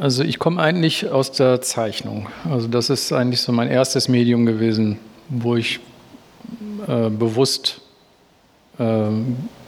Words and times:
Also 0.00 0.22
ich 0.22 0.38
komme 0.38 0.62
eigentlich 0.62 1.10
aus 1.10 1.32
der 1.32 1.60
Zeichnung. 1.60 2.28
Also 2.48 2.68
das 2.68 2.88
ist 2.88 3.12
eigentlich 3.12 3.40
so 3.40 3.50
mein 3.50 3.68
erstes 3.68 4.08
Medium 4.08 4.46
gewesen, 4.46 4.98
wo 5.28 5.56
ich 5.56 5.80
äh, 6.86 7.10
bewusst 7.10 7.80
äh, 8.78 9.08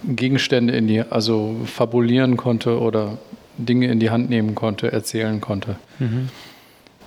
Gegenstände 0.05 0.77
in 0.77 0.87
die, 0.87 1.03
also 1.03 1.57
fabulieren 1.67 2.37
konnte 2.37 2.79
oder 2.79 3.19
Dinge 3.59 3.91
in 3.91 3.99
die 3.99 4.11
Hand 4.11 4.31
nehmen 4.31 4.55
konnte, 4.55 4.93
erzählen 4.93 5.41
konnte. 5.41 5.77
Mhm. 5.99 6.29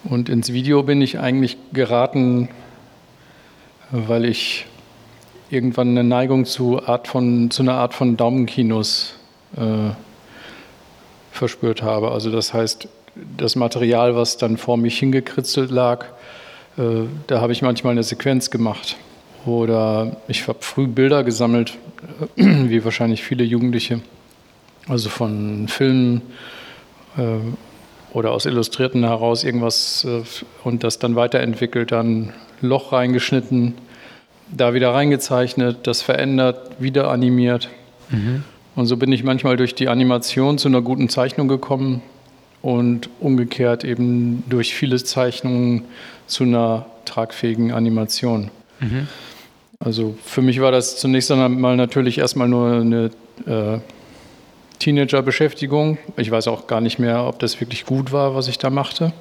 Und 0.03 0.27
ins 0.27 0.51
Video 0.51 0.83
bin 0.83 1.01
ich 1.01 1.17
eigentlich 1.17 1.55
geraten, 1.71 2.49
weil 3.89 4.25
ich 4.25 4.65
irgendwann 5.49 5.89
eine 5.89 6.03
Neigung 6.03 6.43
zu, 6.43 6.83
Art 6.85 7.07
von, 7.07 7.51
zu 7.51 7.63
einer 7.63 7.75
Art 7.75 7.93
von 7.93 8.17
Daumenkinos 8.17 9.15
äh, 9.55 9.91
verspürt 11.31 11.81
habe. 11.81 12.11
Also 12.11 12.29
das 12.29 12.53
heißt, 12.53 12.89
das 13.15 13.55
Material, 13.55 14.15
was 14.15 14.37
dann 14.37 14.57
vor 14.57 14.77
mich 14.77 14.97
hingekritzelt 14.99 15.71
lag, 15.71 16.05
äh, 16.77 17.05
da 17.27 17.41
habe 17.41 17.53
ich 17.53 17.61
manchmal 17.61 17.91
eine 17.91 18.03
Sequenz 18.03 18.49
gemacht. 18.49 18.97
Oder 19.45 20.17
ich 20.27 20.47
habe 20.47 20.59
früh 20.61 20.87
Bilder 20.87 21.23
gesammelt, 21.23 21.77
äh, 22.37 22.43
wie 22.69 22.83
wahrscheinlich 22.83 23.23
viele 23.23 23.43
Jugendliche, 23.43 24.01
also 24.87 25.09
von 25.09 25.67
Filmen 25.67 26.21
äh, 27.17 27.37
oder 28.13 28.31
aus 28.31 28.45
Illustrierten 28.45 29.03
heraus 29.03 29.43
irgendwas 29.43 30.07
und 30.63 30.83
das 30.83 30.99
dann 30.99 31.15
weiterentwickelt, 31.15 31.91
dann 31.91 32.31
Loch 32.61 32.91
reingeschnitten, 32.91 33.73
da 34.55 34.75
wieder 34.75 34.93
reingezeichnet, 34.93 35.87
das 35.87 36.03
verändert, 36.03 36.79
wieder 36.79 37.09
animiert. 37.09 37.69
Mhm. 38.11 38.43
Und 38.75 38.85
so 38.85 38.97
bin 38.97 39.11
ich 39.11 39.23
manchmal 39.23 39.57
durch 39.57 39.73
die 39.73 39.87
Animation 39.87 40.59
zu 40.59 40.67
einer 40.67 40.83
guten 40.83 41.09
Zeichnung 41.09 41.47
gekommen 41.47 42.03
und 42.63 43.09
umgekehrt 43.19 43.83
eben 43.83 44.43
durch 44.49 44.73
viele 44.73 45.01
Zeichnungen 45.03 45.85
zu 46.25 46.45
einer 46.45 46.87
tragfähigen 47.05 47.71
Animation. 47.71 48.49
Mhm. 48.79 49.07
Also 49.79 50.17
für 50.25 50.41
mich 50.41 50.59
war 50.61 50.71
das 50.71 50.97
zunächst 50.97 51.29
einmal 51.29 51.75
natürlich 51.75 52.17
erstmal 52.17 52.47
nur 52.47 52.71
eine 52.71 53.11
äh, 53.45 53.77
Teenager-Beschäftigung. 54.79 55.99
Ich 56.17 56.31
weiß 56.31 56.47
auch 56.47 56.65
gar 56.65 56.81
nicht 56.81 56.97
mehr, 56.97 57.25
ob 57.25 57.37
das 57.37 57.59
wirklich 57.61 57.85
gut 57.85 58.11
war, 58.11 58.33
was 58.33 58.47
ich 58.47 58.57
da 58.57 58.71
machte. 58.71 59.13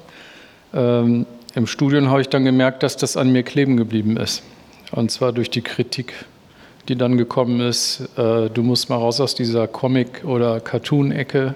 Ähm, 0.73 1.27
Im 1.53 1.67
Studium 1.67 2.09
habe 2.09 2.21
ich 2.21 2.29
dann 2.29 2.45
gemerkt, 2.45 2.81
dass 2.81 2.97
das 2.97 3.15
an 3.17 3.31
mir 3.31 3.43
kleben 3.43 3.77
geblieben 3.77 4.17
ist. 4.17 4.41
Und 4.91 5.11
zwar 5.11 5.31
durch 5.31 5.51
die 5.51 5.61
Kritik 5.61 6.13
die 6.89 6.95
dann 6.95 7.17
gekommen 7.17 7.61
ist, 7.61 8.01
äh, 8.17 8.49
du 8.49 8.61
musst 8.61 8.89
mal 8.89 8.97
raus 8.97 9.21
aus 9.21 9.35
dieser 9.35 9.67
Comic- 9.67 10.23
oder 10.25 10.59
Cartoon-Ecke. 10.59 11.55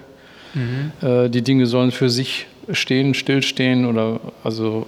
Mhm. 0.54 1.30
Die 1.30 1.42
Dinge 1.42 1.66
sollen 1.66 1.90
für 1.90 2.08
sich 2.10 2.46
stehen, 2.72 3.14
stillstehen 3.14 3.86
oder 3.86 4.20
also 4.44 4.86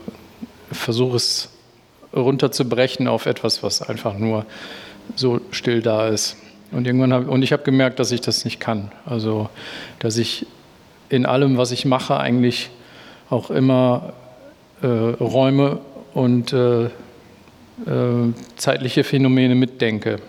versuche 0.73 1.17
es 1.17 1.51
runterzubrechen 2.15 3.07
auf 3.09 3.27
etwas, 3.27 3.63
was 3.63 3.83
einfach 3.83 4.17
nur 4.17 4.47
so 5.17 5.41
still 5.51 5.83
da 5.83 6.09
ist. 6.09 6.37
Und 6.73 6.87
irgendwann 6.87 7.13
habe 7.13 7.31
und 7.31 7.43
ich 7.43 7.53
habe 7.53 7.63
gemerkt, 7.63 7.99
dass 7.99 8.13
ich 8.13 8.21
das 8.21 8.45
nicht 8.45 8.61
kann. 8.61 8.93
Also, 9.05 9.49
dass 9.99 10.17
ich 10.17 10.47
in 11.09 11.27
allem, 11.27 11.57
was 11.57 11.73
ich 11.73 11.85
mache, 11.85 12.19
eigentlich 12.19 12.71
auch 13.29 13.51
immer 13.51 14.13
äh, 14.83 14.87
Räume 14.87 15.79
und 16.15 16.53
äh, 16.53 16.85
äh, 16.85 16.91
zeitliche 18.57 19.05
Phänomene 19.05 19.55
mitdenke. 19.55 20.21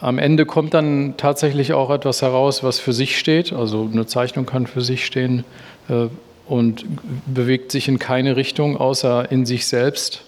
Am 0.00 0.18
Ende 0.18 0.46
kommt 0.46 0.72
dann 0.72 1.14
tatsächlich 1.16 1.74
auch 1.74 1.90
etwas 1.90 2.22
heraus, 2.22 2.64
was 2.64 2.78
für 2.78 2.92
sich 2.92 3.18
steht. 3.18 3.52
Also 3.52 3.88
eine 3.92 4.06
Zeichnung 4.06 4.46
kann 4.46 4.66
für 4.66 4.80
sich 4.80 5.04
stehen 5.04 5.44
äh, 5.88 6.06
und 6.48 6.84
bewegt 7.26 7.70
sich 7.70 7.86
in 7.88 7.98
keine 7.98 8.36
Richtung 8.36 8.76
außer 8.76 9.30
in 9.30 9.44
sich 9.44 9.66
selbst. 9.66 10.22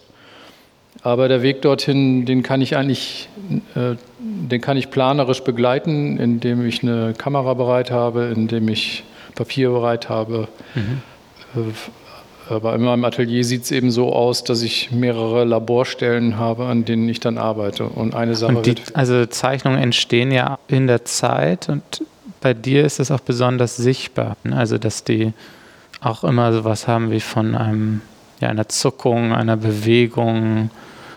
Aber 1.03 1.27
der 1.29 1.43
Weg 1.43 1.63
dorthin, 1.63 2.27
den 2.27 2.43
kann 2.43 2.61
ich 2.61 2.77
eigentlich, 2.77 3.29
äh, 3.75 3.97
den 4.21 4.61
kann 4.61 4.77
ich 4.77 4.91
planerisch 4.91 5.43
begleiten, 5.43 6.19
indem 6.19 6.67
ich 6.67 6.83
eine 6.83 7.15
Kamera 7.17 7.55
bereit 7.55 7.91
habe, 7.91 8.31
indem 8.35 8.69
ich 8.69 9.05
Papier 9.35 9.71
bereit 9.71 10.09
habe. 10.11 10.49
Mhm. 10.75 11.03
Äh, 11.57 11.73
aber 12.53 12.75
in 12.75 12.83
meinem 12.83 13.05
Atelier 13.05 13.45
sieht 13.45 13.65
es 13.65 13.71
eben 13.71 13.91
so 13.91 14.13
aus, 14.13 14.45
dass 14.45 14.63
ich 14.63 14.91
mehrere 14.91 15.45
Laborstellen 15.45 16.39
habe, 16.39 16.67
an 16.67 16.85
denen 16.85 17.09
ich 17.09 17.21
dann 17.21 17.39
arbeite. 17.39 17.85
Und 17.85 18.15
eine 18.15 18.35
Sache 18.35 18.57
und 18.57 18.67
die, 18.67 18.77
Also 18.95 19.27
Zeichnungen 19.27 19.83
entstehen 19.83 20.31
ja 20.31 20.59
in 20.69 20.87
der 20.87 21.05
Zeit 21.05 21.69
und 21.69 22.05
bei 22.41 22.55
dir 22.55 22.85
ist 22.85 23.01
es 23.01 23.11
auch 23.11 23.21
besonders 23.21 23.77
sichtbar. 23.77 24.37
Ne? 24.45 24.57
Also 24.57 24.79
dass 24.79 25.05
die 25.05 25.33
auch 26.01 26.25
immer 26.25 26.53
so 26.53 26.65
was 26.65 26.89
haben 26.89 27.11
wie 27.11 27.21
von 27.21 27.55
einem, 27.55 28.01
ja, 28.41 28.49
einer 28.49 28.69
Zuckung, 28.69 29.33
einer 29.33 29.57
Bewegung. 29.57 30.71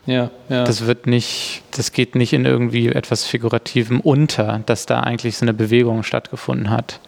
Ja, 0.06 0.30
ja. 0.50 0.64
Das 0.64 0.86
wird 0.86 1.08
nicht, 1.08 1.64
das 1.76 1.92
geht 1.92 2.16
nicht 2.16 2.34
in 2.34 2.46
irgendwie 2.46 2.90
etwas 2.90 3.26
Figurativem 3.26 4.00
unter, 4.00 4.62
dass 4.66 4.86
da 4.86 5.00
eigentlich 5.00 5.38
so 5.38 5.46
eine 5.46 5.54
Bewegung 5.54 6.04
stattgefunden 6.04 6.70
hat. 6.70 7.00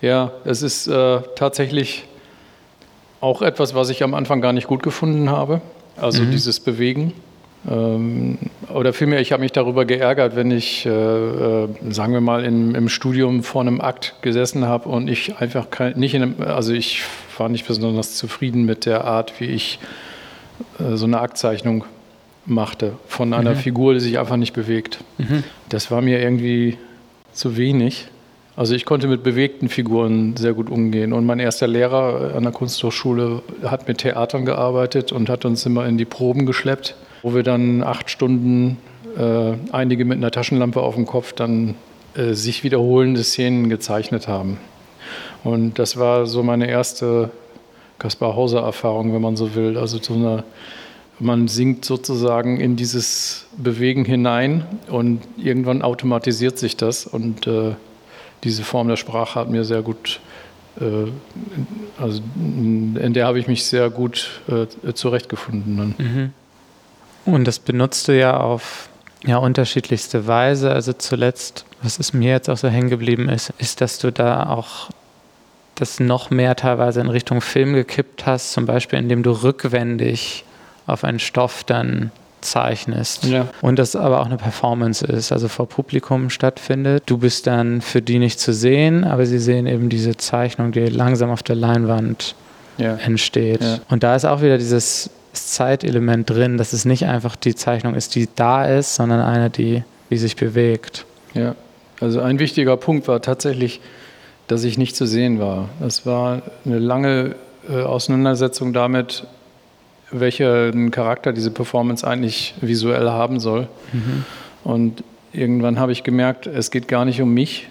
Ja, 0.00 0.32
es 0.44 0.62
ist 0.62 0.86
äh, 0.88 1.20
tatsächlich 1.36 2.04
auch 3.20 3.42
etwas, 3.42 3.74
was 3.74 3.90
ich 3.90 4.02
am 4.02 4.14
Anfang 4.14 4.40
gar 4.40 4.52
nicht 4.52 4.66
gut 4.66 4.82
gefunden 4.82 5.30
habe, 5.30 5.60
also 5.96 6.22
mhm. 6.22 6.30
dieses 6.30 6.60
Bewegen. 6.60 7.12
Ähm, 7.68 8.38
oder 8.72 8.92
vielmehr, 8.92 9.20
ich 9.20 9.32
habe 9.32 9.42
mich 9.42 9.52
darüber 9.52 9.84
geärgert, 9.84 10.34
wenn 10.34 10.50
ich, 10.50 10.86
äh, 10.86 10.90
äh, 10.90 11.68
sagen 11.90 12.14
wir 12.14 12.22
mal, 12.22 12.44
in, 12.44 12.74
im 12.74 12.88
Studium 12.88 13.42
vor 13.42 13.60
einem 13.60 13.80
Akt 13.80 14.14
gesessen 14.22 14.66
habe 14.66 14.88
und 14.88 15.08
ich 15.08 15.36
einfach 15.36 15.68
kein, 15.70 15.98
nicht 15.98 16.14
in 16.14 16.22
einem, 16.22 16.34
also 16.40 16.72
ich 16.72 17.02
war 17.36 17.48
nicht 17.50 17.66
besonders 17.66 18.16
zufrieden 18.16 18.64
mit 18.64 18.86
der 18.86 19.04
Art, 19.04 19.40
wie 19.40 19.46
ich 19.46 19.78
äh, 20.78 20.96
so 20.96 21.04
eine 21.04 21.20
Aktzeichnung 21.20 21.84
machte 22.46 22.94
von 23.06 23.34
einer 23.34 23.50
mhm. 23.50 23.56
Figur, 23.56 23.94
die 23.94 24.00
sich 24.00 24.18
einfach 24.18 24.36
nicht 24.36 24.54
bewegt. 24.54 24.98
Mhm. 25.18 25.44
Das 25.68 25.90
war 25.90 26.00
mir 26.00 26.20
irgendwie 26.20 26.78
zu 27.32 27.58
wenig. 27.58 28.08
Also 28.56 28.74
ich 28.74 28.84
konnte 28.84 29.06
mit 29.06 29.22
bewegten 29.22 29.68
Figuren 29.68 30.36
sehr 30.36 30.52
gut 30.52 30.70
umgehen. 30.70 31.12
Und 31.12 31.24
mein 31.24 31.38
erster 31.38 31.66
Lehrer 31.66 32.34
an 32.34 32.42
der 32.42 32.52
Kunsthochschule 32.52 33.42
hat 33.64 33.88
mit 33.88 33.98
Theatern 33.98 34.44
gearbeitet 34.44 35.12
und 35.12 35.28
hat 35.28 35.44
uns 35.44 35.64
immer 35.66 35.86
in 35.86 35.98
die 35.98 36.04
Proben 36.04 36.46
geschleppt, 36.46 36.96
wo 37.22 37.34
wir 37.34 37.42
dann 37.42 37.82
acht 37.82 38.10
Stunden, 38.10 38.78
äh, 39.16 39.52
einige 39.72 40.04
mit 40.04 40.18
einer 40.18 40.30
Taschenlampe 40.30 40.80
auf 40.80 40.94
dem 40.94 41.06
Kopf, 41.06 41.32
dann 41.32 41.74
äh, 42.14 42.34
sich 42.34 42.64
wiederholende 42.64 43.22
Szenen 43.22 43.68
gezeichnet 43.68 44.26
haben. 44.26 44.58
Und 45.44 45.78
das 45.78 45.96
war 45.96 46.26
so 46.26 46.42
meine 46.42 46.68
erste 46.68 47.30
Kaspar 47.98 48.34
Hauser-Erfahrung, 48.34 49.14
wenn 49.14 49.22
man 49.22 49.36
so 49.36 49.54
will. 49.54 49.78
Also 49.78 49.98
so 50.02 50.14
eine, 50.14 50.44
man 51.18 51.48
sinkt 51.48 51.84
sozusagen 51.84 52.58
in 52.58 52.76
dieses 52.76 53.46
Bewegen 53.56 54.04
hinein 54.04 54.64
und 54.88 55.20
irgendwann 55.36 55.82
automatisiert 55.82 56.58
sich 56.58 56.76
das 56.76 57.06
und 57.06 57.46
äh, 57.46 57.74
diese 58.44 58.62
Form 58.64 58.88
der 58.88 58.96
Sprache 58.96 59.38
hat 59.38 59.50
mir 59.50 59.64
sehr 59.64 59.82
gut, 59.82 60.20
äh, 60.80 61.10
also 62.00 62.22
in 62.44 63.12
der 63.12 63.26
habe 63.26 63.38
ich 63.38 63.46
mich 63.46 63.64
sehr 63.64 63.90
gut 63.90 64.40
äh, 64.48 64.92
zurechtgefunden. 64.92 65.94
Mhm. 65.98 66.32
Und 67.24 67.46
das 67.46 67.58
benutzt 67.58 68.08
du 68.08 68.18
ja 68.18 68.38
auf 68.38 68.88
ja, 69.24 69.36
unterschiedlichste 69.36 70.26
Weise. 70.26 70.70
Also 70.72 70.92
zuletzt, 70.92 71.64
was 71.82 71.98
es 71.98 72.12
mir 72.12 72.30
jetzt 72.30 72.48
auch 72.48 72.56
so 72.56 72.68
hängen 72.68 72.88
geblieben 72.88 73.28
ist, 73.28 73.52
ist, 73.58 73.80
dass 73.80 73.98
du 73.98 74.10
da 74.10 74.46
auch 74.48 74.90
das 75.74 76.00
noch 76.00 76.30
mehr 76.30 76.56
teilweise 76.56 77.00
in 77.00 77.08
Richtung 77.08 77.40
Film 77.40 77.72
gekippt 77.72 78.26
hast, 78.26 78.52
zum 78.52 78.66
Beispiel 78.66 78.98
indem 78.98 79.22
du 79.22 79.30
rückwendig 79.30 80.44
auf 80.86 81.04
einen 81.04 81.18
Stoff 81.18 81.64
dann 81.64 82.10
zeichnest 82.40 83.24
ja. 83.24 83.46
und 83.60 83.78
das 83.78 83.96
aber 83.96 84.20
auch 84.20 84.26
eine 84.26 84.36
Performance 84.36 85.04
ist, 85.06 85.32
also 85.32 85.48
vor 85.48 85.68
Publikum 85.68 86.30
stattfindet. 86.30 87.04
Du 87.06 87.18
bist 87.18 87.46
dann 87.46 87.80
für 87.80 88.02
die 88.02 88.18
nicht 88.18 88.40
zu 88.40 88.52
sehen, 88.52 89.04
aber 89.04 89.26
sie 89.26 89.38
sehen 89.38 89.66
eben 89.66 89.88
diese 89.88 90.16
Zeichnung, 90.16 90.72
die 90.72 90.86
langsam 90.86 91.30
auf 91.30 91.42
der 91.42 91.56
Leinwand 91.56 92.34
ja. 92.78 92.96
entsteht. 92.96 93.62
Ja. 93.62 93.78
Und 93.88 94.02
da 94.02 94.16
ist 94.16 94.24
auch 94.24 94.42
wieder 94.42 94.58
dieses 94.58 95.10
Zeitelement 95.32 96.28
drin, 96.28 96.58
dass 96.58 96.72
es 96.72 96.84
nicht 96.84 97.06
einfach 97.06 97.36
die 97.36 97.54
Zeichnung 97.54 97.94
ist, 97.94 98.14
die 98.14 98.28
da 98.34 98.64
ist, 98.64 98.96
sondern 98.96 99.20
eine, 99.20 99.50
die, 99.50 99.84
die 100.10 100.16
sich 100.16 100.36
bewegt. 100.36 101.04
Ja, 101.34 101.54
also 102.00 102.20
ein 102.20 102.38
wichtiger 102.38 102.76
Punkt 102.76 103.06
war 103.06 103.22
tatsächlich, 103.22 103.80
dass 104.48 104.64
ich 104.64 104.78
nicht 104.78 104.96
zu 104.96 105.06
sehen 105.06 105.38
war. 105.38 105.68
Es 105.86 106.06
war 106.06 106.42
eine 106.64 106.78
lange 106.78 107.36
äh, 107.68 107.82
Auseinandersetzung 107.82 108.72
damit, 108.72 109.24
welchen 110.10 110.90
Charakter 110.90 111.32
diese 111.32 111.50
Performance 111.50 112.06
eigentlich 112.06 112.54
visuell 112.60 113.08
haben 113.08 113.40
soll. 113.40 113.68
Mhm. 113.92 114.24
Und 114.64 115.04
irgendwann 115.32 115.78
habe 115.78 115.92
ich 115.92 116.02
gemerkt, 116.02 116.46
es 116.46 116.70
geht 116.70 116.88
gar 116.88 117.04
nicht 117.04 117.20
um 117.20 117.32
mich. 117.32 117.68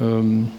Ähm, 0.00 0.50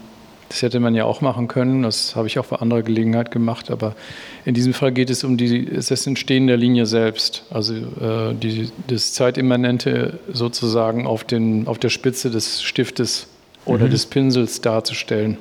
das 0.48 0.62
hätte 0.62 0.78
man 0.78 0.94
ja 0.94 1.04
auch 1.04 1.20
machen 1.20 1.48
können, 1.48 1.82
das 1.82 2.14
habe 2.14 2.28
ich 2.28 2.38
auch 2.38 2.46
bei 2.46 2.56
anderer 2.56 2.82
Gelegenheit 2.82 3.30
gemacht, 3.32 3.72
aber 3.72 3.96
in 4.44 4.54
diesem 4.54 4.72
Fall 4.72 4.92
geht 4.92 5.10
es 5.10 5.24
um 5.24 5.36
die, 5.36 5.64
das 5.64 6.06
Entstehen 6.06 6.46
der 6.46 6.56
Linie 6.56 6.86
selbst, 6.86 7.44
also 7.50 7.74
äh, 7.74 8.34
die, 8.34 8.70
das 8.86 9.14
Zeitimmanente 9.14 10.20
sozusagen 10.32 11.06
auf, 11.06 11.24
den, 11.24 11.66
auf 11.66 11.78
der 11.78 11.88
Spitze 11.88 12.30
des 12.30 12.62
Stiftes 12.62 13.26
oder 13.64 13.86
mhm. 13.86 13.90
des 13.90 14.06
Pinsels 14.06 14.60
darzustellen. 14.60 15.38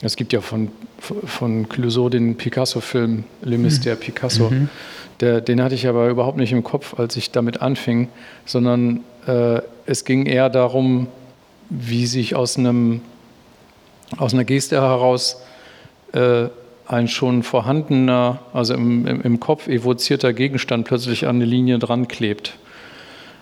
Es 0.00 0.16
gibt 0.16 0.32
ja 0.32 0.40
von, 0.40 0.70
von 1.00 1.68
Clouseau 1.68 2.08
den 2.08 2.36
Picasso-Film 2.36 3.24
Le 3.42 3.56
Mystère 3.56 3.96
mhm. 3.96 4.00
Picasso. 4.00 4.50
Mhm. 4.50 4.68
Der, 5.20 5.40
den 5.40 5.62
hatte 5.62 5.74
ich 5.74 5.88
aber 5.88 6.08
überhaupt 6.08 6.38
nicht 6.38 6.52
im 6.52 6.62
Kopf, 6.62 6.98
als 6.98 7.16
ich 7.16 7.32
damit 7.32 7.60
anfing, 7.60 8.08
sondern 8.46 9.00
äh, 9.26 9.60
es 9.86 10.04
ging 10.04 10.26
eher 10.26 10.48
darum, 10.48 11.08
wie 11.70 12.06
sich 12.06 12.36
aus, 12.36 12.56
einem, 12.56 13.00
aus 14.16 14.32
einer 14.32 14.44
Geste 14.44 14.76
heraus 14.76 15.42
äh, 16.12 16.46
ein 16.86 17.08
schon 17.08 17.42
vorhandener, 17.42 18.38
also 18.54 18.74
im, 18.74 19.06
im, 19.06 19.20
im, 19.20 19.40
Kopf 19.40 19.66
evozierter 19.68 20.32
Gegenstand 20.32 20.86
plötzlich 20.86 21.26
an 21.26 21.36
eine 21.36 21.44
Linie 21.44 21.78
dran 21.78 22.08
klebt. 22.08 22.56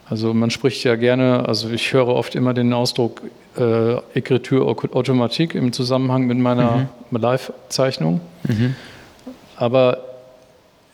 Also 0.08 0.34
man 0.34 0.50
spricht 0.50 0.82
ja 0.84 0.96
gerne, 0.96 1.46
also 1.46 1.70
ich 1.70 1.92
höre 1.92 2.08
oft 2.08 2.34
immer 2.34 2.54
den 2.54 2.72
Ausdruck 2.72 3.22
äh, 3.58 4.18
Écriture 4.18 4.66
Automatique 4.66 5.54
im 5.54 5.72
Zusammenhang 5.72 6.26
mit 6.26 6.38
meiner 6.38 6.88
mhm. 7.10 7.18
Live-Zeichnung. 7.18 8.20
Mhm. 8.44 8.74
Aber 9.56 9.98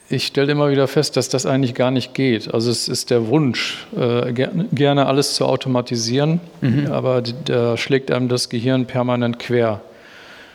ich 0.09 0.27
stelle 0.27 0.53
immer 0.53 0.71
wieder 0.71 0.89
fest, 0.89 1.17
dass 1.17 1.29
das 1.29 1.47
eigentlich 1.47 1.75
gar 1.75 1.91
nicht 1.91 2.13
geht. 2.15 2.53
Also 2.53 2.71
es 2.71 2.87
ist 2.89 3.11
der 3.11 3.29
Wunsch, 3.29 3.87
äh, 3.97 4.33
gerne 4.33 5.07
alles 5.07 5.35
zu 5.35 5.47
automatisieren, 5.47 6.41
mhm. 6.61 6.89
aber 6.93 7.23
da 7.23 7.77
schlägt 7.77 8.11
einem 8.11 8.29
das 8.29 8.49
Gehirn 8.49 8.87
permanent 8.87 9.39
quer. 9.39 9.81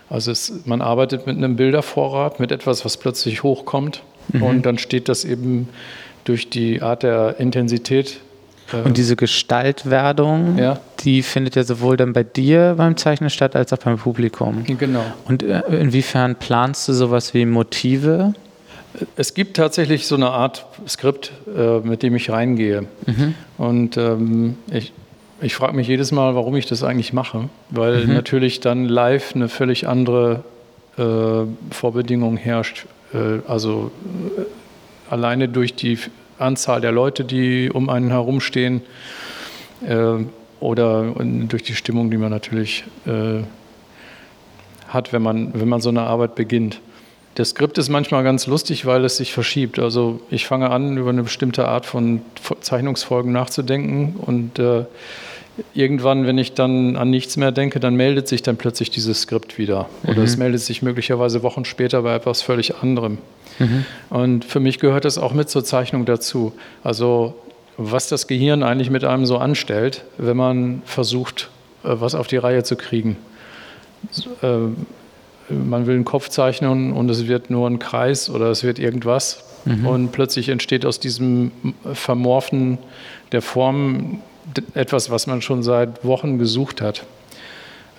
Also 0.10 0.32
es, 0.32 0.62
man 0.66 0.82
arbeitet 0.82 1.26
mit 1.28 1.38
einem 1.38 1.56
Bildervorrat, 1.56 2.40
mit 2.40 2.52
etwas, 2.52 2.86
was 2.86 2.98
plötzlich 2.98 3.44
hochkommt 3.44 4.04
mhm. 4.32 4.44
und 4.44 4.66
dann 4.66 4.78
steht 4.78 5.10
das 5.10 5.26
eben 5.26 5.70
durch 6.24 6.50
die 6.50 6.82
Art 6.82 7.04
der 7.04 7.40
Intensität 7.40 8.20
und 8.84 8.98
diese 8.98 9.16
Gestaltwerdung, 9.16 10.58
ja. 10.58 10.80
die 11.00 11.22
findet 11.22 11.56
ja 11.56 11.64
sowohl 11.64 11.96
dann 11.96 12.14
bei 12.14 12.24
dir 12.24 12.76
beim 12.78 12.98
Zeichnen 12.98 13.30
statt, 13.30 13.56
als 13.56 13.72
auch 13.72 13.78
beim 13.78 13.98
Publikum. 13.98 14.64
Genau. 14.66 15.06
Und 15.26 15.44
äh, 15.44 15.62
inwiefern 15.80 16.36
planst 16.36 16.88
du 16.88 16.94
sowas 16.94 17.34
wie 17.34 17.46
Motive? 17.46 18.34
Es 19.16 19.34
gibt 19.34 19.58
tatsächlich 19.58 20.08
so 20.08 20.16
eine 20.16 20.30
Art 20.30 20.66
Skript, 20.88 21.32
äh, 21.56 21.80
mit 21.80 22.04
dem 22.04 22.16
ich 22.16 22.30
reingehe. 22.30 22.86
Mhm. 23.06 23.36
Und 23.58 23.98
ähm, 23.98 24.58
ich, 24.72 24.92
ich 25.42 25.56
frage 25.56 25.76
mich 25.76 25.88
jedes 25.88 26.12
Mal, 26.12 26.36
warum 26.36 26.56
ich 26.56 26.66
das 26.66 26.84
eigentlich 26.84 27.14
mache, 27.14 27.50
weil 27.70 28.06
mhm. 28.06 28.14
natürlich 28.14 28.60
dann 28.60 28.86
live 28.86 29.34
eine 29.36 29.50
völlig 29.50 29.88
andere 29.88 30.44
äh, 30.98 31.04
Vorbedingung 31.72 32.38
herrscht. 32.38 32.86
Äh, 33.14 33.40
also 33.48 33.92
äh, 34.38 34.42
alleine 35.14 35.48
durch 35.48 35.76
die 35.76 35.98
Anzahl 36.40 36.82
der 36.82 36.92
Leute, 36.92 37.24
die 37.24 37.70
um 37.72 37.90
einen 37.90 38.10
herumstehen 38.10 38.82
äh, 39.88 40.24
oder 40.60 41.14
durch 41.22 41.64
die 41.64 41.76
Stimmung, 41.76 42.10
die 42.10 42.18
man 42.18 42.32
natürlich 42.32 42.84
äh, 43.06 43.44
hat, 44.88 45.14
wenn 45.14 45.22
man, 45.22 45.52
wenn 45.54 45.68
man 45.68 45.82
so 45.82 45.90
eine 45.90 46.02
Arbeit 46.02 46.36
beginnt. 46.36 46.80
Das 47.36 47.50
Skript 47.50 47.78
ist 47.78 47.90
manchmal 47.90 48.24
ganz 48.24 48.48
lustig, 48.48 48.88
weil 48.88 49.06
es 49.06 49.18
sich 49.18 49.32
verschiebt. 49.32 49.78
Also 49.78 50.22
ich 50.32 50.48
fange 50.48 50.72
an, 50.72 50.98
über 50.98 51.12
eine 51.12 51.22
bestimmte 51.22 51.68
Art 51.68 51.86
von 51.86 52.22
Zeichnungsfolgen 52.62 53.32
nachzudenken 53.32 54.16
und 54.16 54.58
äh, 54.58 54.86
irgendwann, 55.74 56.26
wenn 56.28 56.38
ich 56.38 56.54
dann 56.54 56.96
an 56.96 57.10
nichts 57.10 57.38
mehr 57.38 57.52
denke, 57.52 57.80
dann 57.80 57.96
meldet 57.96 58.28
sich 58.28 58.44
dann 58.44 58.58
plötzlich 58.58 58.90
dieses 58.90 59.22
Skript 59.22 59.58
wieder. 59.58 59.90
Oder 60.04 60.18
mhm. 60.20 60.24
es 60.24 60.38
meldet 60.38 60.62
sich 60.62 60.82
möglicherweise 60.82 61.44
Wochen 61.44 61.66
später 61.66 62.02
bei 62.04 62.16
etwas 62.16 62.42
völlig 62.42 62.76
anderem. 62.78 63.18
Mhm. 63.60 63.86
Und 64.10 64.46
für 64.46 64.60
mich 64.60 64.80
gehört 64.80 65.06
das 65.06 65.18
auch 65.18 65.34
mit 65.34 65.50
zur 65.50 65.64
Zeichnung 65.64 66.06
dazu. 66.06 66.54
Also 66.84 67.36
was 67.78 68.10
das 68.10 68.28
Gehirn 68.28 68.64
eigentlich 68.64 68.90
mit 68.90 69.04
einem 69.04 69.26
so 69.26 69.38
anstellt, 69.38 70.04
wenn 70.18 70.38
man 70.38 70.82
versucht, 70.86 71.50
äh, 71.84 71.90
was 71.90 72.16
auf 72.16 72.28
die 72.28 72.38
Reihe 72.38 72.64
zu 72.64 72.76
kriegen. 72.76 73.18
Äh, 74.42 74.58
man 75.50 75.88
will 75.88 75.96
einen 75.96 76.06
Kopf 76.06 76.28
zeichnen 76.30 76.92
und 76.92 77.10
es 77.10 77.28
wird 77.28 77.50
nur 77.50 77.70
ein 77.70 77.80
Kreis 77.80 78.30
oder 78.30 78.48
es 78.52 78.64
wird 78.64 78.80
irgendwas. 78.80 79.44
Mhm. 79.66 79.88
Und 79.88 80.12
plötzlich 80.12 80.50
entsteht 80.50 80.86
aus 80.86 81.00
diesem 81.00 81.52
Vermorfen 81.94 82.78
der 83.32 83.42
Form 83.42 84.22
etwas, 84.74 85.10
was 85.10 85.28
man 85.28 85.42
schon 85.42 85.64
seit 85.64 86.04
Wochen 86.04 86.38
gesucht 86.38 86.82
hat. 86.82 87.06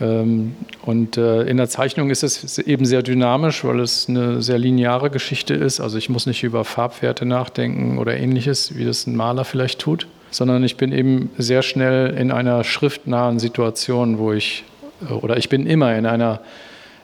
Ähm, 0.01 0.55
und 0.83 1.17
äh, 1.17 1.43
in 1.43 1.57
der 1.57 1.69
Zeichnung 1.69 2.11
ist 2.11 2.23
es 2.23 2.59
eben 2.59 2.85
sehr 2.85 3.03
dynamisch, 3.03 3.65
weil 3.65 3.81
es 3.81 4.09
eine 4.09 4.43
sehr 4.43 4.59
lineare 4.59 5.11
Geschichte 5.11 5.55
ist. 5.55 5.81
Also 5.81 5.99
ich 5.99 6.09
muss 6.09 6.27
nicht 6.27 6.43
über 6.45 6.65
Farbwerte 6.65 7.25
nachdenken 7.25 7.99
oder 7.99 8.17
ähnliches, 8.17 8.77
wie 8.77 8.85
das 8.85 9.07
ein 9.07 9.17
Maler 9.17 9.45
vielleicht 9.45 9.81
tut, 9.81 10.07
sondern 10.31 10.63
ich 10.63 10.77
bin 10.77 10.93
eben 10.93 11.31
sehr 11.37 11.63
schnell 11.63 12.15
in 12.15 12.31
einer 12.31 12.63
schriftnahen 12.65 13.39
Situation, 13.39 14.19
wo 14.19 14.33
ich, 14.33 14.65
äh, 15.09 15.13
oder 15.13 15.37
ich 15.37 15.49
bin 15.49 15.67
immer 15.67 15.97
in 15.97 16.07
einer 16.07 16.41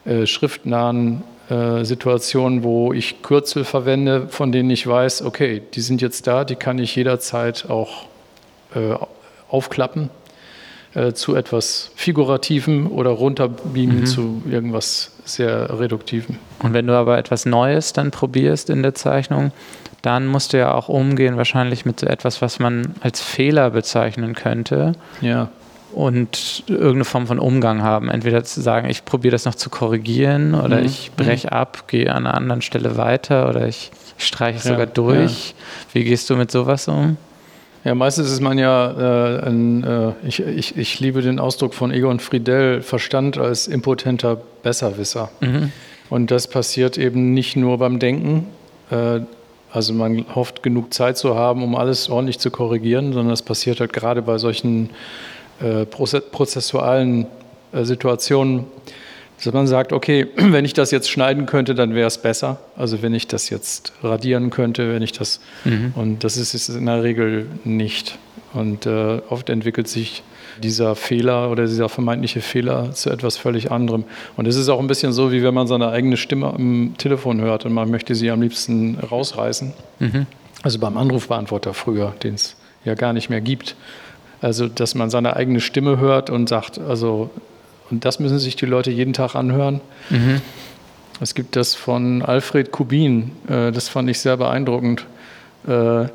äh, 0.05 0.25
schriftnahen 0.25 1.23
Situation, 1.83 2.63
wo 2.63 2.91
ich 2.91 3.21
Kürzel 3.21 3.65
verwende, 3.65 4.29
von 4.29 4.51
denen 4.51 4.71
ich 4.71 4.87
weiß, 4.87 5.21
okay, 5.21 5.61
die 5.75 5.81
sind 5.81 6.01
jetzt 6.01 6.25
da, 6.25 6.43
die 6.43 6.55
kann 6.55 6.79
ich 6.79 6.95
jederzeit 6.95 7.69
auch 7.69 8.07
aufklappen 9.49 10.09
äh, 10.95 11.13
zu 11.13 11.35
etwas 11.35 11.91
Figurativem 11.95 12.91
oder 12.91 13.11
runterbeamen 13.11 14.01
mhm. 14.01 14.05
zu 14.05 14.41
irgendwas 14.49 15.11
sehr 15.25 15.79
Reduktivem. 15.79 16.37
Und 16.59 16.73
wenn 16.73 16.87
du 16.87 16.93
aber 16.93 17.17
etwas 17.17 17.45
Neues 17.45 17.93
dann 17.93 18.11
probierst 18.11 18.69
in 18.69 18.81
der 18.81 18.95
Zeichnung, 18.95 19.51
dann 20.01 20.27
musst 20.27 20.53
du 20.53 20.57
ja 20.57 20.73
auch 20.73 20.87
umgehen 20.87 21.35
wahrscheinlich 21.35 21.85
mit 21.85 21.99
so 21.99 22.05
etwas, 22.05 22.41
was 22.41 22.59
man 22.59 22.93
als 23.01 23.21
Fehler 23.21 23.71
bezeichnen 23.71 24.35
könnte. 24.35 24.93
Ja. 25.19 25.49
Und 25.93 26.63
irgendeine 26.67 27.05
Form 27.05 27.25
von 27.25 27.39
Umgang 27.39 27.81
haben. 27.81 28.09
Entweder 28.09 28.43
zu 28.43 28.61
sagen, 28.61 28.89
ich 28.89 29.05
probiere 29.05 29.31
das 29.31 29.45
noch 29.45 29.55
zu 29.55 29.69
korrigieren 29.69 30.53
oder 30.53 30.79
mhm. 30.79 30.85
ich 30.85 31.11
breche 31.17 31.47
mhm. 31.47 31.53
ab, 31.53 31.87
gehe 31.87 32.11
an 32.11 32.27
einer 32.27 32.35
anderen 32.35 32.61
Stelle 32.61 32.97
weiter 32.97 33.49
oder 33.49 33.67
ich, 33.67 33.91
ich 34.17 34.25
streiche 34.25 34.59
es 34.59 34.65
ja. 34.65 34.71
sogar 34.71 34.85
durch. 34.85 35.49
Ja. 35.49 35.55
Wie 35.93 36.03
gehst 36.03 36.29
du 36.29 36.35
mit 36.35 36.51
sowas 36.51 36.87
um? 36.87 37.17
Ja, 37.85 37.93
meistens 37.93 38.31
ist 38.31 38.41
man 38.41 38.57
ja, 38.57 39.37
äh, 39.37 39.47
ein, 39.47 39.83
äh, 39.83 40.11
ich, 40.27 40.39
ich, 40.39 40.75
ich 40.75 40.99
liebe 40.99 41.21
den 41.21 41.39
Ausdruck 41.39 41.75
von 41.75 41.91
Egon 41.91 42.19
Friedel, 42.19 42.81
Verstand 42.81 43.37
als 43.37 43.67
impotenter 43.67 44.41
Besserwisser. 44.63 45.29
Mhm. 45.39 45.71
Und 46.09 46.31
das 46.31 46.47
passiert 46.47 46.97
eben 46.97 47.35
nicht 47.35 47.55
nur 47.55 47.77
beim 47.77 47.99
Denken. 47.99 48.47
Äh, 48.89 49.19
also 49.71 49.93
man 49.93 50.25
hofft, 50.33 50.63
genug 50.63 50.95
Zeit 50.95 51.17
zu 51.17 51.35
haben, 51.35 51.61
um 51.61 51.75
alles 51.75 52.09
ordentlich 52.09 52.39
zu 52.39 52.49
korrigieren, 52.49 53.13
sondern 53.13 53.29
das 53.29 53.43
passiert 53.43 53.79
halt 53.79 53.93
gerade 53.93 54.23
bei 54.23 54.39
solchen 54.39 54.89
äh, 55.59 55.85
prozessualen 55.85 57.27
äh, 57.71 57.83
Situationen 57.83 58.65
dass 59.43 59.53
man 59.53 59.67
sagt, 59.67 59.93
okay, 59.93 60.27
wenn 60.35 60.65
ich 60.65 60.73
das 60.73 60.91
jetzt 60.91 61.09
schneiden 61.09 61.45
könnte, 61.45 61.75
dann 61.75 61.95
wäre 61.95 62.07
es 62.07 62.17
besser. 62.17 62.59
Also 62.75 63.01
wenn 63.01 63.13
ich 63.13 63.27
das 63.27 63.49
jetzt 63.49 63.93
radieren 64.01 64.49
könnte, 64.49 64.93
wenn 64.93 65.01
ich 65.01 65.11
das, 65.11 65.39
mhm. 65.63 65.93
und 65.95 66.23
das 66.23 66.37
ist 66.37 66.53
es 66.53 66.69
in 66.69 66.85
der 66.85 67.03
Regel 67.03 67.47
nicht. 67.63 68.17
Und 68.53 68.85
äh, 68.85 69.21
oft 69.29 69.49
entwickelt 69.49 69.87
sich 69.87 70.23
dieser 70.63 70.95
Fehler 70.95 71.51
oder 71.51 71.65
dieser 71.65 71.89
vermeintliche 71.89 72.39
Fehler 72.39 72.91
zu 72.91 73.09
etwas 73.09 73.35
völlig 73.37 73.71
anderem. 73.71 74.05
Und 74.37 74.47
es 74.47 74.55
ist 74.55 74.69
auch 74.69 74.79
ein 74.79 74.87
bisschen 74.87 75.11
so, 75.11 75.31
wie 75.31 75.43
wenn 75.43 75.53
man 75.53 75.67
seine 75.67 75.89
eigene 75.89 76.15
Stimme 76.15 76.47
am 76.47 76.93
Telefon 76.97 77.41
hört 77.41 77.65
und 77.65 77.73
man 77.73 77.89
möchte 77.89 78.15
sie 78.15 78.31
am 78.31 78.41
liebsten 78.41 78.97
rausreißen. 78.99 79.73
Mhm. 79.99 80.25
Also 80.63 80.79
beim 80.79 80.97
Anrufbeantworter 80.97 81.73
früher, 81.73 82.13
den 82.23 82.35
es 82.35 82.55
ja 82.85 82.95
gar 82.95 83.13
nicht 83.13 83.29
mehr 83.29 83.41
gibt. 83.41 83.75
Also, 84.41 84.67
dass 84.67 84.95
man 84.95 85.09
seine 85.09 85.35
eigene 85.35 85.59
Stimme 85.59 85.99
hört 85.99 86.29
und 86.29 86.47
sagt, 86.49 86.79
also 86.79 87.29
und 87.91 88.05
das 88.05 88.19
müssen 88.19 88.39
sich 88.39 88.55
die 88.55 88.65
Leute 88.65 88.91
jeden 88.91 89.13
Tag 89.13 89.35
anhören. 89.35 89.81
Mhm. 90.09 90.41
Es 91.21 91.33
gibt 91.33 91.55
das 91.55 91.75
von 91.75 92.21
Alfred 92.21 92.71
Kubin, 92.71 93.31
äh, 93.47 93.71
das 93.71 93.87
fand 93.87 94.09
ich 94.09 94.19
sehr 94.19 94.37
beeindruckend, 94.37 95.05
äh, 95.67 96.05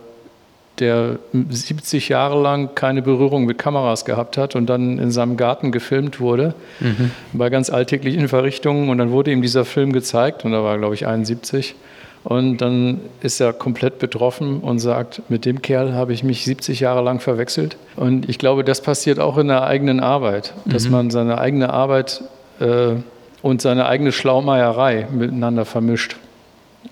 der 0.79 1.19
70 1.33 2.09
Jahre 2.09 2.41
lang 2.41 2.75
keine 2.75 3.03
Berührung 3.03 3.45
mit 3.45 3.59
Kameras 3.59 4.05
gehabt 4.05 4.39
hat 4.39 4.57
und 4.57 4.67
dann 4.67 4.99
in 4.99 5.11
seinem 5.11 5.37
Garten 5.37 5.73
gefilmt 5.73 6.21
wurde, 6.21 6.55
mhm. 6.81 7.11
bei 7.33 7.50
ganz 7.50 7.71
alltäglichen 7.71 8.29
Verrichtungen. 8.29 8.89
Und 8.89 8.99
dann 8.99 9.11
wurde 9.11 9.31
ihm 9.31 9.43
dieser 9.43 9.65
Film 9.65 9.93
gezeigt 9.93 10.45
und 10.45 10.53
da 10.53 10.62
war, 10.62 10.79
glaube 10.79 10.95
ich, 10.95 11.07
71. 11.07 11.75
Und 12.23 12.59
dann 12.59 13.00
ist 13.23 13.41
er 13.41 13.55
komplett 13.55 13.99
betroffen 13.99 14.61
und 14.61 14.79
sagt, 14.79 15.23
mit 15.31 15.47
dem 15.47 15.62
Kerl 15.62 15.95
habe 15.95 16.12
ich 16.12 16.23
mich 16.23 16.45
70 16.45 16.81
Jahre 16.81 17.03
lang 17.03 17.19
verwechselt. 17.21 17.79
Und 17.97 18.29
ich 18.29 18.39
glaube, 18.39 18.62
das 18.62 18.83
passiert 18.83 19.19
auch 19.19 19.39
in 19.39 19.49
der 19.49 19.62
eigenen 19.62 20.00
Arbeit, 20.00 20.53
dass 20.67 20.85
mhm. 20.85 20.93
man 20.93 21.11
seine 21.11 21.39
eigene 21.39 21.71
Arbeit 21.71 22.23
äh, 22.61 22.97
und 23.41 23.62
seine 23.62 23.87
eigene 23.87 24.12
Schlaumeierei 24.12 25.09
miteinander 25.11 25.65
vermischt. 25.65 26.17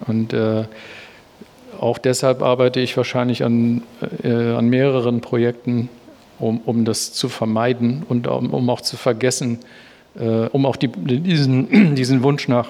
Und 0.07 0.33
äh, 0.33 0.65
auch 1.79 1.99
deshalb 1.99 2.43
arbeite 2.43 2.81
ich 2.81 2.97
wahrscheinlich 2.97 3.45
an, 3.45 3.83
äh, 4.23 4.33
an 4.33 4.69
mehreren 4.69 5.21
Projekten, 5.21 5.91
um, 6.39 6.61
um 6.65 6.85
das 6.87 7.13
zu 7.13 7.29
vermeiden 7.29 8.03
und 8.09 8.27
um, 8.27 8.51
um 8.51 8.71
auch 8.71 8.81
zu 8.81 8.97
vergessen, 8.97 9.59
äh, 10.19 10.47
um 10.47 10.65
auch 10.65 10.77
die, 10.77 10.89
diesen, 10.89 11.95
diesen 11.95 12.23
Wunsch 12.23 12.49
nach 12.49 12.69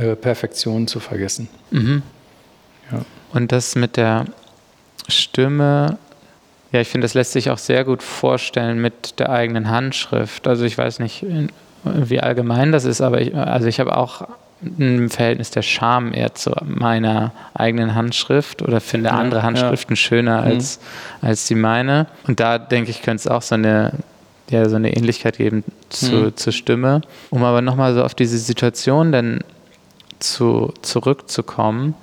äh, 0.00 0.16
Perfektion 0.16 0.86
zu 0.86 0.98
vergessen. 0.98 1.48
Mhm. 1.70 2.02
Ja. 2.90 3.02
Und 3.34 3.52
das 3.52 3.76
mit 3.76 3.98
der 3.98 4.24
Stimme, 5.08 5.98
ja, 6.72 6.80
ich 6.80 6.88
finde, 6.88 7.04
das 7.04 7.12
lässt 7.12 7.32
sich 7.32 7.50
auch 7.50 7.58
sehr 7.58 7.84
gut 7.84 8.02
vorstellen 8.02 8.80
mit 8.80 9.18
der 9.18 9.28
eigenen 9.28 9.68
Handschrift. 9.68 10.48
Also 10.48 10.64
ich 10.64 10.78
weiß 10.78 11.00
nicht, 11.00 11.26
wie 11.84 12.20
allgemein 12.20 12.72
das 12.72 12.86
ist, 12.86 13.02
aber 13.02 13.20
ich, 13.20 13.34
also 13.34 13.66
ich 13.66 13.78
habe 13.78 13.94
auch 13.94 14.26
ein 14.62 15.10
Verhältnis 15.10 15.50
der 15.50 15.62
Scham 15.62 16.14
eher 16.14 16.34
zu 16.34 16.52
meiner 16.64 17.32
eigenen 17.52 17.94
Handschrift 17.94 18.62
oder 18.62 18.80
finde 18.80 19.10
ja, 19.10 19.16
andere 19.16 19.42
Handschriften 19.42 19.96
ja. 19.96 20.00
schöner 20.00 20.40
mhm. 20.40 20.46
als, 20.46 20.80
mhm. 21.20 21.28
als 21.28 21.46
die 21.46 21.54
meine. 21.56 22.06
Und 22.26 22.40
da 22.40 22.58
denke 22.58 22.90
ich, 22.90 23.02
könnte 23.02 23.20
es 23.20 23.26
auch 23.26 23.42
so 23.42 23.54
eine, 23.54 23.92
ja, 24.48 24.66
so 24.68 24.76
eine 24.76 24.96
Ähnlichkeit 24.96 25.36
geben 25.36 25.62
zu, 25.90 26.14
mhm. 26.14 26.36
zur 26.36 26.52
Stimme. 26.54 27.02
Um 27.28 27.44
aber 27.44 27.60
nochmal 27.60 27.92
so 27.92 28.02
auf 28.02 28.14
diese 28.14 28.38
Situation 28.38 29.12
dann 29.12 29.40
zu, 30.20 30.72
zurückzukommen, 30.82 31.94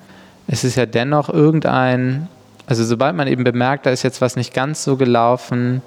es 0.46 0.64
ist 0.64 0.76
ja 0.76 0.86
dennoch 0.86 1.28
irgendein, 1.28 2.28
also 2.66 2.84
sobald 2.84 3.14
man 3.14 3.28
eben 3.28 3.44
bemerkt, 3.44 3.86
da 3.86 3.90
ist 3.90 4.02
jetzt 4.02 4.20
was 4.20 4.34
nicht 4.34 4.54
ganz 4.54 4.82
so 4.82 4.96
gelaufen, 4.96 5.82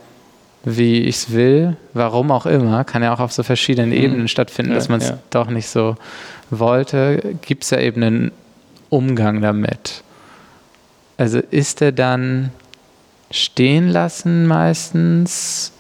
wie 0.64 1.02
ich 1.02 1.16
es 1.16 1.32
will, 1.32 1.76
warum 1.94 2.32
auch 2.32 2.46
immer, 2.46 2.84
kann 2.84 3.02
ja 3.02 3.14
auch 3.14 3.20
auf 3.20 3.32
so 3.32 3.42
verschiedenen 3.42 3.90
mhm. 3.90 3.96
Ebenen 3.96 4.28
stattfinden, 4.28 4.72
ja, 4.72 4.78
dass 4.78 4.90
man 4.90 5.02
es 5.02 5.10
ja. 5.10 5.18
doch 5.32 5.50
nicht 5.50 5.68
so 5.68 5.96
wollte, 6.52 7.36
gibt 7.42 7.64
es 7.64 7.72
ja 7.72 7.80
eben 7.80 8.04
einen 8.04 8.32
Umgang 8.90 9.42
damit. 9.42 10.04
Also 11.18 11.40
ist 11.40 11.82
er 11.82 11.92
dann 11.92 12.52
stehen 13.32 13.88
lassen 13.88 14.46
meistens 14.46 15.72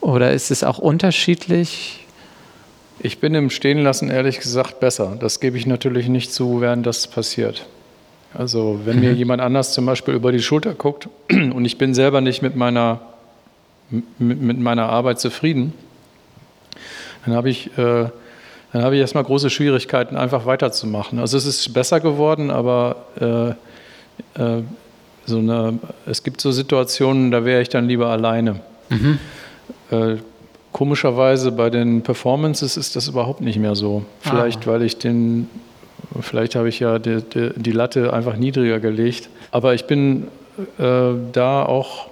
oder 0.00 0.32
ist 0.32 0.50
es 0.50 0.64
auch 0.64 0.78
unterschiedlich? 0.78 2.05
Ich 3.06 3.20
bin 3.20 3.36
im 3.36 3.50
Stehenlassen 3.50 4.10
ehrlich 4.10 4.40
gesagt 4.40 4.80
besser. 4.80 5.16
Das 5.20 5.38
gebe 5.38 5.56
ich 5.56 5.64
natürlich 5.64 6.08
nicht 6.08 6.32
zu, 6.32 6.60
während 6.60 6.84
das 6.86 7.06
passiert. 7.06 7.64
Also 8.34 8.80
wenn 8.84 8.96
mhm. 8.96 9.02
mir 9.02 9.12
jemand 9.12 9.40
anders 9.40 9.72
zum 9.72 9.86
Beispiel 9.86 10.12
über 10.12 10.32
die 10.32 10.42
Schulter 10.42 10.74
guckt 10.74 11.08
und 11.30 11.64
ich 11.64 11.78
bin 11.78 11.94
selber 11.94 12.20
nicht 12.20 12.42
mit 12.42 12.56
meiner, 12.56 13.00
mit, 14.18 14.42
mit 14.42 14.58
meiner 14.58 14.88
Arbeit 14.88 15.20
zufrieden, 15.20 15.72
dann 17.24 17.36
habe 17.36 17.48
ich, 17.48 17.68
äh, 17.78 18.08
dann 18.72 18.82
habe 18.82 18.96
ich 18.96 19.00
erstmal 19.02 19.22
große 19.22 19.50
Schwierigkeiten, 19.50 20.16
einfach 20.16 20.44
weiterzumachen. 20.44 21.20
Also 21.20 21.36
es 21.36 21.46
ist 21.46 21.72
besser 21.72 22.00
geworden, 22.00 22.50
aber 22.50 23.56
äh, 24.36 24.42
äh, 24.42 24.62
so 25.26 25.38
eine, 25.38 25.78
es 26.06 26.24
gibt 26.24 26.40
so 26.40 26.50
Situationen, 26.50 27.30
da 27.30 27.44
wäre 27.44 27.62
ich 27.62 27.68
dann 27.68 27.86
lieber 27.86 28.08
alleine. 28.08 28.62
Mhm. 28.88 29.20
Komischerweise 30.76 31.52
bei 31.52 31.70
den 31.70 32.02
Performances 32.02 32.76
ist 32.76 32.96
das 32.96 33.08
überhaupt 33.08 33.40
nicht 33.40 33.58
mehr 33.58 33.74
so. 33.74 34.04
Vielleicht, 34.20 34.68
ah. 34.68 34.72
weil 34.72 34.82
ich 34.82 34.98
den 34.98 35.48
Vielleicht 36.20 36.54
habe 36.54 36.68
ich 36.68 36.80
ja 36.80 36.98
die, 36.98 37.22
die, 37.22 37.50
die 37.56 37.72
Latte 37.72 38.12
einfach 38.12 38.36
niedriger 38.36 38.80
gelegt. 38.80 39.28
Aber 39.50 39.74
ich 39.74 39.86
bin 39.86 40.28
äh, 40.78 41.12
da 41.32 41.64
auch, 41.64 42.08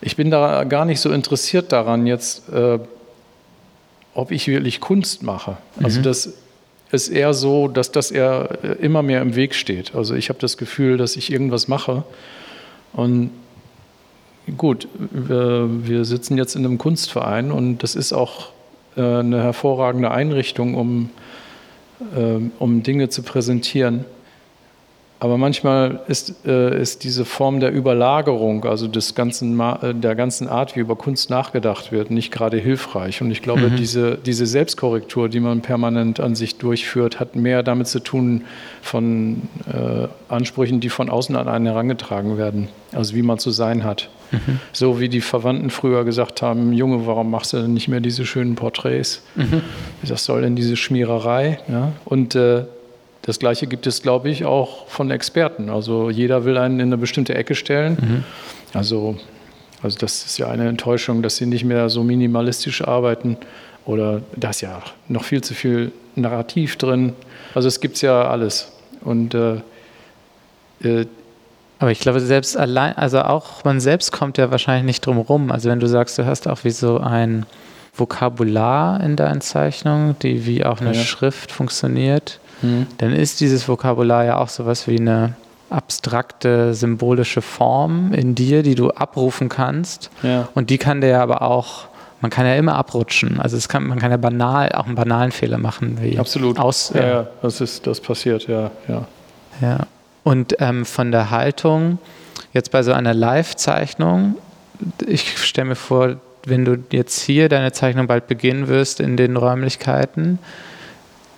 ich 0.00 0.16
bin 0.16 0.30
da 0.30 0.64
gar 0.64 0.84
nicht 0.84 1.00
so 1.00 1.10
interessiert 1.10 1.72
daran 1.72 2.06
jetzt, 2.06 2.48
äh, 2.50 2.78
ob 4.14 4.30
ich 4.30 4.48
wirklich 4.48 4.80
Kunst 4.80 5.22
mache. 5.22 5.56
Also 5.82 6.00
mhm. 6.00 6.04
das 6.04 6.34
ist 6.92 7.08
eher 7.08 7.34
so, 7.34 7.68
dass 7.68 7.92
das 7.92 8.10
eher 8.10 8.58
äh, 8.62 8.72
immer 8.84 9.02
mehr 9.02 9.20
im 9.22 9.34
Weg 9.34 9.54
steht. 9.54 9.94
Also 9.94 10.14
ich 10.14 10.28
habe 10.28 10.38
das 10.38 10.56
Gefühl, 10.56 10.96
dass 10.96 11.16
ich 11.16 11.32
irgendwas 11.32 11.68
mache 11.68 12.04
und 12.92 13.30
gut, 14.56 14.88
wir, 14.98 16.04
sitzen 16.04 16.38
jetzt 16.38 16.54
in 16.56 16.64
einem 16.64 16.78
Kunstverein 16.78 17.50
und 17.52 17.82
das 17.82 17.94
ist 17.94 18.12
auch 18.12 18.50
äh, 18.96 19.00
eine 19.00 19.42
hervorragende 19.42 20.10
Einrichtung, 20.10 20.74
um 20.74 21.10
ähm, 22.14 22.52
um 22.58 22.82
Dinge 22.82 23.08
zu 23.08 23.22
präsentieren. 23.22 24.04
Aber 25.18 25.38
manchmal 25.38 26.00
ist, 26.08 26.46
äh, 26.46 26.78
ist 26.78 27.04
diese 27.04 27.24
Form 27.24 27.58
der 27.58 27.72
Überlagerung, 27.72 28.66
also 28.66 28.86
des 28.86 29.14
ganzen, 29.14 29.58
äh, 29.58 29.94
der 29.94 30.14
ganzen 30.14 30.46
Art, 30.46 30.76
wie 30.76 30.80
über 30.80 30.94
Kunst 30.94 31.30
nachgedacht 31.30 31.90
wird, 31.90 32.10
nicht 32.10 32.30
gerade 32.30 32.58
hilfreich. 32.58 33.22
Und 33.22 33.30
ich 33.30 33.40
glaube, 33.40 33.70
mhm. 33.70 33.76
diese, 33.76 34.18
diese 34.18 34.44
Selbstkorrektur, 34.44 35.30
die 35.30 35.40
man 35.40 35.62
permanent 35.62 36.20
an 36.20 36.34
sich 36.34 36.58
durchführt, 36.58 37.18
hat 37.18 37.34
mehr 37.34 37.62
damit 37.62 37.86
zu 37.86 38.00
tun 38.00 38.44
von 38.82 39.48
äh, 39.66 40.08
Ansprüchen, 40.28 40.80
die 40.80 40.90
von 40.90 41.08
außen 41.08 41.34
an 41.34 41.48
einen 41.48 41.64
herangetragen 41.64 42.36
werden, 42.36 42.68
also 42.92 43.14
wie 43.14 43.22
man 43.22 43.38
zu 43.38 43.50
sein 43.50 43.84
hat. 43.84 44.10
So 44.72 45.00
wie 45.00 45.08
die 45.08 45.20
Verwandten 45.20 45.70
früher 45.70 46.04
gesagt 46.04 46.42
haben, 46.42 46.72
Junge, 46.72 47.06
warum 47.06 47.30
machst 47.30 47.52
du 47.52 47.58
denn 47.58 47.74
nicht 47.74 47.88
mehr 47.88 48.00
diese 48.00 48.26
schönen 48.26 48.54
Porträts? 48.54 49.22
Mhm. 49.34 49.62
Was 50.02 50.24
soll 50.24 50.42
denn 50.42 50.56
diese 50.56 50.76
Schmiererei? 50.76 51.58
Ja? 51.68 51.92
Und 52.04 52.34
äh, 52.34 52.64
das 53.22 53.38
Gleiche 53.38 53.66
gibt 53.66 53.86
es, 53.86 54.02
glaube 54.02 54.28
ich, 54.30 54.44
auch 54.44 54.86
von 54.88 55.10
Experten. 55.10 55.68
Also 55.68 56.10
jeder 56.10 56.44
will 56.44 56.56
einen 56.58 56.80
in 56.80 56.86
eine 56.86 56.96
bestimmte 56.96 57.34
Ecke 57.34 57.54
stellen. 57.54 57.98
Mhm. 58.00 58.24
Also, 58.72 59.16
also 59.82 59.98
das 59.98 60.24
ist 60.26 60.38
ja 60.38 60.48
eine 60.48 60.68
Enttäuschung, 60.68 61.22
dass 61.22 61.36
sie 61.36 61.46
nicht 61.46 61.64
mehr 61.64 61.88
so 61.88 62.04
minimalistisch 62.04 62.82
arbeiten. 62.82 63.36
Oder 63.84 64.22
da 64.34 64.50
ist 64.50 64.60
ja 64.60 64.82
noch 65.08 65.24
viel 65.24 65.42
zu 65.42 65.54
viel 65.54 65.92
Narrativ 66.14 66.76
drin. 66.76 67.14
Also 67.54 67.68
es 67.68 67.80
gibt 67.80 68.00
ja 68.00 68.28
alles. 68.28 68.72
Und 69.02 69.34
äh, 69.34 69.56
äh 70.82 71.06
aber 71.78 71.90
ich 71.90 72.00
glaube, 72.00 72.20
selbst 72.20 72.56
allein, 72.56 72.96
also 72.96 73.20
auch 73.20 73.64
man 73.64 73.80
selbst 73.80 74.12
kommt 74.12 74.38
ja 74.38 74.50
wahrscheinlich 74.50 74.86
nicht 74.86 75.06
drum 75.06 75.18
rum. 75.18 75.50
Also 75.50 75.68
wenn 75.68 75.80
du 75.80 75.86
sagst, 75.86 76.18
du 76.18 76.24
hast 76.24 76.48
auch 76.48 76.64
wie 76.64 76.70
so 76.70 76.98
ein 76.98 77.44
Vokabular 77.94 79.00
in 79.00 79.16
deinen 79.16 79.40
Zeichnungen, 79.40 80.16
die 80.20 80.46
wie 80.46 80.64
auch 80.64 80.80
eine 80.80 80.94
ja. 80.94 81.02
Schrift 81.02 81.52
funktioniert, 81.52 82.40
mhm. 82.62 82.86
dann 82.98 83.12
ist 83.12 83.40
dieses 83.40 83.68
Vokabular 83.68 84.24
ja 84.24 84.38
auch 84.38 84.48
sowas 84.48 84.86
wie 84.86 84.98
eine 84.98 85.34
abstrakte 85.68 86.74
symbolische 86.74 87.42
Form 87.42 88.12
in 88.12 88.34
dir, 88.34 88.62
die 88.62 88.74
du 88.74 88.90
abrufen 88.90 89.48
kannst. 89.48 90.10
Ja. 90.22 90.48
Und 90.54 90.70
die 90.70 90.78
kann 90.78 91.00
der 91.00 91.20
aber 91.20 91.42
auch, 91.42 91.88
man 92.20 92.30
kann 92.30 92.46
ja 92.46 92.54
immer 92.54 92.76
abrutschen. 92.76 93.40
Also 93.40 93.56
es 93.56 93.68
kann, 93.68 93.86
man 93.86 93.98
kann 93.98 94.10
ja 94.10 94.16
banal, 94.16 94.70
auch 94.72 94.86
einen 94.86 94.94
banalen 94.94 95.32
Fehler 95.32 95.58
machen. 95.58 95.98
Wie 96.00 96.18
Absolut. 96.18 96.58
Aus, 96.58 96.92
ja, 96.94 97.06
ja, 97.06 97.26
das 97.42 97.60
ist, 97.60 97.86
das 97.86 98.00
passiert, 98.00 98.46
ja, 98.46 98.70
ja. 98.88 99.06
Ja. 99.60 99.78
Und 100.26 100.56
ähm, 100.58 100.84
von 100.84 101.12
der 101.12 101.30
Haltung, 101.30 102.00
jetzt 102.52 102.72
bei 102.72 102.82
so 102.82 102.92
einer 102.92 103.14
Live-Zeichnung, 103.14 104.34
ich 105.06 105.38
stelle 105.38 105.68
mir 105.68 105.76
vor, 105.76 106.16
wenn 106.44 106.64
du 106.64 106.78
jetzt 106.90 107.20
hier 107.20 107.48
deine 107.48 107.70
Zeichnung 107.70 108.08
bald 108.08 108.26
beginnen 108.26 108.66
wirst 108.66 108.98
in 108.98 109.16
den 109.16 109.36
Räumlichkeiten, 109.36 110.40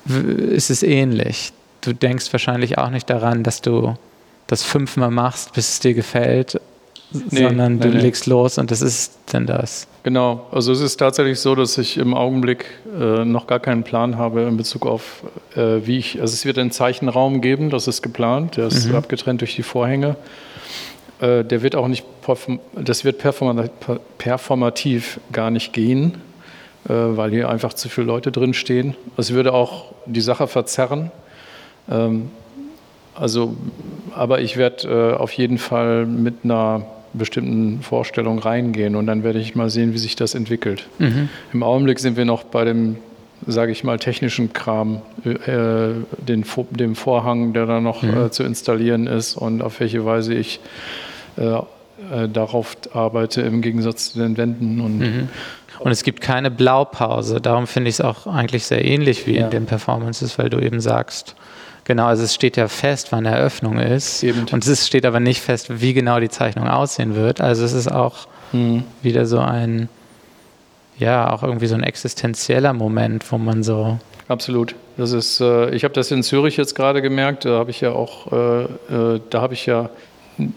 ist 0.07 0.71
es 0.71 0.83
ähnlich. 0.83 1.53
Du 1.83 1.93
denkst 1.93 2.33
wahrscheinlich 2.33 2.79
auch 2.79 2.89
nicht 2.89 3.11
daran, 3.11 3.43
dass 3.43 3.61
du 3.61 3.95
das 4.47 4.63
fünfmal 4.63 5.11
machst, 5.11 5.53
bis 5.53 5.69
es 5.69 5.81
dir 5.81 5.93
gefällt, 5.93 6.59
nee, 7.11 7.43
sondern 7.43 7.81
du 7.81 7.89
nee, 7.89 7.99
legst 7.99 8.25
los 8.25 8.57
und 8.57 8.71
das 8.71 8.81
ist 8.81 9.19
dann 9.27 9.45
das. 9.47 9.87
Genau, 10.09 10.47
also 10.53 10.73
es 10.73 10.81
ist 10.81 10.97
tatsächlich 10.97 11.39
so, 11.39 11.55
dass 11.55 11.77
ich 11.77 11.99
im 11.99 12.15
Augenblick 12.15 12.65
äh, 12.99 13.27
noch 13.27 13.47
gar 13.47 13.61
keinen 13.61 13.83
Plan 13.83 14.17
habe 14.17 14.41
in 14.45 14.57
Bezug 14.57 14.87
auf, 14.87 15.23
äh, 15.55 15.87
wie 15.87 15.99
ich, 15.99 16.19
also 16.19 16.33
es 16.33 16.47
wird 16.47 16.57
einen 16.57 16.71
Zeichenraum 16.71 17.43
geben, 17.43 17.69
das 17.69 17.89
ist 17.89 18.01
geplant, 18.01 18.57
der 18.57 18.69
ist 18.69 18.89
mhm. 18.89 18.95
abgetrennt 18.95 19.43
durch 19.43 19.55
die 19.55 19.63
Vorhänge. 19.63 20.17
Äh, 21.21 21.45
der 21.45 21.61
wird 21.61 21.77
auch 21.77 21.89
nicht, 21.89 22.07
das 22.75 23.05
wird 23.05 23.19
performativ 24.17 25.21
gar 25.31 25.51
nicht 25.51 25.75
gehen, 25.75 26.15
äh, 26.89 26.95
weil 26.95 27.31
hier 27.31 27.51
einfach 27.51 27.75
zu 27.75 27.91
viele 27.91 28.07
Leute 28.07 28.33
drin 28.33 28.55
stehen. 28.55 28.97
Es 29.19 29.35
würde 29.35 29.53
auch 29.53 29.93
die 30.07 30.23
Sache 30.23 30.47
verzerren. 30.47 31.11
Ähm, 31.91 32.31
also, 33.15 33.59
aber 34.15 34.41
ich 34.41 34.57
werde 34.57 34.89
äh, 34.89 35.17
auf 35.19 35.33
jeden 35.33 35.59
Fall 35.59 36.07
mit 36.07 36.45
einer 36.45 36.87
bestimmten 37.13 37.83
Vorstellung 37.83 38.39
reingehen 38.39 38.97
und 38.97 39.07
dann 39.07 39.23
werde 39.23 39.39
ich 39.39 39.55
mal 39.55 39.71
sehen, 39.71 39.93
wie 39.95 39.99
sich 39.99 40.17
das 40.17 40.35
entwickelt. 40.35 40.87
Mhm. 40.99 41.29
Im 41.53 41.63
Augenblick 41.63 41.99
sind 41.99 42.17
wir 42.17 42.25
noch 42.25 42.45
bei 42.45 42.65
dem, 42.65 42.97
sage 43.47 43.73
ich 43.73 43.85
mal, 43.85 43.99
technischen 43.99 44.53
Kram, 44.53 45.03
äh, 45.25 45.91
den, 46.19 46.45
dem 46.71 46.95
Vorhang, 46.95 47.53
der 47.53 47.67
da 47.67 47.81
noch 47.81 48.03
mhm. 48.03 48.27
äh, 48.27 48.31
zu 48.31 48.43
installieren 48.43 49.07
ist 49.07 49.37
und 49.37 49.63
auf 49.63 49.81
welche 49.81 50.05
Weise 50.05 50.35
ich 50.35 50.61
äh, 51.37 51.43
äh 51.43 51.63
darauf 52.33 52.77
arbeite 52.93 53.43
im 53.43 53.63
Gegensatz 53.63 54.13
zu 54.13 54.19
den 54.19 54.37
Wänden. 54.37 54.81
Und, 54.81 54.99
mhm. 54.99 55.29
und 55.79 55.91
es 55.91 56.03
gibt 56.03 56.21
keine 56.21 56.51
Blaupause. 56.51 57.41
Darum 57.41 57.67
finde 57.67 57.89
ich 57.91 57.97
es 57.97 58.01
auch 58.01 58.27
eigentlich 58.27 58.67
sehr 58.67 58.85
ähnlich 58.85 59.27
wie 59.27 59.37
ja. 59.37 59.45
in 59.45 59.51
den 59.51 59.67
Performances, 59.67 60.39
weil 60.39 60.51
du 60.51 60.59
eben 60.59 60.81
sagst, 60.81 61.35
Genau, 61.89 62.05
also 62.05 62.23
es 62.23 62.35
steht 62.35 62.59
ja 62.59 62.69
fest, 62.69 63.13
wann 63.13 63.25
Eröffnung 63.25 63.79
ist. 63.79 64.23
Eben. 64.23 64.45
Und 64.53 64.67
es 64.67 64.87
steht 64.87 65.07
aber 65.07 65.21
nicht 65.21 65.41
fest, 65.41 65.81
wie 65.81 65.95
genau 65.95 66.21
die 66.21 66.29
Zeichnung 66.29 66.69
aussehen 66.69 67.17
wird. 67.17 67.41
Also 67.41 67.65
es 67.65 67.73
ist 67.73 67.91
auch 67.91 68.29
mhm. 68.53 68.85
wieder 69.01 69.25
so 69.25 69.39
ein, 69.39 69.89
ja, 70.99 71.33
auch 71.33 71.43
irgendwie 71.43 71.67
so 71.67 71.75
ein 71.75 71.83
existenzieller 71.83 72.75
Moment, 72.75 73.33
wo 73.33 73.39
man 73.39 73.63
so. 73.63 73.99
Absolut. 74.29 74.75
Das 74.99 75.13
ist, 75.13 75.41
äh, 75.41 75.71
ich 75.71 75.83
habe 75.83 75.95
das 75.95 76.11
in 76.11 76.23
Zürich 76.23 76.59
jetzt 76.59 76.75
gerade 76.75 77.01
gemerkt. 77.01 77.47
Da 77.47 77.59
habe 77.59 77.71
ich 77.71 77.81
ja 77.81 77.93
auch, 77.93 78.33
äh, 78.33 78.65
äh, 78.65 79.21
da 79.31 79.41
habe 79.41 79.55
ich 79.55 79.65
ja 79.65 79.89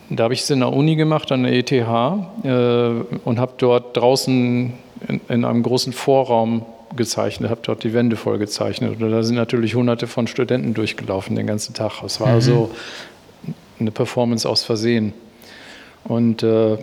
da 0.10 0.26
habe 0.26 0.34
ich 0.34 0.42
es 0.42 0.50
in 0.50 0.60
der 0.60 0.72
Uni 0.72 0.96
gemacht, 0.96 1.32
an 1.32 1.44
der 1.44 1.54
ETH, 1.54 1.72
äh, 1.72 3.18
und 3.24 3.40
habe 3.40 3.54
dort 3.58 3.98
draußen 3.98 4.74
in, 5.08 5.22
in, 5.28 5.46
einem 5.46 5.64
großen 5.64 5.92
Vorraum 5.92 6.66
gezeichnet, 6.95 7.50
habe 7.50 7.62
dort 7.63 7.83
die 7.83 7.93
Wände 7.93 8.15
voll 8.15 8.38
gezeichnet. 8.38 9.01
Und 9.01 9.12
da 9.12 9.24
sind 9.24 9.36
natürlich 9.36 9.75
hunderte 9.75 10.07
von 10.07 10.27
Studenten 10.27 10.74
durchgelaufen 10.74 11.36
den 11.36 11.48
ganzen 11.48 11.74
Tag. 11.74 12.03
Es 12.03 12.19
war 12.19 12.27
mhm. 12.27 12.33
also 12.33 12.71
eine 13.79 13.91
Performance 13.91 14.48
aus 14.48 14.63
Versehen. 14.63 15.13
Und 16.03 16.43
äh, 16.43 16.77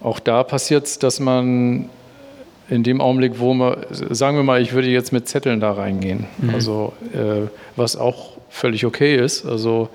auch 0.00 0.20
da 0.20 0.42
passiert 0.44 0.86
es, 0.86 0.98
dass 0.98 1.20
man 1.20 1.88
in 2.68 2.82
dem 2.82 3.00
Augenblick, 3.00 3.38
wo 3.38 3.54
man, 3.54 3.78
sagen 3.90 4.36
wir 4.36 4.44
mal, 4.44 4.60
ich 4.60 4.72
würde 4.72 4.88
jetzt 4.88 5.12
mit 5.12 5.28
Zetteln 5.28 5.60
da 5.60 5.72
reingehen, 5.72 6.26
mhm. 6.38 6.50
also 6.54 6.92
äh, 7.14 7.48
was 7.76 7.96
auch 7.96 8.36
völlig 8.50 8.84
okay 8.84 9.16
ist, 9.16 9.46
also 9.46 9.88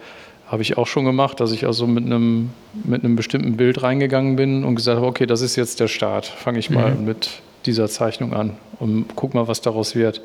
habe 0.47 0.61
ich 0.61 0.77
auch 0.77 0.87
schon 0.87 1.05
gemacht, 1.05 1.39
dass 1.39 1.51
ich 1.51 1.65
also 1.65 1.87
mit 1.87 2.05
einem, 2.05 2.51
mit 2.83 3.03
einem 3.03 3.15
bestimmten 3.15 3.57
Bild 3.57 3.81
reingegangen 3.81 4.35
bin 4.35 4.63
und 4.63 4.75
gesagt 4.75 4.97
habe, 4.97 5.07
okay, 5.07 5.25
das 5.25 5.41
ist 5.41 5.55
jetzt 5.55 5.79
der 5.79 5.87
Start, 5.87 6.25
fange 6.25 6.59
ich 6.59 6.69
mal 6.69 6.91
mhm. 6.91 7.05
mit 7.05 7.29
dieser 7.65 7.87
Zeichnung 7.87 8.33
an 8.33 8.57
und 8.79 9.15
guck 9.15 9.33
mal, 9.33 9.47
was 9.47 9.61
daraus 9.61 9.95
wird. 9.95 10.21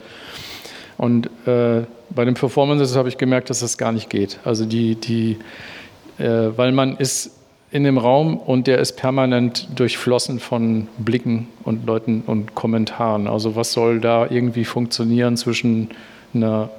Und 0.97 1.27
äh, 1.47 1.83
bei 2.11 2.25
den 2.25 2.35
Performances 2.35 2.97
habe 2.97 3.09
ich 3.09 3.19
gemerkt, 3.19 3.51
dass 3.51 3.61
das 3.61 3.79
gar 3.79 3.93
nicht 3.93 4.11
geht. 4.11 4.39
Also 4.45 4.65
die, 4.65 4.97
die 4.97 5.39
äh, 6.19 6.57
weil 6.57 6.73
man 6.73 6.97
ist 6.97 7.31
in 7.71 7.85
dem 7.85 7.99
Raum 7.99 8.37
und 8.37 8.67
der 8.67 8.79
ist 8.79 8.97
permanent 8.97 9.69
durchflossen 9.77 10.41
von 10.41 10.89
Blicken 10.99 11.49
und 11.65 11.87
Leuten 11.87 12.23
und 12.27 12.55
Kommentaren. 12.55 13.27
Also 13.27 13.57
was 13.57 13.73
soll 13.73 14.01
da 14.01 14.27
irgendwie 14.29 14.65
funktionieren 14.65 15.37
zwischen 15.37 15.91
einer 16.35 16.71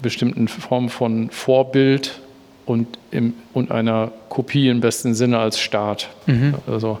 bestimmten 0.00 0.48
Form 0.48 0.88
von 0.88 1.30
Vorbild 1.30 2.20
und, 2.64 2.98
im, 3.10 3.34
und 3.54 3.70
einer 3.70 4.12
Kopie 4.28 4.68
im 4.68 4.80
besten 4.80 5.14
Sinne 5.14 5.38
als 5.38 5.58
Start. 5.58 6.08
Mhm. 6.26 6.54
Also, 6.66 6.98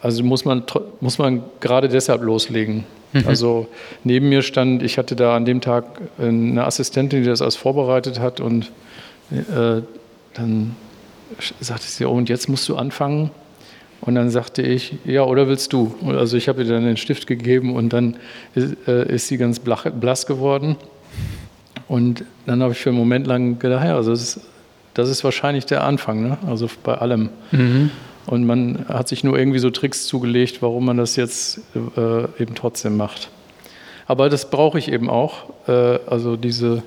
also 0.00 0.22
muss 0.22 0.44
man, 0.44 0.62
muss 1.00 1.18
man 1.18 1.42
gerade 1.60 1.88
deshalb 1.88 2.22
loslegen. 2.22 2.84
Mhm. 3.12 3.24
Also 3.26 3.68
neben 4.04 4.28
mir 4.28 4.42
stand, 4.42 4.82
ich 4.82 4.98
hatte 4.98 5.16
da 5.16 5.36
an 5.36 5.44
dem 5.44 5.60
Tag 5.60 5.84
eine 6.18 6.64
Assistentin, 6.64 7.22
die 7.22 7.28
das 7.28 7.42
alles 7.42 7.56
vorbereitet 7.56 8.20
hat 8.20 8.40
und 8.40 8.70
äh, 9.30 9.82
dann 10.34 10.76
sagte 11.60 11.86
sie, 11.86 12.04
oh, 12.04 12.12
und 12.12 12.28
jetzt 12.28 12.48
musst 12.48 12.68
du 12.68 12.76
anfangen. 12.76 13.30
Und 14.00 14.14
dann 14.14 14.30
sagte 14.30 14.62
ich, 14.62 14.94
ja, 15.04 15.24
oder 15.24 15.48
willst 15.48 15.72
du? 15.72 15.94
Also 16.06 16.36
ich 16.36 16.48
habe 16.48 16.62
ihr 16.62 16.68
dann 16.68 16.84
den 16.84 16.96
Stift 16.96 17.26
gegeben 17.26 17.74
und 17.74 17.92
dann 17.92 18.16
ist, 18.54 18.76
äh, 18.86 19.12
ist 19.12 19.26
sie 19.26 19.38
ganz 19.38 19.58
blass 19.58 20.26
geworden. 20.26 20.76
Und 21.88 22.24
dann 22.46 22.62
habe 22.62 22.72
ich 22.72 22.78
für 22.78 22.90
einen 22.90 22.98
Moment 22.98 23.26
lang 23.26 23.58
gedacht, 23.58 23.84
ja, 23.84 23.96
also 23.96 24.10
das 24.10 24.22
ist, 24.22 24.40
das 24.94 25.08
ist 25.08 25.24
wahrscheinlich 25.24 25.66
der 25.66 25.84
Anfang, 25.84 26.22
ne? 26.22 26.38
also 26.46 26.68
bei 26.84 26.94
allem. 26.94 27.30
Mhm. 27.50 27.90
Und 28.28 28.44
man 28.44 28.84
hat 28.88 29.08
sich 29.08 29.24
nur 29.24 29.38
irgendwie 29.38 29.58
so 29.58 29.70
Tricks 29.70 30.06
zugelegt, 30.06 30.60
warum 30.60 30.84
man 30.84 30.98
das 30.98 31.16
jetzt 31.16 31.60
äh, 31.74 32.24
eben 32.38 32.54
trotzdem 32.54 32.98
macht. 32.98 33.30
Aber 34.06 34.28
das 34.28 34.50
brauche 34.50 34.78
ich 34.78 34.92
eben 34.92 35.08
auch. 35.08 35.44
Äh, 35.66 35.98
also 36.06 36.36
diese 36.36 36.82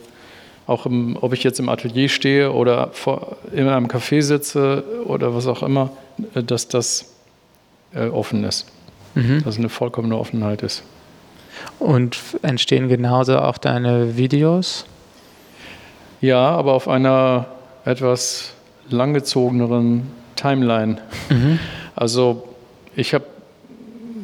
auch 0.67 0.85
im, 0.85 1.17
ob 1.19 1.33
ich 1.33 1.43
jetzt 1.43 1.59
im 1.59 1.67
Atelier 1.67 2.09
stehe 2.09 2.53
oder 2.53 2.89
vor, 2.93 3.37
in 3.51 3.67
einem 3.67 3.87
Café 3.87 4.21
sitze 4.21 4.83
oder 5.05 5.33
was 5.33 5.47
auch 5.47 5.63
immer, 5.63 5.89
äh, 6.35 6.43
dass 6.43 6.67
das 6.67 7.11
äh, 7.95 8.07
offen 8.09 8.43
ist. 8.43 8.67
Mhm. 9.15 9.43
Dass 9.43 9.57
eine 9.57 9.69
vollkommene 9.69 10.19
Offenheit 10.19 10.61
ist. 10.61 10.83
Und 11.79 12.19
entstehen 12.43 12.87
genauso 12.87 13.39
auch 13.39 13.57
deine 13.57 14.15
Videos? 14.15 14.85
Ja, 16.21 16.51
aber 16.51 16.73
auf 16.73 16.87
einer 16.87 17.47
etwas 17.83 18.53
langgezogeneren 18.89 20.20
Timeline. 20.41 20.97
Mhm. 21.29 21.59
Also 21.95 22.47
ich 22.95 23.13
habe 23.13 23.25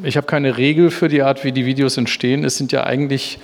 ich 0.04 0.16
hab 0.16 0.28
keine 0.28 0.58
Regel 0.58 0.92
für 0.92 1.08
die 1.08 1.22
Art, 1.22 1.44
wie 1.44 1.52
die 1.52 1.66
Videos 1.66 1.98
entstehen. 1.98 2.44
Es 2.44 2.58
sind 2.58 2.72
ja 2.72 2.84
eigentlich 2.84 3.40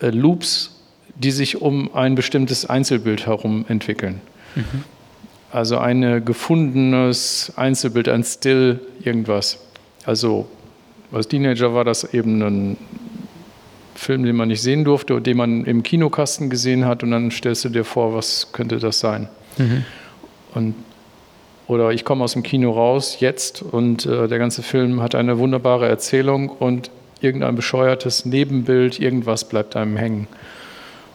äh, 0.00 0.10
Loops 0.10 0.76
die 1.16 1.30
sich 1.30 1.60
um 1.60 1.94
ein 1.94 2.14
bestimmtes 2.14 2.66
Einzelbild 2.66 3.26
herum 3.26 3.64
entwickeln. 3.68 4.20
Mhm. 4.54 4.84
Also 5.50 5.78
ein 5.78 6.24
gefundenes 6.24 7.52
Einzelbild, 7.56 8.08
ein 8.08 8.24
Still, 8.24 8.80
irgendwas. 9.02 9.58
Also 10.04 10.48
als 11.12 11.28
Teenager 11.28 11.72
war 11.72 11.84
das 11.84 12.12
eben 12.12 12.42
ein 12.42 12.76
Film, 13.94 14.24
den 14.24 14.36
man 14.36 14.48
nicht 14.48 14.60
sehen 14.60 14.84
durfte 14.84 15.14
und 15.14 15.26
den 15.26 15.36
man 15.38 15.64
im 15.64 15.82
Kinokasten 15.82 16.50
gesehen 16.50 16.84
hat 16.84 17.02
und 17.02 17.12
dann 17.12 17.30
stellst 17.30 17.64
du 17.64 17.70
dir 17.70 17.84
vor, 17.84 18.14
was 18.14 18.52
könnte 18.52 18.78
das 18.78 18.98
sein. 18.98 19.28
Mhm. 19.56 19.84
Und, 20.54 20.74
oder 21.68 21.90
ich 21.90 22.04
komme 22.04 22.24
aus 22.24 22.32
dem 22.32 22.42
Kino 22.42 22.72
raus 22.72 23.18
jetzt 23.20 23.62
und 23.62 24.06
äh, 24.06 24.28
der 24.28 24.38
ganze 24.38 24.62
Film 24.62 25.02
hat 25.02 25.14
eine 25.14 25.38
wunderbare 25.38 25.88
Erzählung 25.88 26.48
und 26.48 26.90
irgendein 27.20 27.56
bescheuertes 27.56 28.24
Nebenbild, 28.24 29.00
irgendwas 29.00 29.48
bleibt 29.48 29.74
einem 29.76 29.96
hängen. 29.96 30.28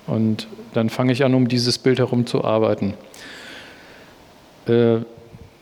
Und 0.07 0.47
dann 0.73 0.89
fange 0.89 1.13
ich 1.13 1.23
an, 1.23 1.33
um 1.35 1.47
dieses 1.47 1.77
Bild 1.77 1.99
herum 1.99 2.25
zu 2.25 2.43
arbeiten. 2.43 2.95
Äh, 4.67 4.97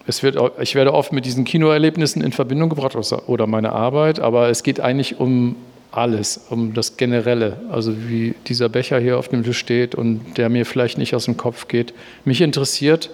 es 0.08 0.24
wird, 0.24 0.38
ich 0.60 0.74
werde 0.74 0.94
oft 0.94 1.14
mit 1.14 1.26
diesen 1.26 1.46
Kinoerlebnissen 1.46 2.24
in 2.24 2.32
Verbindung 2.32 2.70
gebracht 2.70 2.98
oder 3.28 3.46
meine 3.46 3.74
Arbeit, 3.74 4.20
aber 4.20 4.50
es 4.50 4.64
geht 4.64 4.80
eigentlich 4.80 5.20
um 5.20 5.56
alles, 5.92 6.48
um 6.50 6.74
das 6.74 6.98
Generelle. 6.98 7.58
Also 7.70 7.94
wie 8.10 8.34
dieser 8.48 8.70
Becher 8.70 9.00
hier 9.00 9.20
auf 9.20 9.28
dem 9.28 9.44
Tisch 9.44 9.60
steht 9.60 9.94
und 9.94 10.38
der 10.38 10.50
mir 10.50 10.66
vielleicht 10.66 10.98
nicht 10.98 11.14
aus 11.14 11.26
dem 11.26 11.38
Kopf 11.38 11.68
geht. 11.68 11.94
Mich 12.26 12.42
interessiert, 12.42 13.12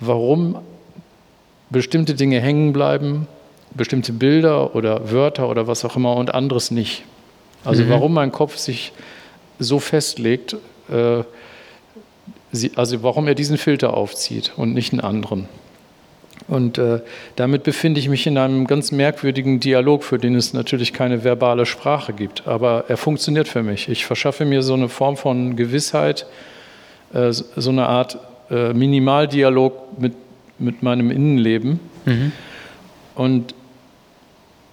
warum 0.00 0.58
bestimmte 1.70 2.14
Dinge 2.14 2.40
hängen 2.40 2.72
bleiben, 2.72 3.26
bestimmte 3.74 4.12
Bilder 4.12 4.74
oder 4.74 5.10
Wörter 5.10 5.48
oder 5.48 5.66
was 5.66 5.84
auch 5.84 5.96
immer 5.96 6.16
und 6.16 6.34
anderes 6.34 6.70
nicht. 6.70 7.04
Also 7.64 7.84
mhm. 7.84 7.90
warum 7.90 8.14
mein 8.14 8.32
Kopf 8.32 8.56
sich 8.56 8.92
so 9.58 9.78
festlegt, 9.78 10.56
äh, 10.90 11.22
sie, 12.52 12.72
also 12.76 13.02
warum 13.02 13.26
er 13.26 13.34
diesen 13.34 13.58
Filter 13.58 13.94
aufzieht 13.94 14.52
und 14.56 14.74
nicht 14.74 14.92
einen 14.92 15.00
anderen. 15.00 15.48
Und 16.46 16.78
äh, 16.78 17.00
damit 17.36 17.62
befinde 17.62 18.00
ich 18.00 18.08
mich 18.08 18.26
in 18.26 18.38
einem 18.38 18.66
ganz 18.66 18.90
merkwürdigen 18.90 19.60
Dialog, 19.60 20.02
für 20.02 20.18
den 20.18 20.34
es 20.34 20.54
natürlich 20.54 20.94
keine 20.94 21.22
verbale 21.22 21.66
Sprache 21.66 22.14
gibt. 22.14 22.46
Aber 22.46 22.84
er 22.88 22.96
funktioniert 22.96 23.48
für 23.48 23.62
mich. 23.62 23.88
Ich 23.88 24.06
verschaffe 24.06 24.46
mir 24.46 24.62
so 24.62 24.72
eine 24.72 24.88
Form 24.88 25.18
von 25.18 25.56
Gewissheit, 25.56 26.26
äh, 27.12 27.32
so 27.32 27.70
eine 27.70 27.86
Art 27.86 28.18
äh, 28.50 28.72
Minimaldialog 28.72 30.00
mit, 30.00 30.14
mit 30.58 30.82
meinem 30.82 31.10
Innenleben. 31.10 31.80
Mhm. 32.04 32.32
Und 33.14 33.54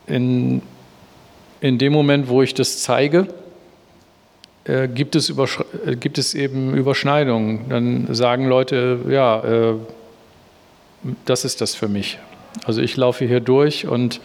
in, 0.07 0.61
in 1.61 1.77
dem 1.77 1.93
Moment, 1.93 2.27
wo 2.27 2.41
ich 2.41 2.53
das 2.53 2.81
zeige, 2.81 3.27
äh, 4.65 4.87
gibt, 4.87 5.15
es 5.15 5.29
äh, 5.29 5.95
gibt 5.99 6.17
es 6.17 6.33
eben 6.33 6.73
Überschneidungen. 6.75 7.69
Dann 7.69 8.13
sagen 8.13 8.47
Leute, 8.47 8.99
ja, 9.09 9.43
äh, 9.43 9.73
das 11.25 11.45
ist 11.45 11.61
das 11.61 11.75
für 11.75 11.87
mich. 11.87 12.17
Also 12.65 12.81
ich 12.81 12.97
laufe 12.97 13.25
hier 13.25 13.39
durch 13.39 13.87
und 13.87 14.21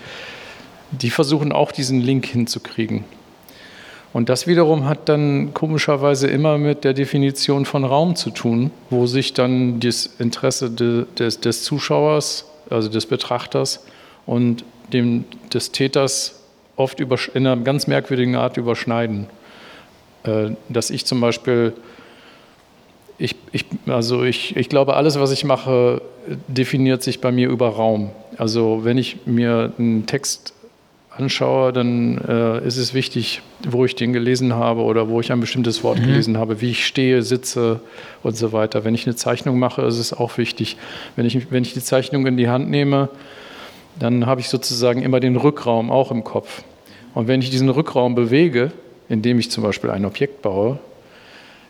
die 0.92 1.11
versuchen 1.11 1.53
auch 1.53 1.73
diesen 1.73 2.01
Link 2.01 2.27
hinzukriegen. 2.27 3.05
Und 4.12 4.29
das 4.29 4.46
wiederum 4.46 4.88
hat 4.88 5.09
dann 5.09 5.55
komischerweise 5.55 6.27
immer 6.27 6.59
mit 6.59 6.83
der 6.83 6.94
Definition 6.94 7.64
von 7.64 7.85
Raum 7.85 8.16
zu 8.16 8.31
tun, 8.31 8.73
wo 8.90 9.07
sich 9.07 9.35
dann 9.35 9.79
das 9.79 10.07
Interesse 10.18 10.70
de, 10.70 11.05
des, 11.18 11.40
des, 11.40 11.62
Zuschauers, 11.62 12.46
also 12.70 12.88
des 12.88 13.07
Betrachters 13.07 13.85
und 14.27 14.64
dem, 14.92 15.25
des 15.53 15.70
Täters 15.70 16.40
oft 16.75 16.99
in 17.01 17.46
einer 17.46 17.57
ganz 17.59 17.87
merkwürdigen 17.87 18.35
Art 18.35 18.57
überschneiden. 18.57 19.27
Äh, 20.25 20.51
dass 20.68 20.90
ich 20.90 21.07
zum 21.07 21.20
Beispiel, 21.20 21.73
ich, 23.16 23.37
ich, 23.53 23.64
also 23.87 24.25
ich, 24.25 24.57
ich 24.57 24.68
glaube, 24.68 24.94
alles, 24.94 25.20
was 25.20 25.31
ich 25.31 25.44
mache, 25.44 26.03
definiert 26.49 27.03
sich 27.03 27.20
bei 27.20 27.31
mir 27.31 27.49
über 27.49 27.68
Raum. 27.68 28.11
Also 28.37 28.81
wenn 28.83 28.99
ich 28.99 29.25
mir 29.25 29.73
einen 29.79 30.07
Text 30.07 30.53
anschaue, 31.11 31.73
dann 31.73 32.18
äh, 32.18 32.66
ist 32.66 32.77
es 32.77 32.94
wichtig, 32.94 33.42
wo 33.68 33.85
ich 33.85 33.94
den 33.94 34.12
gelesen 34.12 34.55
habe 34.55 34.83
oder 34.83 35.09
wo 35.09 35.20
ich 35.20 35.33
ein 35.33 35.40
bestimmtes 35.40 35.83
Wort 35.83 35.99
mhm. 35.99 36.07
gelesen 36.07 36.38
habe, 36.38 36.61
wie 36.61 36.70
ich 36.70 36.87
stehe, 36.87 37.23
sitze 37.23 37.81
und 38.23 38.37
so 38.37 38.53
weiter. 38.53 38.85
Wenn 38.85 38.94
ich 38.94 39.07
eine 39.07 39.16
Zeichnung 39.16 39.59
mache, 39.59 39.83
ist 39.83 39.99
es 39.99 40.12
auch 40.12 40.38
wichtig. 40.38 40.77
Wenn 41.16 41.27
ich, 41.27 41.51
wenn 41.51 41.62
ich 41.62 41.75
die 41.75 41.83
Zeichnung 41.83 42.27
in 42.27 42.37
die 42.37 42.49
Hand 42.49 42.70
nehme, 42.70 43.09
dann 43.99 44.27
habe 44.27 44.40
ich 44.40 44.49
sozusagen 44.49 45.03
immer 45.03 45.20
den 45.20 45.37
Rückraum 45.37 45.90
auch 45.90 46.11
im 46.11 46.25
Kopf. 46.25 46.62
Und 47.14 47.27
wenn 47.27 47.42
ich 47.42 47.51
diesen 47.51 47.68
Rückraum 47.68 48.14
bewege, 48.14 48.70
indem 49.09 49.38
ich 49.40 49.51
zum 49.51 49.64
Beispiel 49.64 49.90
ein 49.90 50.05
Objekt 50.05 50.42
baue, 50.42 50.79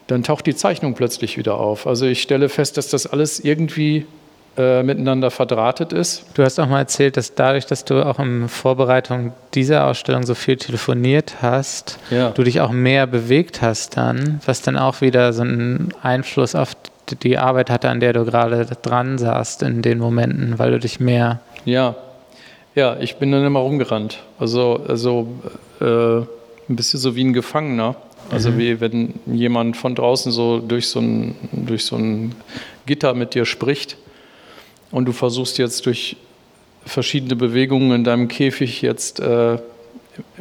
dann 0.06 0.22
taucht 0.22 0.46
die 0.46 0.54
Zeichnung 0.54 0.94
plötzlich 0.94 1.38
wieder 1.38 1.58
auf. 1.58 1.86
Also 1.86 2.04
ich 2.04 2.20
stelle 2.20 2.48
fest, 2.48 2.76
dass 2.76 2.88
das 2.88 3.06
alles 3.06 3.40
irgendwie 3.40 4.06
äh, 4.56 4.82
miteinander 4.82 5.30
verdrahtet 5.30 5.92
ist. 5.92 6.24
Du 6.34 6.42
hast 6.42 6.58
auch 6.58 6.66
mal 6.66 6.80
erzählt, 6.80 7.16
dass 7.16 7.36
dadurch, 7.36 7.66
dass 7.66 7.84
du 7.84 8.04
auch 8.04 8.18
in 8.18 8.48
Vorbereitung 8.48 9.32
dieser 9.54 9.86
Ausstellung 9.86 10.24
so 10.24 10.34
viel 10.34 10.56
telefoniert 10.56 11.36
hast, 11.40 11.98
ja. 12.10 12.30
du 12.30 12.42
dich 12.42 12.60
auch 12.60 12.72
mehr 12.72 13.06
bewegt 13.06 13.62
hast 13.62 13.96
dann, 13.96 14.40
was 14.44 14.60
dann 14.60 14.76
auch 14.76 15.02
wieder 15.02 15.32
so 15.32 15.42
einen 15.42 15.94
Einfluss 16.02 16.56
auf 16.56 16.76
die 17.22 17.38
Arbeit 17.38 17.70
hatte, 17.70 17.88
an 17.88 18.00
der 18.00 18.12
du 18.12 18.24
gerade 18.24 18.66
dran 18.82 19.18
saßt 19.18 19.62
in 19.62 19.82
den 19.82 19.98
Momenten, 19.98 20.58
weil 20.58 20.72
du 20.72 20.80
dich 20.80 20.98
mehr... 20.98 21.40
Ja, 21.64 21.94
ja, 22.74 22.96
ich 22.98 23.16
bin 23.16 23.30
dann 23.30 23.44
immer 23.44 23.60
rumgerannt. 23.60 24.18
Also, 24.38 24.80
also 24.86 25.28
äh, 25.80 26.18
ein 26.18 26.26
bisschen 26.76 26.98
so 26.98 27.14
wie 27.14 27.24
ein 27.24 27.32
Gefangener. 27.32 27.94
Also 28.30 28.50
mhm. 28.50 28.58
wie 28.58 28.80
wenn 28.80 29.14
jemand 29.26 29.76
von 29.76 29.94
draußen 29.94 30.32
so 30.32 30.58
durch 30.58 30.88
so, 30.88 31.00
ein, 31.00 31.36
durch 31.52 31.84
so 31.84 31.96
ein 31.96 32.34
Gitter 32.86 33.14
mit 33.14 33.34
dir 33.34 33.44
spricht 33.44 33.96
und 34.90 35.06
du 35.06 35.12
versuchst 35.12 35.58
jetzt 35.58 35.86
durch 35.86 36.16
verschiedene 36.84 37.36
Bewegungen 37.36 37.92
in 37.92 38.04
deinem 38.04 38.28
Käfig 38.28 38.82
jetzt 38.82 39.20
äh, 39.20 39.58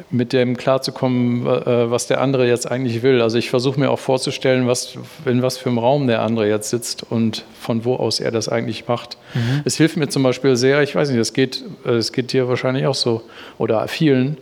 mit 0.10 0.34
dem 0.34 0.58
klarzukommen, 0.58 1.46
äh, 1.46 1.92
was 1.92 2.08
der 2.08 2.22
andere 2.22 2.48
jetzt 2.48 2.70
eigentlich 2.70 3.04
will. 3.04 3.22
Also 3.22 3.38
ich 3.38 3.50
versuche 3.50 3.80
mir 3.80 3.92
auch 3.92 4.00
vorzustellen, 4.00 4.68
was, 4.68 4.98
in 5.26 5.42
was 5.42 5.58
für 5.58 5.70
einem 5.70 5.78
Raum 5.78 6.08
der 6.08 6.22
andere 6.22 6.48
jetzt 6.48 6.70
sitzt 6.70 7.04
und 7.10 7.46
von 7.60 7.86
wo 7.86 7.96
aus 7.96 8.20
er 8.20 8.32
das 8.32 8.50
eigentlich 8.50 8.88
macht. 8.88 9.18
Mhm. 9.34 9.62
Es 9.66 9.78
hilft 9.78 9.98
mir 9.98 10.10
zum 10.10 10.24
Beispiel 10.24 10.56
sehr, 10.56 10.82
ich 10.82 10.96
weiß 10.96 11.10
nicht, 11.10 11.20
es 11.20 11.34
geht, 11.34 11.64
es 11.86 12.12
geht 12.12 12.34
dir 12.34 12.48
wahrscheinlich 12.48 12.88
auch 12.88 12.96
so 12.96 13.22
oder 13.58 13.88
vielen, 13.88 14.38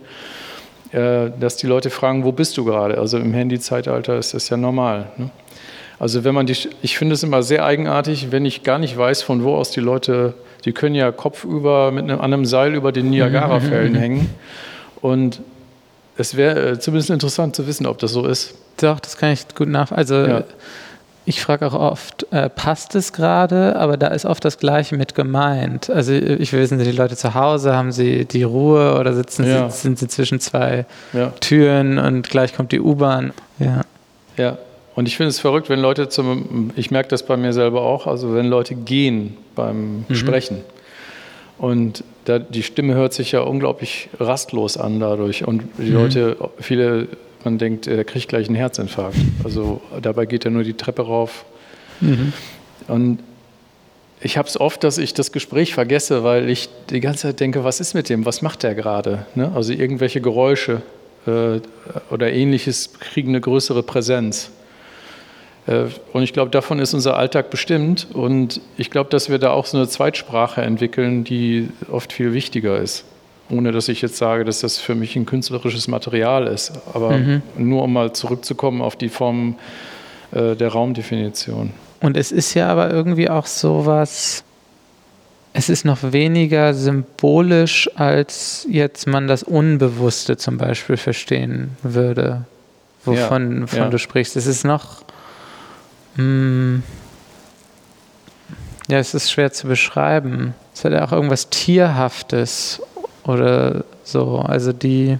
äh, 0.92 1.30
dass 1.38 1.56
die 1.56 1.66
Leute 1.66 1.90
fragen, 1.90 2.24
wo 2.24 2.32
bist 2.32 2.56
du 2.56 2.64
gerade? 2.64 2.98
Also 2.98 3.18
im 3.18 3.34
Handy-Zeitalter 3.34 4.18
ist 4.18 4.34
das 4.34 4.48
ja 4.48 4.56
normal. 4.56 5.10
Ne? 5.16 5.30
Also 5.98 6.22
wenn 6.24 6.34
man 6.34 6.46
die, 6.46 6.56
ich 6.82 6.96
finde 6.96 7.14
es 7.14 7.22
immer 7.22 7.42
sehr 7.42 7.64
eigenartig, 7.64 8.30
wenn 8.30 8.44
ich 8.44 8.62
gar 8.62 8.78
nicht 8.78 8.96
weiß, 8.96 9.22
von 9.22 9.42
wo 9.42 9.56
aus 9.56 9.70
die 9.70 9.80
Leute, 9.80 10.34
die 10.64 10.72
können 10.72 10.94
ja 10.94 11.10
kopfüber 11.10 11.90
mit 11.90 12.04
einem, 12.04 12.20
an 12.20 12.32
einem 12.32 12.44
Seil 12.44 12.74
über 12.74 12.92
den 12.92 13.10
Niagara-Fällen 13.10 13.94
hängen. 13.96 14.30
Und 15.00 15.40
es 16.16 16.36
wäre 16.36 16.70
äh, 16.70 16.78
zumindest 16.78 17.10
interessant 17.10 17.56
zu 17.56 17.66
wissen, 17.66 17.86
ob 17.86 17.98
das 17.98 18.12
so 18.12 18.26
ist. 18.26 18.54
Doch, 18.80 19.00
das 19.00 19.16
kann 19.16 19.32
ich 19.32 19.42
gut 19.56 19.68
nach. 19.68 19.90
Also 19.90 20.14
ja. 20.14 20.44
ich 21.24 21.40
frage 21.40 21.66
auch 21.66 21.74
oft, 21.74 22.26
äh, 22.32 22.48
passt 22.48 22.94
es 22.94 23.12
gerade? 23.12 23.74
Aber 23.76 23.96
da 23.96 24.08
ist 24.08 24.24
oft 24.24 24.44
das 24.44 24.58
Gleiche 24.58 24.96
mit 24.96 25.16
gemeint. 25.16 25.90
Also 25.90 26.12
ich 26.12 26.52
will 26.52 26.60
wissen, 26.60 26.78
sind 26.78 26.86
die 26.86 26.96
Leute 26.96 27.16
zu 27.16 27.34
Hause, 27.34 27.74
haben 27.74 27.90
sie 27.90 28.24
die 28.24 28.44
Ruhe 28.44 28.96
oder 28.98 29.14
sitzen 29.14 29.46
ja. 29.46 29.68
sie, 29.68 29.80
sind 29.80 29.98
sie 29.98 30.06
zwischen 30.06 30.38
zwei 30.38 30.86
ja. 31.12 31.32
Türen 31.40 31.98
und 31.98 32.30
gleich 32.30 32.54
kommt 32.54 32.70
die 32.70 32.80
U-Bahn? 32.80 33.32
Ja. 33.58 33.82
Ja. 34.36 34.58
Und 34.98 35.06
ich 35.06 35.16
finde 35.16 35.28
es 35.28 35.38
verrückt, 35.38 35.68
wenn 35.68 35.78
Leute 35.78 36.08
zum, 36.08 36.72
ich 36.74 36.90
merke 36.90 37.08
das 37.08 37.22
bei 37.22 37.36
mir 37.36 37.52
selber 37.52 37.82
auch, 37.82 38.08
also 38.08 38.34
wenn 38.34 38.46
Leute 38.46 38.74
gehen 38.74 39.36
beim 39.54 40.04
mhm. 40.08 40.14
Sprechen 40.16 40.56
und 41.56 42.02
da, 42.24 42.40
die 42.40 42.64
Stimme 42.64 42.94
hört 42.94 43.12
sich 43.12 43.30
ja 43.30 43.42
unglaublich 43.42 44.08
rastlos 44.18 44.76
an 44.76 44.98
dadurch. 44.98 45.46
Und 45.46 45.62
die 45.78 45.90
mhm. 45.90 45.94
Leute, 45.94 46.36
viele, 46.58 47.06
man 47.44 47.58
denkt, 47.58 47.86
er 47.86 48.02
kriegt 48.02 48.26
gleich 48.26 48.48
einen 48.48 48.56
Herzinfarkt. 48.56 49.18
Also 49.44 49.80
dabei 50.02 50.26
geht 50.26 50.44
er 50.44 50.50
nur 50.50 50.64
die 50.64 50.74
Treppe 50.74 51.02
rauf. 51.02 51.44
Mhm. 52.00 52.32
Und 52.88 53.18
ich 54.20 54.36
habe 54.36 54.48
es 54.48 54.58
oft, 54.58 54.82
dass 54.82 54.98
ich 54.98 55.14
das 55.14 55.30
Gespräch 55.30 55.74
vergesse, 55.74 56.24
weil 56.24 56.50
ich 56.50 56.68
die 56.90 56.98
ganze 56.98 57.28
Zeit 57.28 57.38
denke, 57.38 57.62
was 57.62 57.78
ist 57.78 57.94
mit 57.94 58.08
dem, 58.08 58.26
was 58.26 58.42
macht 58.42 58.64
der 58.64 58.74
gerade? 58.74 59.26
Ne? 59.36 59.52
Also 59.54 59.72
irgendwelche 59.72 60.20
Geräusche 60.20 60.82
äh, 61.28 61.60
oder 62.10 62.32
ähnliches 62.32 62.94
kriegen 62.98 63.28
eine 63.28 63.40
größere 63.40 63.84
Präsenz. 63.84 64.50
Äh, 65.68 65.86
und 66.12 66.22
ich 66.22 66.32
glaube, 66.32 66.50
davon 66.50 66.78
ist 66.78 66.94
unser 66.94 67.16
Alltag 67.16 67.50
bestimmt. 67.50 68.08
Und 68.12 68.60
ich 68.76 68.90
glaube, 68.90 69.10
dass 69.10 69.28
wir 69.28 69.38
da 69.38 69.50
auch 69.50 69.66
so 69.66 69.76
eine 69.76 69.88
Zweitsprache 69.88 70.62
entwickeln, 70.62 71.24
die 71.24 71.68
oft 71.90 72.12
viel 72.12 72.32
wichtiger 72.32 72.78
ist. 72.78 73.04
Ohne 73.50 73.72
dass 73.72 73.88
ich 73.88 74.02
jetzt 74.02 74.16
sage, 74.16 74.44
dass 74.44 74.60
das 74.60 74.78
für 74.78 74.94
mich 74.94 75.16
ein 75.16 75.24
künstlerisches 75.24 75.88
Material 75.88 76.46
ist. 76.46 76.72
Aber 76.92 77.12
mhm. 77.12 77.42
nur 77.56 77.84
um 77.84 77.92
mal 77.92 78.12
zurückzukommen 78.12 78.82
auf 78.82 78.96
die 78.96 79.08
Form 79.08 79.56
äh, 80.32 80.54
der 80.56 80.68
Raumdefinition. 80.68 81.70
Und 82.00 82.16
es 82.16 82.32
ist 82.32 82.54
ja 82.54 82.68
aber 82.68 82.90
irgendwie 82.90 83.28
auch 83.28 83.46
so 83.46 83.86
was, 83.86 84.44
es 85.52 85.68
ist 85.68 85.84
noch 85.84 86.12
weniger 86.12 86.74
symbolisch, 86.74 87.90
als 87.96 88.66
jetzt 88.70 89.06
man 89.06 89.26
das 89.26 89.42
Unbewusste 89.42 90.36
zum 90.36 90.58
Beispiel 90.58 90.96
verstehen 90.96 91.70
würde, 91.82 92.44
wovon, 93.04 93.66
ja, 93.72 93.78
ja. 93.78 93.88
du 93.88 93.98
sprichst. 93.98 94.36
Es 94.36 94.46
ist 94.46 94.64
noch 94.64 95.02
hm. 96.18 96.82
Ja, 98.88 98.98
es 98.98 99.14
ist 99.14 99.30
schwer 99.30 99.52
zu 99.52 99.68
beschreiben. 99.68 100.54
Es 100.74 100.84
hat 100.84 100.92
ja 100.92 101.04
auch 101.04 101.12
irgendwas 101.12 101.50
Tierhaftes 101.50 102.82
oder 103.24 103.84
so. 104.02 104.38
Also 104.38 104.72
die. 104.72 105.18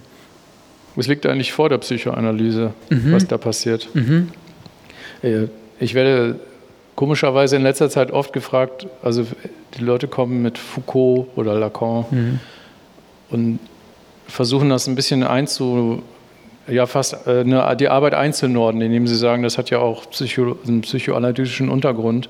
Es 0.95 1.07
liegt 1.07 1.25
eigentlich 1.25 1.53
vor 1.53 1.69
der 1.69 1.77
Psychoanalyse, 1.77 2.73
mhm. 2.89 3.13
was 3.13 3.25
da 3.25 3.37
passiert. 3.37 3.87
Mhm. 3.93 4.29
Äh, 5.21 5.45
ich 5.79 5.93
werde 5.93 6.39
komischerweise 6.95 7.55
in 7.55 7.61
letzter 7.61 7.89
Zeit 7.89 8.11
oft 8.11 8.33
gefragt, 8.33 8.87
also 9.01 9.25
die 9.77 9.81
Leute 9.81 10.09
kommen 10.09 10.41
mit 10.41 10.57
Foucault 10.57 11.27
oder 11.37 11.57
Lacan 11.57 12.05
mhm. 12.11 12.39
und 13.29 13.59
versuchen 14.27 14.69
das 14.69 14.87
ein 14.87 14.95
bisschen 14.95 15.23
einzu, 15.23 16.03
ja 16.69 16.85
fast 16.85 17.27
äh, 17.27 17.41
eine, 17.41 17.75
die 17.77 17.89
Arbeit 17.89 18.13
einzunorden, 18.13 18.81
indem 18.81 19.07
Sie 19.07 19.15
sagen, 19.15 19.43
das 19.43 19.57
hat 19.57 19.69
ja 19.69 19.79
auch 19.79 20.09
Psycho, 20.09 20.57
einen 20.67 20.81
psychoanalytischen 20.81 21.69
Untergrund. 21.69 22.29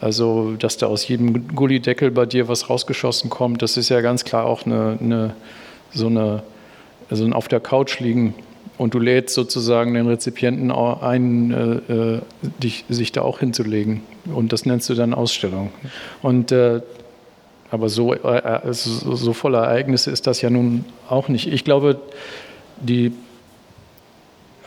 Also, 0.00 0.54
dass 0.58 0.76
da 0.76 0.86
aus 0.86 1.08
jedem 1.08 1.48
Gullideckel 1.48 2.10
bei 2.12 2.24
dir 2.24 2.46
was 2.46 2.70
rausgeschossen 2.70 3.30
kommt, 3.30 3.62
das 3.62 3.76
ist 3.76 3.88
ja 3.88 4.00
ganz 4.00 4.24
klar 4.24 4.46
auch 4.46 4.64
eine, 4.64 4.96
eine 5.00 5.34
so 5.92 6.06
eine, 6.06 6.42
also 7.10 7.24
ein 7.24 7.32
auf 7.32 7.48
der 7.48 7.60
Couch 7.60 7.98
liegen 7.98 8.34
und 8.76 8.94
du 8.94 9.00
lädst 9.00 9.34
sozusagen 9.34 9.94
den 9.94 10.06
Rezipienten 10.06 10.70
ein, 10.70 11.50
äh, 11.50 11.92
äh, 11.92 12.20
dich, 12.62 12.84
sich 12.88 13.10
da 13.10 13.22
auch 13.22 13.40
hinzulegen. 13.40 14.02
Und 14.32 14.52
das 14.52 14.66
nennst 14.66 14.88
du 14.88 14.94
dann 14.94 15.14
Ausstellung. 15.14 15.70
Und 16.22 16.52
äh, 16.52 16.80
aber 17.70 17.88
so, 17.88 18.14
äh, 18.14 18.60
so 18.72 19.32
voller 19.32 19.64
Ereignisse 19.64 20.10
ist 20.10 20.26
das 20.26 20.40
ja 20.40 20.48
nun 20.48 20.84
auch 21.08 21.28
nicht. 21.28 21.52
Ich 21.52 21.64
glaube, 21.64 22.00
die 22.80 23.12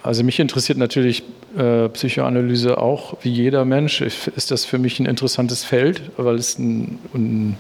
also 0.03 0.23
mich 0.23 0.39
interessiert 0.39 0.77
natürlich 0.77 1.23
äh, 1.57 1.89
Psychoanalyse 1.89 2.77
auch 2.77 3.17
wie 3.21 3.29
jeder 3.29 3.65
Mensch. 3.65 4.01
Ist 4.01 4.51
das 4.51 4.65
für 4.65 4.79
mich 4.79 4.99
ein 4.99 5.05
interessantes 5.05 5.63
Feld, 5.63 6.01
weil, 6.17 6.35
es 6.35 6.57
ein, 6.57 6.99
ein, 7.13 7.57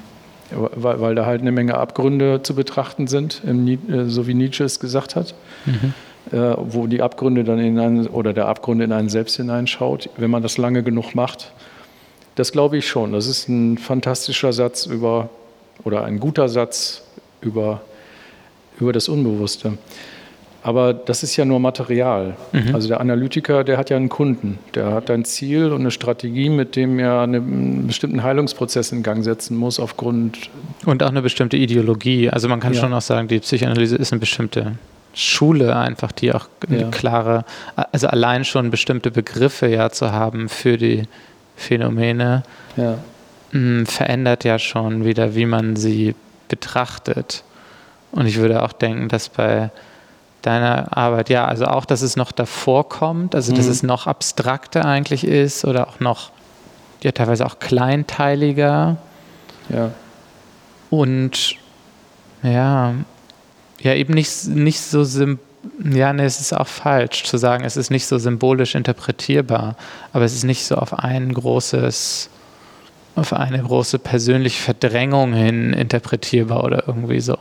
weil, 0.49 1.01
weil 1.01 1.15
da 1.15 1.25
halt 1.25 1.41
eine 1.41 1.51
Menge 1.51 1.77
Abgründe 1.77 2.41
zu 2.41 2.55
betrachten 2.55 3.07
sind, 3.07 3.41
im, 3.45 3.67
äh, 3.67 4.05
so 4.05 4.27
wie 4.27 4.33
Nietzsche 4.33 4.63
es 4.63 4.79
gesagt 4.79 5.15
hat. 5.15 5.35
Mhm. 5.65 5.93
Äh, 6.31 6.55
wo 6.57 6.85
die 6.85 7.01
Abgründe 7.01 7.43
dann 7.43 7.57
in 7.57 7.79
einen, 7.79 8.07
oder 8.07 8.31
der 8.31 8.47
Abgrund 8.47 8.81
in 8.81 8.91
einen 8.91 9.09
selbst 9.09 9.37
hineinschaut, 9.37 10.09
wenn 10.17 10.29
man 10.29 10.43
das 10.43 10.57
lange 10.57 10.83
genug 10.83 11.15
macht. 11.15 11.51
Das 12.35 12.51
glaube 12.51 12.77
ich 12.77 12.87
schon. 12.87 13.11
Das 13.11 13.25
ist 13.25 13.49
ein 13.49 13.77
fantastischer 13.79 14.53
Satz 14.53 14.85
über, 14.85 15.29
oder 15.83 16.05
ein 16.05 16.19
guter 16.19 16.47
Satz 16.47 17.03
über, 17.41 17.81
über 18.79 18.93
das 18.93 19.09
Unbewusste. 19.09 19.79
Aber 20.63 20.93
das 20.93 21.23
ist 21.23 21.35
ja 21.37 21.45
nur 21.45 21.59
Material. 21.59 22.35
Mhm. 22.51 22.75
Also 22.75 22.87
der 22.87 23.01
Analytiker, 23.01 23.63
der 23.63 23.77
hat 23.77 23.89
ja 23.89 23.97
einen 23.97 24.09
Kunden, 24.09 24.59
der 24.75 24.91
hat 24.91 25.09
ein 25.09 25.25
Ziel 25.25 25.71
und 25.71 25.81
eine 25.81 25.91
Strategie, 25.91 26.49
mit 26.49 26.75
dem 26.75 26.99
er 26.99 27.21
einen 27.21 27.87
bestimmten 27.87 28.21
Heilungsprozess 28.21 28.91
in 28.91 29.01
Gang 29.01 29.23
setzen 29.23 29.57
muss 29.57 29.79
aufgrund. 29.79 30.37
Und 30.85 31.01
auch 31.01 31.09
eine 31.09 31.23
bestimmte 31.23 31.57
Ideologie. 31.57 32.29
Also 32.29 32.47
man 32.47 32.59
kann 32.59 32.73
ja. 32.73 32.79
schon 32.79 32.93
auch 32.93 33.01
sagen, 33.01 33.27
die 33.27 33.39
Psychoanalyse 33.39 33.95
ist 33.95 34.11
eine 34.11 34.19
bestimmte 34.19 34.73
Schule 35.13 35.75
einfach, 35.75 36.11
die 36.11 36.31
auch 36.31 36.47
ja. 36.69 36.89
klare, 36.89 37.43
also 37.75 38.07
allein 38.07 38.45
schon 38.45 38.69
bestimmte 38.69 39.09
Begriffe 39.09 39.67
ja 39.67 39.89
zu 39.89 40.11
haben 40.11 40.47
für 40.47 40.77
die 40.77 41.03
Phänomene, 41.55 42.43
ja. 42.77 42.97
Mm, 43.51 43.85
verändert 43.85 44.43
ja 44.43 44.57
schon 44.59 45.05
wieder, 45.05 45.35
wie 45.35 45.45
man 45.45 45.75
sie 45.75 46.15
betrachtet. 46.47 47.43
Und 48.11 48.25
ich 48.25 48.37
würde 48.37 48.63
auch 48.63 48.73
denken, 48.73 49.09
dass 49.09 49.29
bei 49.29 49.71
deiner 50.41 50.95
Arbeit, 50.97 51.29
ja, 51.29 51.45
also 51.45 51.65
auch, 51.65 51.85
dass 51.85 52.01
es 52.01 52.15
noch 52.15 52.31
davor 52.31 52.89
kommt, 52.89 53.35
also 53.35 53.53
dass 53.53 53.65
mhm. 53.65 53.71
es 53.71 53.83
noch 53.83 54.07
abstrakter 54.07 54.85
eigentlich 54.85 55.23
ist 55.23 55.65
oder 55.65 55.87
auch 55.87 55.99
noch, 55.99 56.31
ja, 57.01 57.11
teilweise 57.11 57.45
auch 57.45 57.59
kleinteiliger. 57.59 58.97
Ja. 59.69 59.91
Und 60.89 61.55
ja, 62.43 62.93
ja, 63.79 63.93
eben 63.93 64.13
nicht, 64.13 64.47
nicht 64.47 64.81
so 64.81 65.03
ja, 65.83 66.13
nee, 66.13 66.23
es 66.23 66.39
ist 66.39 66.53
auch 66.53 66.67
falsch 66.67 67.23
zu 67.23 67.37
sagen, 67.37 67.63
es 67.63 67.77
ist 67.77 67.91
nicht 67.91 68.07
so 68.07 68.17
symbolisch 68.17 68.75
interpretierbar, 68.75 69.75
aber 70.11 70.25
es 70.25 70.33
ist 70.33 70.43
nicht 70.43 70.65
so 70.65 70.75
auf 70.75 70.97
ein 70.97 71.33
großes, 71.33 72.29
auf 73.15 73.33
eine 73.33 73.61
große 73.61 73.99
persönliche 73.99 74.61
Verdrängung 74.61 75.33
hin 75.33 75.73
interpretierbar 75.73 76.63
oder 76.63 76.87
irgendwie 76.87 77.19
so 77.19 77.37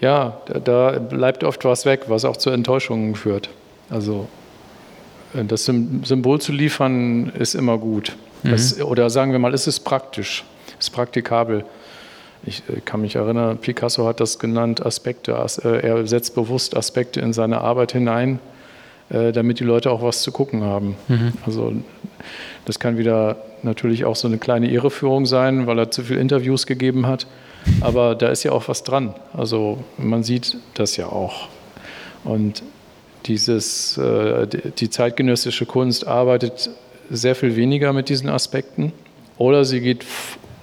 ja, 0.00 0.38
da 0.64 0.98
bleibt 0.98 1.44
oft 1.44 1.64
was 1.64 1.86
weg, 1.86 2.04
was 2.08 2.24
auch 2.24 2.36
zu 2.36 2.50
Enttäuschungen 2.50 3.14
führt. 3.14 3.48
Also 3.90 4.28
äh, 5.34 5.44
das 5.44 5.64
Symbol 5.64 6.40
zu 6.40 6.52
liefern 6.52 7.30
ist 7.38 7.54
immer 7.54 7.78
gut. 7.78 8.16
Mhm. 8.42 8.50
Das, 8.50 8.80
oder 8.80 9.10
sagen 9.10 9.32
wir 9.32 9.38
mal, 9.38 9.54
ist 9.54 9.66
es 9.66 9.80
praktisch, 9.80 10.44
ist 10.78 10.90
praktikabel. 10.90 11.64
Ich 12.44 12.62
äh, 12.68 12.80
kann 12.84 13.00
mich 13.00 13.16
erinnern, 13.16 13.58
Picasso 13.58 14.06
hat 14.06 14.20
das 14.20 14.38
genannt, 14.38 14.84
Aspekte. 14.84 15.32
Äh, 15.32 15.86
er 15.86 16.06
setzt 16.06 16.34
bewusst 16.34 16.76
Aspekte 16.76 17.20
in 17.20 17.32
seine 17.32 17.60
Arbeit 17.60 17.92
hinein, 17.92 18.38
damit 19.10 19.60
die 19.60 19.64
Leute 19.64 19.90
auch 19.90 20.02
was 20.02 20.22
zu 20.22 20.32
gucken 20.32 20.64
haben. 20.64 20.96
Mhm. 21.08 21.34
Also 21.44 21.74
das 22.64 22.78
kann 22.78 22.96
wieder 22.96 23.36
natürlich 23.62 24.06
auch 24.06 24.16
so 24.16 24.26
eine 24.26 24.38
kleine 24.38 24.70
Irreführung 24.70 25.26
sein, 25.26 25.66
weil 25.66 25.78
er 25.78 25.90
zu 25.90 26.02
viele 26.04 26.20
Interviews 26.20 26.66
gegeben 26.66 27.06
hat. 27.06 27.26
Aber 27.80 28.14
da 28.14 28.28
ist 28.28 28.42
ja 28.42 28.52
auch 28.52 28.68
was 28.68 28.82
dran. 28.82 29.14
Also 29.32 29.78
man 29.98 30.22
sieht 30.22 30.56
das 30.74 30.96
ja 30.96 31.06
auch. 31.06 31.48
Und 32.24 32.62
dieses, 33.26 33.96
äh, 33.98 34.46
die 34.46 34.90
zeitgenössische 34.90 35.66
Kunst 35.66 36.06
arbeitet 36.06 36.70
sehr 37.10 37.34
viel 37.34 37.56
weniger 37.56 37.92
mit 37.92 38.08
diesen 38.08 38.28
Aspekten. 38.28 38.92
Oder 39.38 39.64
sie 39.64 39.80
geht 39.80 40.04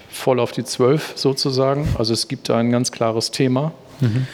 voll 0.10 0.40
auf 0.40 0.52
die 0.52 0.64
Zwölf 0.64 1.14
sozusagen. 1.16 1.88
Also 1.98 2.14
es 2.14 2.28
gibt 2.28 2.50
da 2.50 2.58
ein 2.58 2.72
ganz 2.72 2.92
klares 2.92 3.32
Thema. 3.32 3.72
Mhm. 4.00 4.28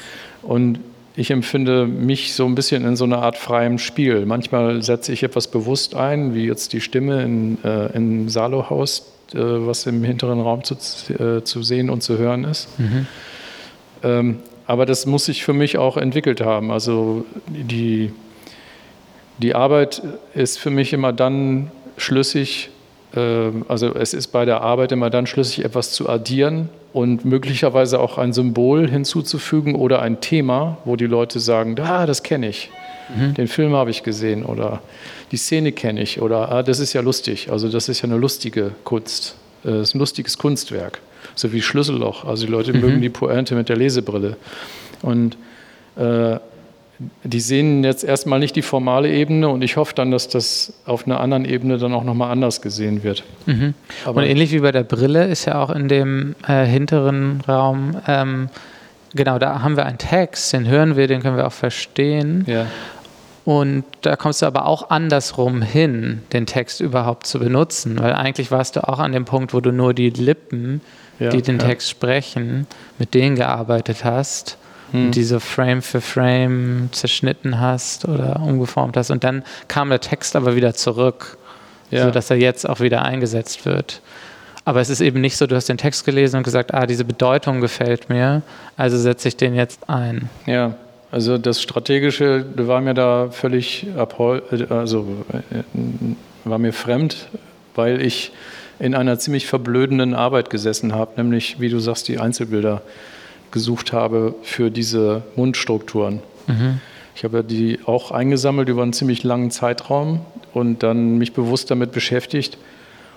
Und 0.44 0.80
ich 1.16 1.32
empfinde 1.32 1.88
mich 1.88 2.34
so 2.34 2.46
ein 2.46 2.54
bisschen 2.54 2.86
in 2.86 2.96
so 2.96 3.06
einer 3.06 3.24
Art 3.24 3.38
freiem 3.38 3.80
Spiel. 3.80 4.26
Manchmal 4.26 4.84
setze 4.84 5.12
ich 5.12 5.24
etwas 5.24 5.48
bewusst 5.48 5.96
ein, 5.96 6.36
wie 6.36 6.46
jetzt 6.46 6.74
die 6.74 6.82
Stimme 6.82 7.24
in, 7.24 7.58
äh, 7.64 7.88
im 7.96 8.30
Salo-Haus, 8.30 9.12
was 9.34 9.86
im 9.86 10.04
hinteren 10.04 10.40
Raum 10.40 10.64
zu, 10.64 10.76
äh, 11.14 11.44
zu 11.44 11.64
sehen 11.64 11.90
und 11.90 12.02
zu 12.02 12.18
hören 12.18 12.44
ist. 12.44 12.68
Mhm. 12.80 13.08
Ähm, 14.04 14.40
aber 14.66 14.86
das 14.86 15.06
muss 15.06 15.26
sich 15.26 15.44
für 15.44 15.54
mich 15.54 15.78
auch 15.78 15.98
entwickelt 15.98 16.42
haben. 16.42 16.72
Also 16.72 17.26
die, 17.48 18.12
die 19.38 19.56
Arbeit 19.56 20.02
ist 20.34 20.60
für 20.60 20.70
mich 20.70 20.94
immer 20.94 21.14
dann 21.14 21.72
schlüssig, 21.96 22.70
äh, 23.16 23.50
also 23.68 23.96
es 23.96 24.14
ist 24.14 24.28
bei 24.28 24.46
der 24.46 24.62
Arbeit 24.62 24.92
immer 24.92 25.10
dann 25.10 25.26
schlüssig, 25.26 25.64
etwas 25.64 25.92
zu 25.92 26.10
addieren 26.10 26.70
und 26.94 27.26
möglicherweise 27.26 28.00
auch 28.00 28.18
ein 28.18 28.34
Symbol 28.34 28.90
hinzuzufügen 28.90 29.76
oder 29.76 30.02
ein 30.02 30.20
Thema, 30.20 30.78
wo 30.84 30.96
die 30.96 31.06
Leute 31.06 31.40
sagen, 31.40 31.76
ah, 31.80 32.06
das 32.06 32.24
kenne 32.24 32.50
ich, 32.50 32.70
mhm. 33.16 33.34
den 33.34 33.48
Film 33.48 33.74
habe 33.74 33.90
ich 33.90 34.04
gesehen 34.04 34.44
oder 34.44 34.82
die 35.32 35.38
Szene 35.38 35.72
kenne 35.72 36.02
ich 36.02 36.22
oder 36.22 36.52
ah, 36.52 36.64
das 36.64 36.80
ist 36.80 36.94
ja 36.94 37.02
lustig, 37.02 37.50
also 37.52 37.70
das 37.70 37.90
ist 37.90 38.02
ja 38.02 38.06
eine 38.06 38.18
lustige 38.18 38.72
Kunst, 38.84 39.36
das 39.64 39.90
ist 39.90 39.96
ein 39.96 40.00
lustiges 40.00 40.38
Kunstwerk, 40.38 41.00
so 41.36 41.52
wie 41.54 41.62
Schlüsselloch, 41.62 42.26
also 42.26 42.46
die 42.46 42.52
Leute 42.52 42.74
mhm. 42.74 42.82
mögen 42.82 43.02
die 43.02 43.10
Pointe 43.10 43.56
mit 43.56 43.70
der 43.70 43.78
Lesebrille 43.78 44.38
und 45.02 45.38
äh, 45.96 46.38
die 47.24 47.40
sehen 47.40 47.84
jetzt 47.84 48.04
erstmal 48.04 48.40
nicht 48.40 48.56
die 48.56 48.64
formale 48.64 49.12
Ebene 49.12 49.50
und 49.50 49.64
ich 49.64 49.78
hoffe 49.78 49.94
dann, 49.94 50.10
dass 50.10 50.30
das 50.30 50.74
auf 50.86 51.06
einer 51.06 51.20
anderen 51.20 51.46
Ebene 51.46 51.78
dann 51.78 51.94
auch 51.94 52.04
nochmal 52.04 52.32
anders 52.32 52.62
gesehen 52.62 53.04
wird. 53.04 53.24
Mhm. 53.46 53.76
und 54.06 54.24
ähnlich 54.24 54.52
wie 54.52 54.60
bei 54.60 54.72
der 54.72 54.84
Brille 54.84 55.28
ist 55.28 55.46
ja 55.46 55.62
auch 55.62 55.70
in 55.70 55.88
dem 55.88 56.36
äh, 56.48 56.66
hinteren 56.66 57.42
Raum, 57.48 57.98
ähm, 58.08 58.50
genau, 59.16 59.38
da 59.38 59.62
haben 59.62 59.78
wir 59.78 59.86
einen 59.86 59.98
Text, 59.98 60.54
den 60.54 60.68
hören 60.68 60.96
wir, 60.96 61.08
den 61.08 61.22
können 61.22 61.38
wir 61.38 61.46
auch 61.46 61.54
verstehen. 61.54 62.46
Ja. 62.48 62.68
Und 63.48 63.86
da 64.02 64.18
kommst 64.18 64.42
du 64.42 64.46
aber 64.46 64.66
auch 64.66 64.90
andersrum 64.90 65.62
hin, 65.62 66.22
den 66.34 66.46
Text 66.46 66.82
überhaupt 66.82 67.26
zu 67.28 67.40
benutzen, 67.40 67.98
weil 67.98 68.12
eigentlich 68.12 68.52
warst 68.52 68.76
du 68.76 68.86
auch 68.86 69.00
an 69.00 69.14
dem 69.14 69.24
Punkt, 69.24 69.54
wo 69.54 69.62
du 69.62 69.72
nur 69.72 69.94
die 69.94 70.10
Lippen, 70.10 70.82
ja, 71.18 71.30
die 71.30 71.42
den 71.42 71.58
ja. 71.58 71.66
Text 71.66 71.90
sprechen, 71.90 72.68
mit 73.00 73.14
denen 73.14 73.38
gearbeitet 73.38 74.04
hast 74.04 74.58
hm. 74.92 75.12
die 75.12 75.24
so 75.24 75.40
Frame 75.40 75.82
für 75.82 76.02
Frame 76.02 76.90
zerschnitten 76.92 77.62
hast 77.62 78.06
oder 78.06 78.42
umgeformt 78.42 78.98
hast. 78.98 79.12
Und 79.12 79.24
dann 79.24 79.44
kam 79.70 79.88
der 79.88 80.02
Text 80.02 80.36
aber 80.36 80.58
wieder 80.58 80.74
zurück, 80.74 81.38
ja. 81.90 82.04
sodass 82.04 82.30
er 82.30 82.36
jetzt 82.36 82.68
auch 82.68 82.82
wieder 82.82 83.04
eingesetzt 83.04 83.66
wird. 83.66 84.02
Aber 84.66 84.82
es 84.82 84.90
ist 84.90 85.00
eben 85.00 85.22
nicht 85.22 85.38
so, 85.38 85.48
du 85.48 85.56
hast 85.56 85.70
den 85.70 85.78
Text 85.78 86.04
gelesen 86.04 86.36
und 86.36 86.44
gesagt, 86.44 86.74
ah, 86.74 86.86
diese 86.86 87.06
Bedeutung 87.06 87.62
gefällt 87.62 88.10
mir, 88.10 88.42
also 88.76 88.98
setze 88.98 89.30
ich 89.30 89.38
den 89.38 89.56
jetzt 89.56 89.90
ein. 89.90 90.30
Ja, 90.46 90.76
also 91.12 91.38
das 91.38 91.62
Strategische 91.62 92.46
war 92.56 92.82
mir 92.82 92.94
da 92.94 93.30
völlig 93.32 93.88
also 94.70 95.08
äh, 95.52 95.64
war 96.44 96.58
mir 96.58 96.74
fremd, 96.74 97.30
weil 97.76 98.02
ich 98.02 98.32
in 98.80 98.94
einer 98.94 99.18
ziemlich 99.18 99.48
verblödenden 99.48 100.14
Arbeit 100.14 100.50
gesessen 100.50 100.94
habe, 100.94 101.14
nämlich, 101.18 101.60
wie 101.60 101.70
du 101.70 101.80
sagst, 101.80 102.08
die 102.08 102.20
Einzelbilder 102.20 102.82
gesucht 103.52 103.94
habe 103.94 104.36
für 104.44 104.70
diese 104.70 105.24
Mundstrukturen. 105.36 106.22
Mhm. 106.48 106.80
Ich 107.16 107.24
habe 107.24 107.44
die 107.44 107.80
auch 107.86 108.12
eingesammelt 108.12 108.70
über 108.70 108.84
einen 108.84 108.94
ziemlich 108.94 109.24
langen 109.24 109.50
Zeitraum 109.50 110.22
und 110.54 110.84
dann 110.84 111.18
mich 111.18 111.34
bewusst 111.34 111.72
damit 111.72 111.92
beschäftigt. 111.92 112.58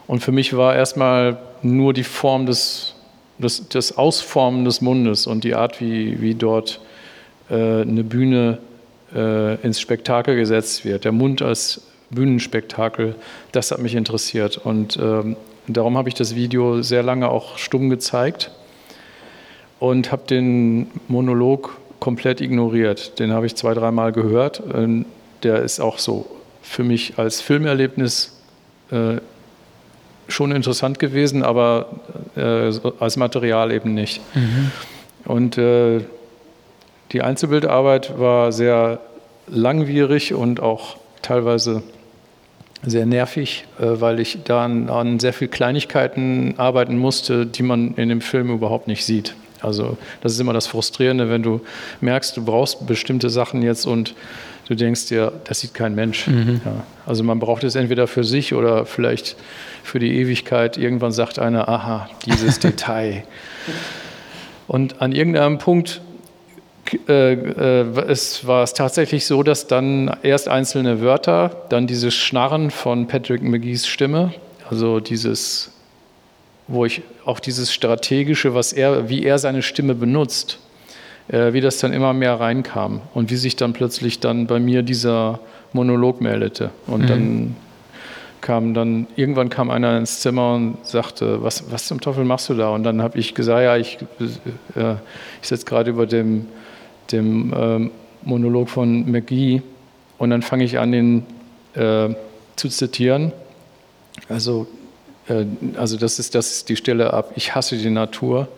Und 0.07 0.21
für 0.21 0.33
mich 0.33 0.57
war 0.57 0.75
erstmal 0.75 1.39
nur 1.63 1.93
die 1.93 2.05
Form 2.05 2.47
des, 2.47 2.95
des, 3.39 3.69
des 3.69 3.99
Ausformen 3.99 4.65
des 4.65 4.81
Mundes 4.81 5.27
und 5.27 5.45
die 5.45 5.55
Art, 5.55 5.81
wie, 5.81 6.23
wie 6.23 6.35
dort 6.35 6.81
äh, 6.83 6.90
eine 7.55 8.05
Bühne 8.05 8.59
äh, 9.15 9.61
ins 9.63 9.81
Spektakel 9.81 10.37
gesetzt 10.37 10.85
wird. 10.85 11.05
Der 11.05 11.13
Mund 11.13 11.43
als 11.43 11.83
Bühnenspektakel, 12.11 13.15
das 13.53 13.71
hat 13.71 13.79
mich 13.79 13.95
interessiert. 13.95 14.59
Und 14.59 14.99
ähm, 15.01 15.37
darum 15.67 15.97
habe 15.97 16.09
ich 16.09 16.15
das 16.15 16.35
Video 16.35 16.83
sehr 16.83 17.03
lange 17.03 17.29
auch 17.29 17.59
stumm 17.59 17.91
gezeigt 17.91 18.51
und 19.79 20.13
habe 20.13 20.23
den 20.29 20.89
Monolog 21.09 21.77
komplett 22.01 22.41
ignoriert. 22.41 23.19
Den 23.19 23.33
habe 23.33 23.47
ich 23.47 23.55
zwei, 23.57 23.75
dreimal 23.75 24.13
gehört. 24.13 24.63
Ähm, 24.75 25.07
der 25.43 25.63
ist 25.63 25.81
auch 25.81 25.99
so 25.99 26.27
für 26.63 26.85
mich 26.85 27.19
als 27.19 27.41
Filmerlebnis 27.41 28.41
äh, 28.91 29.17
schon 30.29 30.53
interessant 30.53 30.99
gewesen, 30.99 31.43
aber 31.43 31.87
äh, 32.37 32.73
als 33.01 33.17
Material 33.17 33.73
eben 33.73 33.95
nicht. 33.95 34.21
Mhm. 34.35 34.71
Und 35.25 35.59
äh, 35.59 36.01
die 37.13 37.23
Einzelbildarbeit 37.23 38.19
war 38.19 38.53
sehr 38.53 39.01
langwierig 39.49 40.33
und 40.33 40.61
auch 40.61 40.97
teilweise 41.23 41.83
sehr 42.83 43.05
nervig, 43.05 43.67
äh, 43.79 44.01
weil 44.01 44.21
ich 44.21 44.39
da 44.45 44.65
an, 44.65 45.19
sehr 45.19 45.33
vielen 45.33 45.51
Kleinigkeiten 45.51 46.55
arbeiten 46.57 46.97
musste, 46.97 47.47
die 47.47 47.63
man 47.63 47.95
in 47.95 48.09
dem 48.09 48.21
Film 48.21 48.51
überhaupt 48.51 48.87
nicht 48.87 49.05
sieht. 49.05 49.35
Also 49.61 49.99
das 50.23 50.33
ist 50.33 50.41
immer 50.41 50.55
das 50.55 50.67
Frustrierende, 50.67 51.29
wenn 51.29 51.43
du 51.43 51.61
merkst, 52.01 52.37
du 52.37 52.45
brauchst 52.45 52.87
bestimmte 52.87 53.29
Sachen 53.29 53.61
jetzt 53.61 53.87
und 53.87 54.15
du 54.69 54.75
denkst 54.75 55.07
dir, 55.07 55.33
das 55.45 55.61
sieht 55.61 55.75
kein 55.75 55.95
Mensch. 55.95 56.29
Mhm. 56.29 56.63
Ja. 56.65 56.85
Also 57.05 57.23
man 57.25 57.41
braucht 57.41 57.65
es 57.65 57.75
entweder 57.75 58.07
für 58.07 58.25
sich 58.25 58.55
oder 58.55 58.87
vielleicht 58.87 59.37
für 59.83 59.99
die 59.99 60.17
Ewigkeit. 60.17 60.79
Irgendwann 60.79 61.13
sagt 61.13 61.39
einer, 61.39 61.69
aha, 61.69 62.09
dieses 62.25 62.59
Detail. 62.61 63.25
Und 64.67 65.03
an 65.03 65.13
irgendeinem 65.13 65.59
Punkt 65.59 66.01
es 67.07 68.47
war 68.47 68.63
es 68.65 68.75
tatsächlich 68.75 69.27
so, 69.27 69.43
dass 69.43 69.67
dann 69.67 70.17
erst 70.23 70.49
einzelne 70.49 71.01
Wörter, 71.01 71.67
dann 71.69 71.87
dieses 71.87 72.15
Schnarren 72.15 72.71
von 72.71 73.07
Patrick 73.07 73.43
McGees 73.43 73.87
Stimme, 73.87 74.33
also 74.69 74.99
dieses 74.99 75.71
wo 76.71 76.85
ich 76.85 77.03
auch 77.25 77.41
dieses 77.41 77.73
Strategische, 77.73 78.55
was 78.55 78.73
er, 78.73 79.09
wie 79.09 79.25
er 79.25 79.39
seine 79.39 79.63
Stimme 79.63 79.95
benutzt, 79.95 80.59
äh, 81.29 81.53
wie 81.53 81.61
das 81.61 81.79
dann 81.79 81.93
immer 81.93 82.13
mehr 82.13 82.39
reinkam 82.39 83.01
und 83.13 83.31
wie 83.31 83.37
sich 83.37 83.57
dann 83.57 83.73
plötzlich 83.73 84.21
dann 84.21 84.47
bei 84.47 84.61
mir 84.61 84.83
dieser 84.83 85.41
Monolog 85.73 86.21
meldete. 86.21 86.71
Und 86.87 87.03
mhm. 87.03 87.07
dann 87.07 87.57
kam 88.41 88.73
dann, 88.73 89.07
irgendwann 89.17 89.51
kam 89.51 89.69
einer 89.69 89.99
ins 89.99 90.21
Zimmer 90.21 90.55
und 90.55 90.79
sagte, 90.87 91.43
was, 91.43 91.71
was 91.71 91.87
zum 91.87 92.01
Teufel 92.01 92.25
machst 92.25 92.49
du 92.49 92.55
da? 92.55 92.71
Und 92.71 92.85
dann 92.85 93.03
habe 93.03 93.19
ich 93.19 93.35
gesagt, 93.35 93.63
ja, 93.63 93.77
ich, 93.77 93.99
äh, 94.77 94.95
ich 95.43 95.49
sitze 95.49 95.67
gerade 95.67 95.91
über 95.91 96.07
dem, 96.07 96.47
dem 97.13 97.53
äh, 97.53 97.91
Monolog 98.23 98.69
von 98.69 99.11
McGee 99.11 99.63
und 100.19 100.31
dann 100.31 100.43
fange 100.43 100.65
ich 100.65 100.79
an, 100.79 100.93
den 100.93 101.23
äh, 101.75 102.15
zu 102.57 102.69
zitieren. 102.69 103.33
Also 104.29 104.67
äh, 105.31 105.47
also 105.77 105.97
das 105.97 106.19
ist, 106.19 106.35
das 106.35 106.53
ist 106.53 106.69
die 106.69 106.77
Stelle 106.77 107.13
ab, 107.13 107.33
ich 107.37 107.55
hasse 107.55 107.77
die 107.77 107.91
Natur. 107.91 108.49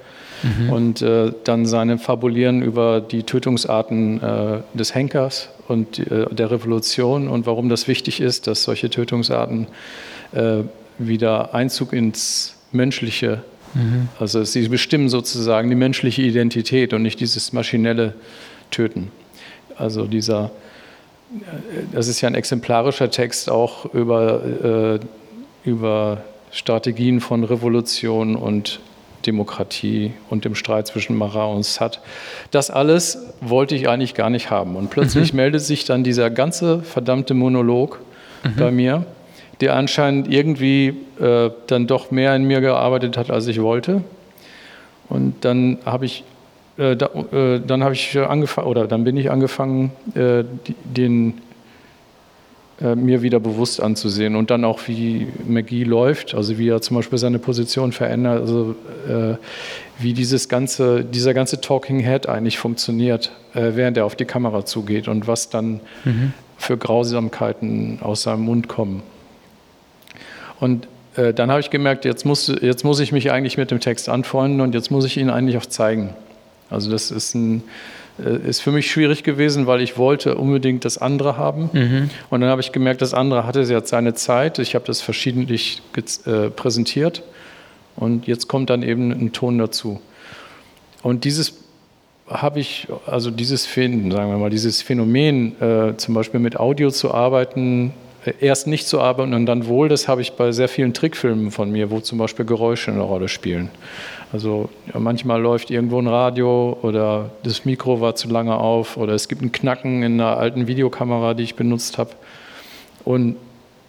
Mhm. 0.43 0.73
Und 0.73 1.03
äh, 1.03 1.33
dann 1.45 1.67
seine 1.67 1.99
Fabulieren 1.99 2.63
über 2.63 3.01
die 3.01 3.23
Tötungsarten 3.23 4.21
äh, 4.21 4.59
des 4.75 4.93
Henkers 4.93 5.51
und 5.69 6.01
äh, 6.01 6.27
der 6.35 6.51
Revolution 6.51 7.29
und 7.29 7.47
warum 7.47 7.69
das 7.69 7.87
wichtig 7.87 8.21
ist, 8.21 8.49
dass 8.49 8.65
solche 8.65 8.91
Tötungsarten 8.91 9.67
wieder 10.97 11.55
Einzug 11.55 11.93
ins 11.93 12.55
Menschliche, 12.73 13.45
mhm. 13.75 14.09
also 14.19 14.45
sie 14.45 14.69
bestimmen 14.69 15.09
sozusagen 15.09 15.69
die 15.69 15.77
menschliche 15.77 16.23
Identität 16.23 16.93
und 16.93 17.03
nicht 17.03 17.21
dieses 17.21 17.53
maschinelle 17.53 18.15
Töten. 18.71 19.11
Also 19.77 20.07
dieser, 20.07 20.51
äh, 21.33 21.85
das 21.93 22.09
ist 22.09 22.21
ja 22.21 22.29
ein 22.29 22.35
exemplarischer 22.35 23.11
Text 23.11 23.51
auch 23.51 23.93
über, 23.95 25.01
über 25.65 26.23
Strategien 26.51 27.21
von 27.21 27.45
Revolution 27.45 28.37
und 28.37 28.81
Demokratie 29.23 30.13
und 30.29 30.45
dem 30.45 30.55
Streit 30.55 30.87
zwischen 30.87 31.17
Marat 31.17 31.55
und 31.55 31.65
Sade. 31.65 31.99
Das 32.51 32.71
alles 32.71 33.19
wollte 33.41 33.75
ich 33.75 33.89
eigentlich 33.89 34.15
gar 34.15 34.31
nicht 34.31 34.51
haben. 34.51 34.77
Und 34.77 34.91
plötzlich 34.91 35.33
mhm. 35.33 35.39
meldet 35.39 35.63
sich 35.63 35.85
dann 35.85 36.05
dieser 36.05 36.31
ganze 36.31 36.83
verdammte 36.83 37.35
Monolog 37.35 38.01
mhm. 38.45 38.57
bei 38.57 38.71
mir, 38.71 39.07
der 39.63 39.77
anscheinend 39.77 40.29
irgendwie 40.29 40.89
äh, 41.21 41.51
dann 41.69 41.87
doch 41.87 42.11
mehr 42.11 42.35
in 42.35 42.45
mir 42.45 42.61
gearbeitet 42.61 43.17
hat, 43.17 43.31
als 43.31 43.47
ich 43.47 43.63
wollte. 43.63 44.03
Und 45.09 45.45
dann 45.45 45.79
habe 45.85 46.05
ich, 46.05 46.25
äh, 46.79 46.97
da, 46.97 47.07
äh, 47.33 47.61
dann 47.65 47.85
habe 47.85 47.95
ich 47.95 48.19
angefangen, 48.19 48.67
oder 48.67 48.89
dann 48.89 49.05
bin 49.05 49.17
ich 49.17 49.31
angefangen, 49.31 49.93
äh, 50.15 50.43
die, 50.67 50.75
den 50.83 51.35
äh, 52.81 52.97
mir 52.97 53.23
wieder 53.23 53.39
bewusst 53.39 53.81
anzusehen 53.81 54.35
und 54.35 54.51
dann 54.51 54.65
auch, 54.65 54.81
wie 54.89 55.29
McGee 55.47 55.85
läuft, 55.85 56.35
also 56.35 56.59
wie 56.59 56.69
er 56.69 56.81
zum 56.81 56.97
Beispiel 56.97 57.19
seine 57.19 57.39
Position 57.39 57.93
verändert, 57.93 58.41
also 58.41 58.75
äh, 59.09 59.37
wie 60.01 60.13
dieses 60.13 60.49
ganze, 60.49 61.05
dieser 61.05 61.35
ganze 61.35 61.61
Talking 61.61 62.01
Head 62.01 62.29
eigentlich 62.29 62.59
funktioniert, 62.59 63.31
äh, 63.55 63.73
während 63.75 63.97
er 63.97 64.07
auf 64.07 64.17
die 64.17 64.25
Kamera 64.25 64.65
zugeht 64.65 65.07
und 65.07 65.29
was 65.29 65.51
dann 65.51 65.79
mhm. 66.05 66.33
für 66.59 66.77
Grausamkeiten 66.77 68.01
aus 68.03 68.23
seinem 68.23 68.43
Mund 68.43 68.67
kommen. 68.67 69.05
Und 70.63 70.87
äh, 71.17 71.35
dann 71.35 71.51
habe 71.51 71.61
ich 71.61 71.71
gemerkt, 71.71 72.05
jetzt 72.05 72.25
muss, 72.25 72.47
jetzt 72.47 72.85
muss 72.85 73.01
ich 73.01 73.11
mich 73.11 73.33
eigentlich 73.33 73.57
mit 73.59 73.71
dem 73.71 73.81
Text 73.81 74.09
anfreunden 74.09 74.61
und 74.61 74.75
jetzt 74.75 74.91
muss 74.91 75.05
ich 75.05 75.17
ihn 75.17 75.29
eigentlich 75.29 75.57
auch 75.59 75.67
zeigen. 75.67 76.15
Also 76.71 76.91
das 76.91 77.11
ist 77.11 77.35
ein 77.35 77.65
Äh, 78.19 78.47
ist 78.47 78.61
für 78.61 78.73
mich 78.73 78.91
schwierig 78.91 79.23
gewesen, 79.23 79.67
weil 79.67 79.81
ich 79.81 79.97
wollte 79.97 80.35
unbedingt 80.35 80.85
das 80.85 80.99
andere 80.99 81.39
haben. 81.39 81.71
Mhm. 81.73 82.11
Und 82.29 82.43
dann 82.43 82.51
habe 82.51 82.61
ich 82.61 82.71
gemerkt, 82.71 83.01
das 83.01 83.15
andere 83.15 83.47
hatte 83.47 83.63
jetzt 83.63 83.89
seine 83.89 84.13
Zeit. 84.13 84.59
Ich 84.59 84.75
habe 84.75 84.85
das 84.85 85.01
verschiedentlich 85.01 85.81
äh, 86.27 86.51
präsentiert 86.51 87.23
und 87.97 88.27
jetzt 88.27 88.49
kommt 88.49 88.69
dann 88.69 88.83
eben 88.83 89.13
ein 89.13 89.33
Ton 89.33 89.57
dazu. 89.57 89.99
Und 91.03 91.25
dieses 91.25 91.55
habe 92.29 92.61
ich, 92.61 92.87
also 93.07 93.31
dieses 93.31 93.65
Finden, 93.65 94.11
sagen 94.11 94.31
wir 94.31 94.39
mal, 94.39 94.51
dieses 94.51 94.83
Phänomen, 94.83 95.61
äh, 95.61 95.97
zum 95.97 96.15
Beispiel 96.15 96.39
mit 96.41 96.61
Audio 96.61 96.91
zu 96.91 97.15
arbeiten, 97.15 97.93
erst 98.41 98.67
nicht 98.67 98.87
zu 98.87 99.01
arbeiten 99.01 99.35
und 99.35 99.47
dann 99.47 99.67
wohl, 99.67 99.89
das 99.89 100.09
habe 100.09 100.21
ich 100.21 100.33
bei 100.33 100.53
sehr 100.53 100.69
vielen 100.69 100.95
Trickfilmen 100.95 101.51
von 101.51 101.71
mir, 101.71 101.91
wo 101.91 102.01
zum 102.01 102.19
Beispiel 102.19 102.45
Geräusche 102.45 102.91
eine 102.91 103.01
Rolle 103.01 103.29
spielen. 103.29 103.71
Also 104.33 104.69
manchmal 104.95 105.41
läuft 105.41 105.71
irgendwo 105.71 105.99
ein 105.99 106.07
Radio 106.07 106.79
oder 106.83 107.31
das 107.43 107.65
Mikro 107.65 108.01
war 108.01 108.15
zu 108.15 108.29
lange 108.29 108.57
auf 108.57 108.97
oder 108.97 109.13
es 109.13 109.29
gibt 109.29 109.43
ein 109.43 109.53
Knacken 109.53 110.03
in 110.03 110.21
einer 110.21 110.37
alten 110.37 110.67
Videokamera, 110.67 111.35
die 111.35 111.43
ich 111.43 111.55
benutzt 111.55 111.99
habe. 111.99 112.11
Und 113.05 113.37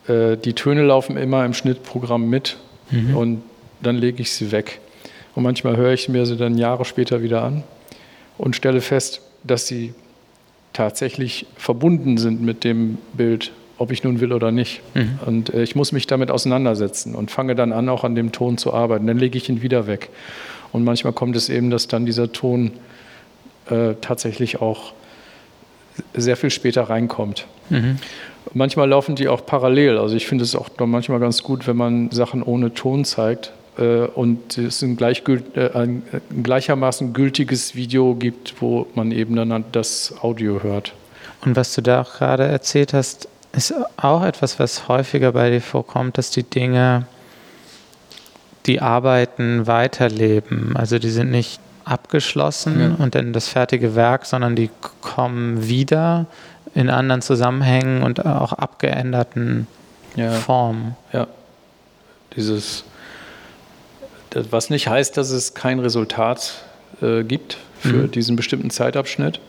äh, 0.07 0.35
die 0.37 0.53
Töne 0.53 0.83
laufen 0.83 1.15
immer 1.15 1.45
im 1.45 1.53
Schnittprogramm 1.53 2.29
mit 2.29 2.57
mhm. 2.91 3.15
und 3.15 3.43
dann 3.81 3.95
lege 3.95 4.21
ich 4.21 4.31
sie 4.31 4.51
weg. 4.51 4.79
Und 5.35 5.43
manchmal 5.43 5.77
höre 5.77 5.93
ich 5.93 6.09
mir 6.09 6.25
sie 6.25 6.37
dann 6.37 6.57
Jahre 6.57 6.85
später 6.85 7.21
wieder 7.21 7.43
an 7.43 7.63
und 8.37 8.55
stelle 8.55 8.81
fest, 8.81 9.21
dass 9.43 9.67
sie 9.67 9.93
tatsächlich 10.73 11.45
verbunden 11.55 12.17
sind 12.17 12.41
mit 12.41 12.63
dem 12.63 12.97
Bild, 13.13 13.51
ob 13.83 13.91
ich 13.91 14.03
nun 14.03 14.19
will 14.19 14.33
oder 14.33 14.51
nicht. 14.51 14.81
Mhm. 14.95 15.19
Und 15.25 15.53
äh, 15.53 15.63
ich 15.63 15.75
muss 15.75 15.91
mich 15.91 16.07
damit 16.07 16.31
auseinandersetzen 16.31 17.15
und 17.15 17.29
fange 17.29 17.55
dann 17.55 17.71
an, 17.71 17.89
auch 17.89 18.03
an 18.03 18.15
dem 18.15 18.31
Ton 18.31 18.57
zu 18.57 18.73
arbeiten. 18.73 19.05
Dann 19.05 19.17
lege 19.17 19.37
ich 19.37 19.49
ihn 19.49 19.61
wieder 19.61 19.87
weg. 19.87 20.09
Und 20.71 20.83
manchmal 20.83 21.13
kommt 21.13 21.35
es 21.35 21.49
eben, 21.49 21.69
dass 21.69 21.87
dann 21.87 22.05
dieser 22.05 22.31
Ton 22.31 22.71
äh, 23.69 23.93
tatsächlich 24.01 24.61
auch 24.61 24.93
sehr 26.15 26.37
viel 26.37 26.49
später 26.49 26.83
reinkommt. 26.83 27.45
Mhm. 27.69 27.97
Manchmal 28.53 28.89
laufen 28.89 29.15
die 29.15 29.27
auch 29.27 29.45
parallel. 29.45 29.97
Also 29.97 30.15
ich 30.15 30.25
finde 30.25 30.43
es 30.43 30.55
auch 30.55 30.69
manchmal 30.79 31.19
ganz 31.19 31.43
gut, 31.43 31.67
wenn 31.67 31.77
man 31.77 32.09
Sachen 32.11 32.41
ohne 32.41 32.73
Ton 32.73 33.05
zeigt, 33.05 33.51
äh, 33.77 34.05
und 34.05 34.57
es 34.57 34.81
ein, 34.81 34.97
äh, 34.99 35.69
ein, 35.73 36.03
gleichermaßen 36.43 37.13
gültiges 37.13 37.75
Video 37.75 38.15
gibt, 38.15 38.61
wo 38.61 38.87
man 38.95 39.11
eben 39.11 39.35
dann 39.35 39.65
das 39.71 40.13
Audio 40.21 40.61
hört. 40.61 40.93
Und 41.45 41.55
was 41.55 41.73
du 41.75 41.81
da 41.81 42.01
auch 42.01 42.13
gerade 42.13 42.43
erzählt 42.43 42.93
hast, 42.93 43.27
ist 43.53 43.73
auch 43.97 44.23
etwas, 44.23 44.59
was 44.59 44.87
häufiger 44.87 45.31
bei 45.31 45.49
dir 45.49 45.61
vorkommt, 45.61 46.17
dass 46.17 46.31
die 46.31 46.43
Dinge, 46.43 47.05
die 48.65 48.81
arbeiten, 48.81 49.67
weiterleben. 49.67 50.75
Also 50.75 50.99
die 50.99 51.09
sind 51.09 51.31
nicht 51.31 51.59
abgeschlossen 51.85 52.79
ja. 52.79 53.03
und 53.03 53.15
dann 53.15 53.33
das 53.33 53.49
fertige 53.49 53.95
Werk, 53.95 54.25
sondern 54.25 54.55
die 54.55 54.69
kommen 55.01 55.67
wieder 55.67 56.25
in 56.73 56.89
anderen 56.89 57.21
Zusammenhängen 57.21 58.03
und 58.03 58.25
auch 58.25 58.53
abgeänderten 58.53 59.67
ja. 60.15 60.31
Formen. 60.31 60.95
Ja, 61.11 61.27
dieses 62.35 62.85
was 64.49 64.69
nicht 64.69 64.87
heißt, 64.87 65.15
dass 65.17 65.29
es 65.29 65.53
kein 65.53 65.79
Resultat 65.79 66.63
äh, 67.01 67.23
gibt 67.23 67.57
für 67.79 68.03
mhm. 68.03 68.11
diesen 68.11 68.35
bestimmten 68.35 68.69
Zeitabschnitt. 68.69 69.39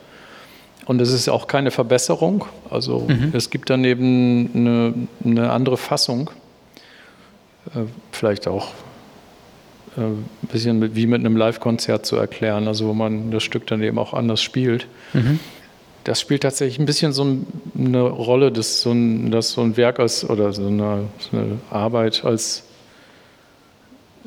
Und 0.85 1.01
es 1.01 1.11
ist 1.11 1.29
auch 1.29 1.47
keine 1.47 1.71
Verbesserung. 1.71 2.45
Also 2.69 3.05
mhm. 3.07 3.31
es 3.33 3.49
gibt 3.49 3.69
daneben 3.69 4.49
eine, 4.53 4.93
eine 5.23 5.51
andere 5.51 5.77
Fassung. 5.77 6.29
Äh, 7.73 7.85
vielleicht 8.11 8.47
auch 8.47 8.69
äh, 9.97 10.01
ein 10.01 10.25
bisschen 10.51 10.95
wie 10.95 11.07
mit 11.07 11.21
einem 11.21 11.37
Live-Konzert 11.37 12.05
zu 12.05 12.15
erklären, 12.15 12.67
also 12.67 12.87
wo 12.87 12.93
man 12.93 13.31
das 13.31 13.43
Stück 13.43 13.65
dann 13.67 13.81
eben 13.81 13.97
auch 13.97 14.13
anders 14.13 14.41
spielt. 14.41 14.87
Mhm. 15.13 15.39
Das 16.03 16.21
spielt 16.21 16.43
tatsächlich 16.43 16.77
ein 16.77 16.85
bisschen 16.85 17.13
so 17.13 17.25
eine 17.75 18.01
Rolle, 18.01 18.51
dass 18.51 18.81
so 18.81 18.91
ein, 18.91 19.31
dass 19.31 19.53
so 19.53 19.61
ein 19.61 19.75
Werk 19.75 19.99
als, 19.99 20.29
oder 20.29 20.53
so 20.53 20.67
eine, 20.67 21.05
so 21.17 21.37
eine 21.37 21.59
Arbeit 21.71 22.23
als 22.23 22.63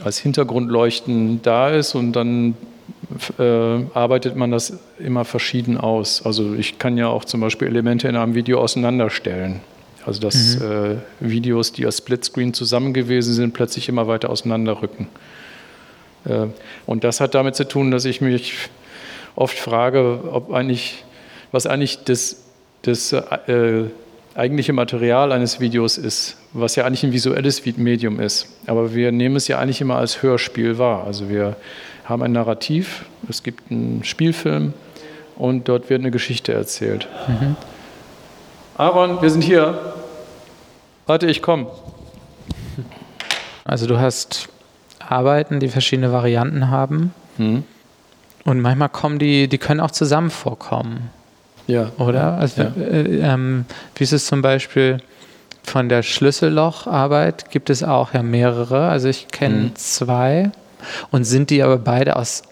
als 0.01 0.19
Hintergrundleuchten 0.19 1.43
da 1.43 1.71
ist 1.71 1.95
und 1.95 2.13
dann 2.13 2.55
äh, 3.39 3.43
arbeitet 3.95 4.37
man 4.37 4.51
das 4.51 4.79
immer 4.99 5.25
verschieden 5.25 5.77
aus. 5.77 6.25
Also 6.25 6.55
ich 6.55 6.79
kann 6.79 6.97
ja 6.97 7.09
auch 7.09 7.25
zum 7.25 7.41
Beispiel 7.41 7.69
Elemente 7.69 8.09
in 8.09 8.17
einem 8.17 8.35
Video 8.35 8.61
auseinanderstellen. 8.61 9.61
Also 10.07 10.21
dass 10.21 10.59
mhm. 10.59 10.65
äh, 10.65 10.97
Videos, 11.21 11.73
die 11.73 11.85
als 11.85 11.99
Splitscreen 11.99 12.55
zusammen 12.55 12.95
gewesen 12.95 13.35
sind, 13.35 13.53
plötzlich 13.53 13.91
immer 13.91 14.07
weiter 14.07 14.31
auseinanderrücken. 14.31 15.09
Äh, 16.25 16.47
und 16.87 17.05
das 17.05 17.21
hat 17.21 17.35
damit 17.35 17.57
zu 17.57 17.69
tun, 17.69 17.91
dass 17.91 18.07
ich 18.07 18.23
mich 18.23 18.55
oft 19.37 19.59
frage, 19.59 20.21
ob 20.33 20.51
eigentlich, 20.51 21.05
was 21.53 21.67
eigentlich 21.67 22.05
das, 22.05 22.45
das 22.83 23.13
äh, 23.13 23.85
eigentliche 24.35 24.73
Material 24.73 25.33
eines 25.33 25.61
Videos 25.61 25.99
ist, 25.99 26.38
was 26.53 26.77
ja 26.77 26.85
eigentlich 26.85 27.05
ein 27.05 27.13
visuelles 27.13 27.65
Medium 27.77 28.21
ist. 28.21 28.49
Aber 28.67 28.95
wir 28.95 29.13
nehmen 29.13 29.37
es 29.37 29.49
ja 29.49 29.59
eigentlich 29.59 29.81
immer 29.81 29.97
als 29.97 30.23
Hörspiel 30.23 30.79
wahr. 30.79 31.05
Also 31.05 31.29
wir 31.29 31.57
haben 32.05 32.23
ein 32.23 32.33
Narrativ, 32.33 33.05
es 33.29 33.43
gibt 33.43 33.71
einen 33.71 34.03
Spielfilm 34.05 34.73
und 35.37 35.69
dort 35.69 35.91
wird 35.91 36.01
eine 36.01 36.11
Geschichte 36.11 36.53
erzählt. 36.53 37.07
Mhm. 37.29 37.57
Aaron, 38.77 39.21
wir 39.21 39.31
sind 39.31 39.43
hier. 39.43 39.95
Warte, 41.07 41.27
ich 41.27 41.43
komme. 41.43 41.67
Also 43.65 43.87
du 43.87 43.99
hast 43.99 44.49
Arbeiten, 44.99 45.61
die 45.61 45.69
verschiedene 45.69 46.13
Varianten 46.13 46.71
haben. 46.71 47.13
Mhm. 47.37 47.65
Und 48.45 48.61
manchmal 48.61 48.89
kommen 48.89 49.19
die, 49.19 49.47
die 49.49 49.59
können 49.59 49.81
auch 49.81 49.91
zusammen 49.91 50.31
vorkommen. 50.31 51.11
Ja. 51.67 51.91
Oder? 51.99 52.39
Also, 52.39 52.63
ja. 52.63 52.73
Äh, 52.81 53.21
ähm, 53.21 53.67
wie 53.95 54.05
ist 54.05 54.13
es 54.13 54.27
zum 54.27 54.41
Beispiel 54.41 55.03
von 55.69 55.89
der 55.89 56.03
Schlüssellocharbeit? 56.03 57.51
Gibt 57.51 57.71
es 57.71 57.83
auch 57.83 58.15
ja 58.15 58.23
mehrere. 58.23 58.89
Also 58.89 59.09
ich 59.09 59.29
kenne 59.29 59.57
mhm. 59.57 59.77
zwei. 59.77 60.51
Und 61.11 61.25
sind 61.25 61.51
die 61.51 61.63
aber 61.63 61.77
beide 61.77 62.17
aus, 62.17 62.43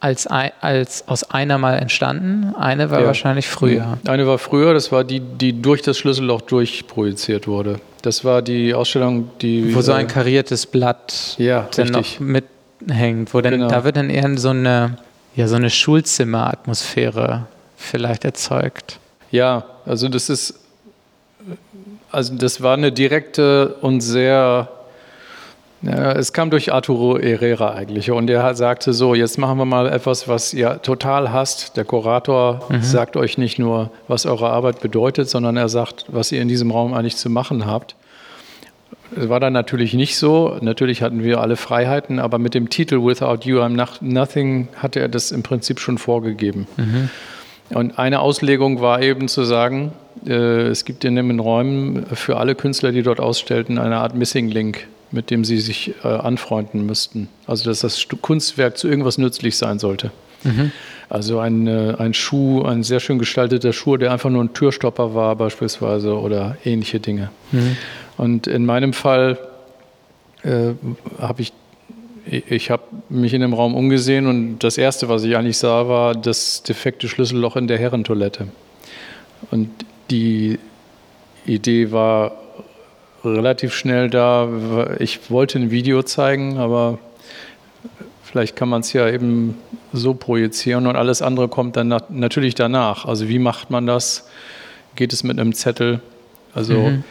als, 0.00 0.26
als 0.26 1.06
aus 1.08 1.30
einer 1.30 1.58
mal 1.58 1.74
entstanden? 1.78 2.54
Eine 2.54 2.90
war 2.90 3.00
ja. 3.00 3.06
wahrscheinlich 3.06 3.48
früher. 3.48 3.98
Eine 4.06 4.26
war 4.26 4.38
früher, 4.38 4.74
das 4.74 4.92
war 4.92 5.04
die, 5.04 5.20
die 5.20 5.60
durch 5.60 5.82
das 5.82 5.98
Schlüsselloch 5.98 6.42
durchprojiziert 6.42 7.46
wurde. 7.46 7.80
Das 8.02 8.24
war 8.24 8.42
die 8.42 8.74
Ausstellung, 8.74 9.30
die. 9.40 9.74
Wo 9.74 9.80
so 9.80 9.92
ein 9.92 10.06
kariertes 10.06 10.66
Blatt 10.66 11.36
ja, 11.38 11.68
dann 11.74 11.88
noch 11.88 12.20
mithängt, 12.20 13.34
wo 13.34 13.40
dann, 13.40 13.54
genau. 13.54 13.68
da 13.68 13.84
wird 13.84 13.96
dann 13.96 14.10
eher 14.10 14.38
so 14.38 14.50
eine, 14.50 14.98
ja, 15.34 15.48
so 15.48 15.56
eine 15.56 15.70
Schulzimmeratmosphäre 15.70 17.46
vielleicht 17.76 18.24
erzeugt. 18.24 18.98
Ja, 19.30 19.64
also 19.84 20.08
das 20.08 20.30
ist, 20.30 20.54
also 22.10 22.34
das 22.34 22.62
war 22.62 22.74
eine 22.74 22.92
direkte 22.92 23.76
und 23.80 24.00
sehr, 24.00 24.68
ja, 25.82 26.12
es 26.12 26.32
kam 26.32 26.50
durch 26.50 26.72
Arturo 26.72 27.18
Herrera 27.18 27.74
eigentlich 27.74 28.10
und 28.10 28.30
er 28.30 28.54
sagte 28.54 28.92
so, 28.92 29.14
jetzt 29.14 29.38
machen 29.38 29.58
wir 29.58 29.64
mal 29.64 29.88
etwas, 29.88 30.26
was 30.26 30.54
ihr 30.54 30.80
total 30.82 31.32
hasst. 31.32 31.76
Der 31.76 31.84
Kurator 31.84 32.66
mhm. 32.68 32.82
sagt 32.82 33.16
euch 33.16 33.38
nicht 33.38 33.58
nur, 33.58 33.90
was 34.08 34.26
eure 34.26 34.50
Arbeit 34.50 34.80
bedeutet, 34.80 35.28
sondern 35.28 35.56
er 35.56 35.68
sagt, 35.68 36.06
was 36.08 36.32
ihr 36.32 36.40
in 36.40 36.48
diesem 36.48 36.70
Raum 36.70 36.94
eigentlich 36.94 37.16
zu 37.16 37.30
machen 37.30 37.66
habt. 37.66 37.94
Es 39.16 39.28
war 39.28 39.40
dann 39.40 39.52
natürlich 39.52 39.94
nicht 39.94 40.16
so. 40.16 40.58
Natürlich 40.60 41.02
hatten 41.02 41.22
wir 41.22 41.40
alle 41.40 41.56
Freiheiten, 41.56 42.18
aber 42.18 42.38
mit 42.38 42.54
dem 42.54 42.68
Titel 42.68 42.96
Without 43.02 43.40
You 43.42 43.60
I'm 43.60 43.98
Nothing 44.00 44.68
hatte 44.76 45.00
er 45.00 45.08
das 45.08 45.30
im 45.30 45.42
Prinzip 45.42 45.80
schon 45.80 45.98
vorgegeben. 45.98 46.66
Mhm. 46.76 47.10
Und 47.70 47.98
eine 47.98 48.20
Auslegung 48.20 48.80
war 48.80 49.02
eben 49.02 49.28
zu 49.28 49.44
sagen, 49.44 49.92
äh, 50.26 50.68
es 50.68 50.84
gibt 50.84 51.04
in 51.04 51.16
den 51.16 51.38
Räumen 51.38 52.06
für 52.14 52.38
alle 52.38 52.54
Künstler, 52.54 52.92
die 52.92 53.02
dort 53.02 53.20
ausstellten, 53.20 53.78
eine 53.78 53.98
Art 53.98 54.14
Missing 54.14 54.48
Link, 54.48 54.86
mit 55.10 55.30
dem 55.30 55.44
sie 55.44 55.58
sich 55.58 55.94
äh, 56.02 56.08
anfreunden 56.08 56.86
müssten. 56.86 57.28
Also 57.46 57.68
dass 57.68 57.80
das 57.80 58.06
Kunstwerk 58.20 58.78
zu 58.78 58.88
irgendwas 58.88 59.18
nützlich 59.18 59.56
sein 59.56 59.78
sollte. 59.78 60.10
Mhm. 60.44 60.72
Also 61.08 61.38
ein, 61.38 61.66
äh, 61.66 61.94
ein 61.98 62.14
Schuh, 62.14 62.62
ein 62.62 62.82
sehr 62.82 63.00
schön 63.00 63.18
gestalteter 63.18 63.72
Schuh, 63.72 63.96
der 63.96 64.12
einfach 64.12 64.30
nur 64.30 64.44
ein 64.44 64.52
Türstopper 64.52 65.14
war 65.14 65.36
beispielsweise 65.36 66.18
oder 66.18 66.56
ähnliche 66.64 67.00
Dinge. 67.00 67.30
Mhm. 67.52 67.76
Und 68.16 68.46
in 68.46 68.66
meinem 68.66 68.92
Fall 68.92 69.38
äh, 70.42 70.72
habe 71.18 71.42
ich 71.42 71.52
ich 72.30 72.70
habe 72.70 72.82
mich 73.08 73.32
in 73.32 73.40
dem 73.40 73.54
Raum 73.54 73.74
umgesehen 73.74 74.26
und 74.26 74.58
das 74.58 74.76
Erste, 74.76 75.08
was 75.08 75.24
ich 75.24 75.36
eigentlich 75.36 75.58
sah, 75.58 75.88
war 75.88 76.14
das 76.14 76.62
defekte 76.62 77.08
Schlüsselloch 77.08 77.56
in 77.56 77.68
der 77.68 77.78
Herrentoilette. 77.78 78.48
Und 79.50 79.70
die 80.10 80.58
Idee 81.46 81.90
war 81.90 82.32
relativ 83.24 83.74
schnell 83.74 84.10
da. 84.10 84.48
Ich 84.98 85.30
wollte 85.30 85.58
ein 85.58 85.70
Video 85.70 86.02
zeigen, 86.02 86.58
aber 86.58 86.98
vielleicht 88.22 88.56
kann 88.56 88.68
man 88.68 88.80
es 88.80 88.92
ja 88.92 89.08
eben 89.08 89.56
so 89.92 90.12
projizieren 90.12 90.86
und 90.86 90.96
alles 90.96 91.22
andere 91.22 91.48
kommt 91.48 91.76
dann 91.76 91.94
natürlich 92.10 92.54
danach. 92.54 93.06
Also 93.06 93.28
wie 93.28 93.38
macht 93.38 93.70
man 93.70 93.86
das? 93.86 94.28
Geht 94.96 95.12
es 95.12 95.24
mit 95.24 95.38
einem 95.38 95.54
Zettel? 95.54 96.00
Also 96.54 96.74
mhm. 96.74 97.04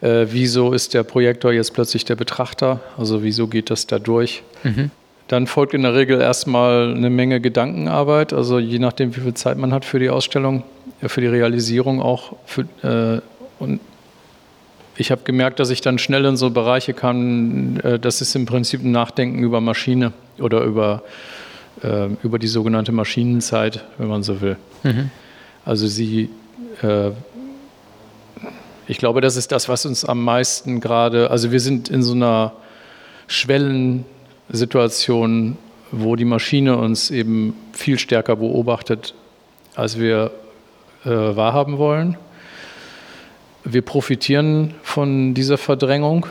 Äh, 0.00 0.26
wieso 0.30 0.72
ist 0.72 0.94
der 0.94 1.02
Projektor 1.02 1.52
jetzt 1.52 1.74
plötzlich 1.74 2.04
der 2.04 2.16
Betrachter? 2.16 2.80
Also 2.96 3.22
wieso 3.22 3.46
geht 3.46 3.70
das 3.70 3.86
da 3.86 3.98
durch? 3.98 4.42
Mhm. 4.62 4.90
dann 5.28 5.46
folgt 5.46 5.74
in 5.74 5.82
der 5.82 5.94
Regel 5.94 6.20
erstmal 6.20 6.92
eine 6.92 7.08
Menge 7.08 7.40
Gedankenarbeit, 7.40 8.32
also 8.32 8.58
je 8.58 8.80
nachdem, 8.80 9.14
wie 9.16 9.20
viel 9.20 9.34
Zeit 9.34 9.56
man 9.56 9.72
hat 9.72 9.84
für 9.84 10.00
die 10.00 10.10
Ausstellung, 10.10 10.64
für 11.00 11.20
die 11.20 11.28
Realisierung 11.28 12.02
auch. 12.02 12.34
Für, 12.46 12.62
äh, 12.82 13.20
und 13.60 13.80
ich 14.96 15.10
habe 15.10 15.22
gemerkt, 15.24 15.60
dass 15.60 15.70
ich 15.70 15.80
dann 15.80 15.98
schnell 15.98 16.24
in 16.24 16.36
so 16.36 16.50
Bereiche 16.50 16.92
kam, 16.92 17.78
äh, 17.82 17.98
das 17.98 18.20
ist 18.20 18.34
im 18.34 18.44
Prinzip 18.44 18.84
ein 18.84 18.90
Nachdenken 18.90 19.42
über 19.42 19.60
Maschine 19.60 20.12
oder 20.38 20.62
über, 20.62 21.02
äh, 21.82 22.08
über 22.22 22.38
die 22.38 22.48
sogenannte 22.48 22.92
Maschinenzeit, 22.92 23.84
wenn 23.98 24.08
man 24.08 24.22
so 24.22 24.40
will. 24.40 24.56
Mhm. 24.82 25.10
Also 25.64 25.86
sie, 25.86 26.28
äh, 26.82 27.10
ich 28.90 28.98
glaube, 28.98 29.20
das 29.20 29.36
ist 29.36 29.52
das, 29.52 29.68
was 29.68 29.86
uns 29.86 30.04
am 30.04 30.24
meisten 30.24 30.80
gerade, 30.80 31.30
also 31.30 31.52
wir 31.52 31.60
sind 31.60 31.88
in 31.88 32.02
so 32.02 32.12
einer 32.12 32.54
Schwellensituation, 33.28 35.56
wo 35.92 36.16
die 36.16 36.24
Maschine 36.24 36.76
uns 36.76 37.12
eben 37.12 37.54
viel 37.72 38.00
stärker 38.00 38.34
beobachtet, 38.34 39.14
als 39.76 40.00
wir 40.00 40.32
äh, 41.04 41.08
wahrhaben 41.08 41.78
wollen. 41.78 42.18
Wir 43.62 43.82
profitieren 43.82 44.74
von 44.82 45.34
dieser 45.34 45.56
Verdrängung, 45.56 46.26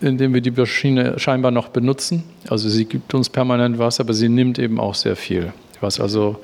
indem 0.00 0.32
wir 0.32 0.40
die 0.40 0.52
Maschine 0.52 1.18
scheinbar 1.18 1.50
noch 1.50 1.68
benutzen. 1.68 2.24
Also 2.48 2.70
sie 2.70 2.86
gibt 2.86 3.12
uns 3.12 3.28
permanent 3.28 3.78
was, 3.78 4.00
aber 4.00 4.14
sie 4.14 4.30
nimmt 4.30 4.58
eben 4.58 4.80
auch 4.80 4.94
sehr 4.94 5.14
viel. 5.14 5.52
Was 5.80 6.00
also, 6.00 6.40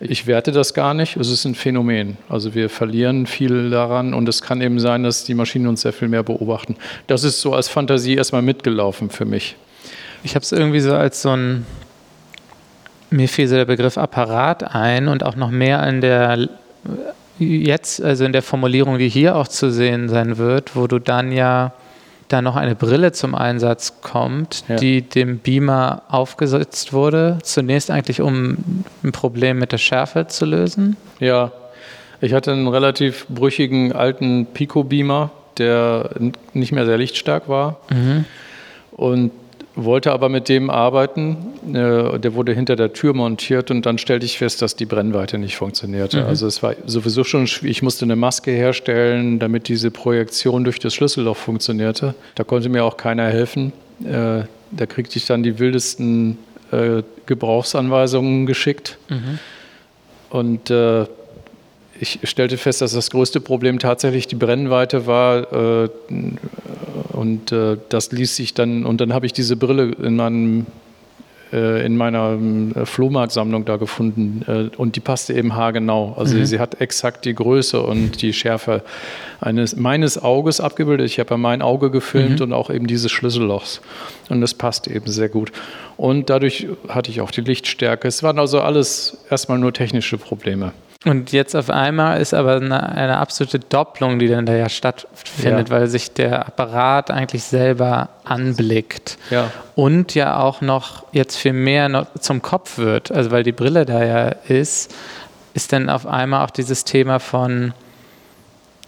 ich 0.00 0.26
werte 0.26 0.52
das 0.52 0.74
gar 0.74 0.94
nicht, 0.94 1.16
es 1.16 1.30
ist 1.30 1.44
ein 1.44 1.54
Phänomen. 1.54 2.16
Also 2.28 2.54
wir 2.54 2.70
verlieren 2.70 3.26
viel 3.26 3.70
daran 3.70 4.14
und 4.14 4.28
es 4.28 4.42
kann 4.42 4.60
eben 4.60 4.78
sein, 4.80 5.02
dass 5.02 5.24
die 5.24 5.34
Maschinen 5.34 5.66
uns 5.66 5.82
sehr 5.82 5.92
viel 5.92 6.08
mehr 6.08 6.22
beobachten. 6.22 6.76
Das 7.06 7.24
ist 7.24 7.40
so 7.40 7.54
als 7.54 7.68
Fantasie 7.68 8.14
erstmal 8.14 8.42
mitgelaufen 8.42 9.10
für 9.10 9.24
mich. 9.24 9.56
Ich 10.22 10.34
habe 10.34 10.42
es 10.42 10.52
irgendwie 10.52 10.80
so 10.80 10.94
als 10.94 11.22
so 11.22 11.30
ein, 11.30 11.66
mir 13.10 13.28
fiel 13.28 13.48
so 13.48 13.56
der 13.56 13.64
Begriff 13.64 13.98
Apparat 13.98 14.74
ein 14.74 15.08
und 15.08 15.22
auch 15.24 15.36
noch 15.36 15.50
mehr 15.50 15.86
in 15.86 16.00
der 16.00 16.48
jetzt, 17.38 18.02
also 18.02 18.24
in 18.24 18.32
der 18.32 18.42
Formulierung, 18.42 18.98
die 18.98 19.08
hier 19.08 19.36
auch 19.36 19.48
zu 19.48 19.70
sehen 19.70 20.08
sein 20.08 20.38
wird, 20.38 20.74
wo 20.74 20.86
du 20.86 20.98
dann 20.98 21.32
ja 21.32 21.72
da 22.28 22.42
noch 22.42 22.56
eine 22.56 22.74
Brille 22.74 23.12
zum 23.12 23.34
Einsatz 23.34 24.00
kommt, 24.02 24.64
ja. 24.68 24.76
die 24.76 25.02
dem 25.02 25.38
Beamer 25.38 26.02
aufgesetzt 26.08 26.92
wurde. 26.92 27.38
Zunächst 27.42 27.90
eigentlich, 27.90 28.20
um 28.20 28.84
ein 29.02 29.12
Problem 29.12 29.58
mit 29.58 29.72
der 29.72 29.78
Schärfe 29.78 30.26
zu 30.26 30.44
lösen. 30.44 30.96
Ja, 31.18 31.52
ich 32.20 32.32
hatte 32.34 32.52
einen 32.52 32.68
relativ 32.68 33.26
brüchigen 33.28 33.92
alten 33.92 34.46
Pico-Beamer, 34.46 35.30
der 35.56 36.10
nicht 36.52 36.72
mehr 36.72 36.84
sehr 36.84 36.98
lichtstark 36.98 37.48
war. 37.48 37.80
Mhm. 37.90 38.24
Und 38.92 39.30
wollte 39.84 40.12
aber 40.12 40.28
mit 40.28 40.48
dem 40.48 40.70
arbeiten. 40.70 41.36
Äh, 41.68 42.18
der 42.18 42.34
wurde 42.34 42.52
hinter 42.52 42.76
der 42.76 42.92
Tür 42.92 43.14
montiert 43.14 43.70
und 43.70 43.86
dann 43.86 43.98
stellte 43.98 44.26
ich 44.26 44.38
fest, 44.38 44.60
dass 44.60 44.76
die 44.76 44.86
Brennweite 44.86 45.38
nicht 45.38 45.56
funktionierte. 45.56 46.22
Mhm. 46.22 46.26
Also 46.26 46.46
es 46.46 46.62
war 46.62 46.74
sowieso 46.86 47.24
schon 47.24 47.46
schwierig. 47.46 47.78
Ich 47.78 47.82
musste 47.82 48.04
eine 48.04 48.16
Maske 48.16 48.50
herstellen, 48.50 49.38
damit 49.38 49.68
diese 49.68 49.90
Projektion 49.90 50.64
durch 50.64 50.78
das 50.78 50.94
Schlüsselloch 50.94 51.36
funktionierte. 51.36 52.14
Da 52.34 52.44
konnte 52.44 52.68
mir 52.68 52.84
auch 52.84 52.96
keiner 52.96 53.26
helfen. 53.28 53.72
Äh, 54.04 54.42
da 54.70 54.86
kriegte 54.86 55.16
ich 55.16 55.26
dann 55.26 55.42
die 55.42 55.58
wildesten 55.58 56.38
äh, 56.72 57.02
Gebrauchsanweisungen 57.26 58.46
geschickt. 58.46 58.98
Mhm. 59.08 59.38
Und 60.30 60.70
ich 62.00 62.20
stellte 62.24 62.56
fest, 62.56 62.80
dass 62.80 62.92
das 62.92 63.10
größte 63.10 63.40
Problem 63.40 63.78
tatsächlich 63.78 64.26
die 64.26 64.36
Brennweite 64.36 65.06
war. 65.06 65.52
Und 67.12 67.52
äh, 67.52 67.76
das 67.88 68.12
ließ 68.12 68.36
sich 68.36 68.54
dann, 68.54 68.84
und 68.86 69.00
dann 69.00 69.12
habe 69.12 69.26
ich 69.26 69.32
diese 69.32 69.56
Brille 69.56 69.92
in 70.02 70.16
meinem 70.16 70.66
äh, 71.52 71.84
in 71.86 71.96
meiner 71.96 72.38
äh, 72.74 72.84
Flohmarktsammlung 72.84 73.64
da 73.64 73.76
gefunden 73.76 74.44
äh, 74.46 74.76
und 74.76 74.96
die 74.96 75.00
passte 75.00 75.32
eben 75.32 75.56
haargenau. 75.56 76.14
Also 76.18 76.36
mhm. 76.36 76.44
sie 76.44 76.58
hat 76.60 76.82
exakt 76.82 77.24
die 77.24 77.34
Größe 77.34 77.80
und 77.80 78.20
die 78.20 78.34
Schärfe 78.34 78.82
eines 79.40 79.74
meines 79.74 80.22
Auges 80.22 80.60
abgebildet. 80.60 81.06
Ich 81.06 81.18
habe 81.18 81.30
ja 81.30 81.36
mein 81.38 81.62
Auge 81.62 81.90
gefilmt 81.90 82.40
mhm. 82.40 82.46
und 82.46 82.52
auch 82.52 82.68
eben 82.68 82.86
dieses 82.86 83.10
Schlüssellochs 83.10 83.80
und 84.28 84.42
das 84.42 84.52
passt 84.52 84.88
eben 84.88 85.10
sehr 85.10 85.30
gut. 85.30 85.52
Und 85.96 86.28
dadurch 86.28 86.68
hatte 86.88 87.10
ich 87.10 87.22
auch 87.22 87.30
die 87.30 87.40
Lichtstärke. 87.40 88.06
Es 88.06 88.22
waren 88.22 88.38
also 88.38 88.60
alles 88.60 89.16
erstmal 89.30 89.58
nur 89.58 89.72
technische 89.72 90.18
Probleme. 90.18 90.72
Und 91.04 91.30
jetzt 91.30 91.54
auf 91.54 91.70
einmal 91.70 92.20
ist 92.20 92.34
aber 92.34 92.56
eine, 92.56 92.88
eine 92.88 93.18
absolute 93.18 93.60
Doppelung, 93.60 94.18
die 94.18 94.26
dann 94.26 94.46
da 94.46 94.54
ja 94.54 94.68
stattfindet, 94.68 95.68
ja. 95.68 95.74
weil 95.74 95.86
sich 95.86 96.12
der 96.12 96.46
Apparat 96.46 97.12
eigentlich 97.12 97.44
selber 97.44 98.08
anblickt. 98.24 99.16
Ja. 99.30 99.52
Und 99.76 100.16
ja 100.16 100.40
auch 100.40 100.60
noch 100.60 101.04
jetzt 101.12 101.36
viel 101.36 101.52
mehr 101.52 101.88
noch 101.88 102.06
zum 102.18 102.42
Kopf 102.42 102.78
wird. 102.78 103.12
Also 103.12 103.30
weil 103.30 103.44
die 103.44 103.52
Brille 103.52 103.86
da 103.86 104.04
ja 104.04 104.28
ist, 104.48 104.92
ist 105.54 105.72
dann 105.72 105.88
auf 105.88 106.04
einmal 106.04 106.44
auch 106.44 106.50
dieses 106.50 106.82
Thema 106.82 107.20
von 107.20 107.74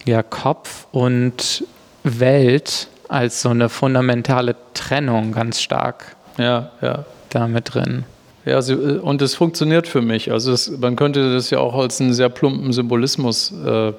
ja, 0.04 0.24
Kopf 0.24 0.86
und 0.90 1.64
Welt 2.02 2.88
als 3.08 3.42
so 3.42 3.50
eine 3.50 3.68
fundamentale 3.68 4.56
Trennung 4.74 5.30
ganz 5.30 5.60
stark 5.60 6.16
ja, 6.38 6.70
ja. 6.80 7.04
damit 7.28 7.74
drin. 7.74 8.04
Ja, 8.44 8.58
äh, 8.58 8.72
und 8.72 9.22
es 9.22 9.34
funktioniert 9.34 9.86
für 9.86 10.02
mich. 10.02 10.30
Also 10.32 10.52
es, 10.52 10.70
man 10.78 10.96
könnte 10.96 11.32
das 11.32 11.50
ja 11.50 11.58
auch 11.58 11.74
als 11.74 12.00
einen 12.00 12.12
sehr 12.12 12.28
plumpen 12.28 12.72
Symbolismus 12.72 13.52
äh, 13.64 13.88
äh, 13.88 13.92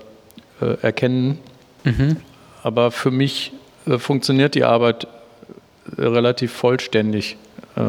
erkennen. 0.82 1.40
Mhm. 1.84 2.18
Aber 2.64 2.92
für 2.92 3.12
mich 3.12 3.54
äh, 3.88 3.98
funktioniert 3.98 4.56
die 4.56 4.64
Arbeit 4.64 5.08
relativ 5.98 6.52
vollständig. 6.52 7.38
Äh, 7.76 7.82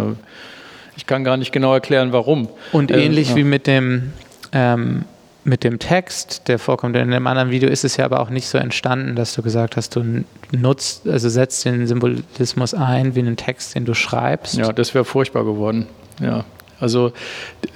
ich 0.97 1.07
kann 1.07 1.25
gar 1.25 1.37
nicht 1.37 1.53
genau 1.53 1.73
erklären, 1.73 2.13
warum. 2.13 2.49
Und 2.73 2.91
ähnlich 2.91 3.31
ja. 3.31 3.37
wie 3.37 3.45
mit 3.45 3.67
dem, 3.67 4.13
ähm, 4.53 5.05
mit 5.45 5.65
dem 5.65 5.79
Text, 5.79 6.49
der 6.49 6.59
vorkommt 6.59 6.97
in 6.97 7.11
dem 7.11 7.27
anderen 7.27 7.51
Video, 7.51 7.69
ist 7.69 7.85
es 7.85 7.97
ja 7.97 8.05
aber 8.05 8.21
auch 8.21 8.31
nicht 8.31 8.47
so 8.47 8.59
entstanden, 8.59 9.17
dass 9.17 9.35
du 9.35 9.43
gesagt 9.43 9.77
hast, 9.77 9.97
du 9.97 10.25
nutzt, 10.53 11.09
also 11.09 11.29
setzt 11.29 11.65
den 11.65 11.87
Symbolismus 11.87 12.75
ein 12.75 13.15
wie 13.15 13.21
einen 13.21 13.37
Text, 13.37 13.75
den 13.75 13.85
du 13.85 13.95
schreibst. 13.95 14.57
Ja, 14.57 14.73
das 14.73 14.95
wäre 14.95 15.05
furchtbar 15.05 15.45
geworden. 15.45 15.87
Ja, 16.23 16.45
also 16.83 17.13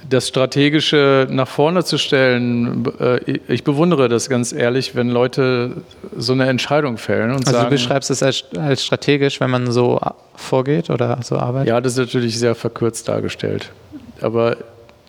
das 0.09 0.27
Strategische 0.27 1.27
nach 1.29 1.47
vorne 1.47 1.85
zu 1.85 1.97
stellen, 1.97 2.85
äh, 2.99 3.39
ich 3.47 3.63
bewundere 3.63 4.09
das 4.09 4.27
ganz 4.27 4.51
ehrlich, 4.51 4.95
wenn 4.95 5.09
Leute 5.09 5.77
so 6.17 6.33
eine 6.33 6.47
Entscheidung 6.47 6.97
fällen 6.97 7.31
und 7.31 7.47
also 7.47 7.53
sagen. 7.53 7.65
du 7.65 7.69
beschreibst 7.69 8.11
es 8.11 8.21
als, 8.21 8.43
als, 8.57 8.83
strategisch, 8.83 9.39
wenn 9.39 9.49
man 9.49 9.71
so 9.71 10.01
vorgeht 10.35 10.89
oder 10.89 11.19
so 11.23 11.37
arbeitet? 11.37 11.69
Ja, 11.69 11.79
das 11.79 11.93
ist 11.93 11.99
natürlich 11.99 12.37
sehr 12.37 12.53
verkürzt 12.53 13.07
dargestellt. 13.07 13.71
Aber 14.19 14.57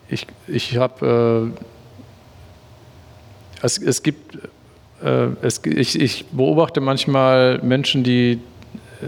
ich, 0.08 0.28
ich 0.46 0.76
habe, 0.76 1.50
äh, 1.52 1.58
es, 3.64 3.78
es 3.78 4.04
gibt, 4.04 4.36
äh, 5.02 5.26
es, 5.42 5.60
ich, 5.64 6.00
ich 6.00 6.26
beobachte 6.26 6.80
manchmal 6.80 7.58
Menschen, 7.62 8.04
die, 8.04 8.38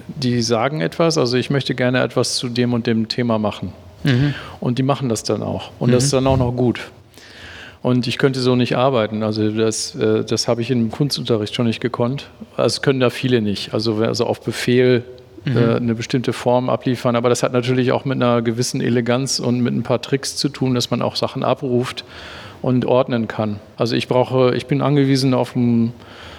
die 0.09 0.43
sagen 0.43 0.81
etwas, 0.81 1.17
also 1.17 1.37
ich 1.37 1.49
möchte 1.49 1.77
gerne 1.77 2.03
etwas 2.03 2.35
zu 2.35 2.49
dem 2.49 2.73
und 2.73 2.89
dem 2.89 3.07
Thema 3.07 3.39
machen. 3.39 3.73
Mhm. 4.05 4.35
Und 4.61 4.79
die 4.79 4.83
machen 4.83 5.09
das 5.09 5.23
dann 5.23 5.43
auch. 5.43 5.71
Und 5.79 5.91
mhm. 5.91 5.95
das 5.95 6.05
ist 6.05 6.13
dann 6.13 6.27
auch 6.27 6.37
noch 6.37 6.53
gut. 6.53 6.81
Und 7.83 8.07
ich 8.07 8.19
könnte 8.19 8.41
so 8.41 8.57
nicht 8.57 8.77
arbeiten. 8.77 9.23
Also 9.23 9.51
das, 9.51 9.95
äh, 9.95 10.25
das 10.25 10.49
habe 10.49 10.61
ich 10.61 10.71
im 10.71 10.91
Kunstunterricht 10.91 11.55
schon 11.55 11.67
nicht 11.67 11.81
gekonnt. 11.81 12.29
Das 12.57 12.83
können 12.83 13.01
da 13.01 13.11
viele 13.11 13.41
nicht. 13.41 13.73
Also, 13.73 13.97
also 13.97 14.27
auf 14.27 14.43
Befehl 14.43 15.03
mhm. 15.45 15.57
äh, 15.57 15.75
eine 15.77 15.95
bestimmte 15.95 16.33
Form 16.33 16.69
abliefern. 16.69 17.17
Aber 17.17 17.31
das 17.31 17.43
hat 17.43 17.53
natürlich 17.53 17.93
auch 17.93 18.05
mit 18.05 18.17
einer 18.17 18.43
gewissen 18.43 18.81
Eleganz 18.83 19.41
und 19.41 19.61
mit 19.61 19.75
ein 19.75 19.83
paar 19.83 20.03
Tricks 20.03 20.37
zu 20.37 20.51
tun, 20.51 20.75
dass 20.75 20.91
man 20.91 21.01
auch 21.01 21.17
Sachen 21.17 21.43
abruft 21.43 22.05
und 22.61 22.85
ordnen 22.85 23.29
kann. 23.29 23.59
Also 23.77 23.97
ich 23.97 24.09
brauche, 24.09 24.55
ich 24.55 24.67
bin 24.67 24.83
angewiesen 24.83 25.33
auf, 25.33 25.57
ein, 25.57 25.95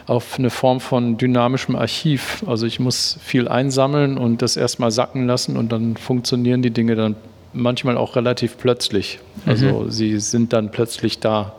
auf 0.06 0.38
eine 0.38 0.52
Form 0.52 0.80
von 0.80 1.18
dynamischem 1.18 1.76
Archiv. 1.76 2.44
Also 2.46 2.68
ich 2.68 2.80
muss 2.80 3.18
viel 3.24 3.48
einsammeln 3.48 4.20
und 4.20 4.44
das 4.44 4.58
erstmal 4.58 4.92
sacken 4.92 5.26
lassen 5.26 5.58
und 5.58 5.72
dann 5.72 5.98
funktionieren 5.98 6.62
die 6.62 6.70
Dinge 6.70 6.96
dann 6.96 7.16
manchmal 7.54 7.98
auch 7.98 8.16
relativ 8.16 8.58
plötzlich. 8.58 9.20
Also 9.46 9.66
mhm. 9.66 9.92
sie 9.92 10.20
sind 10.20 10.54
dann 10.54 10.72
plötzlich 10.72 11.20
da. 11.20 11.54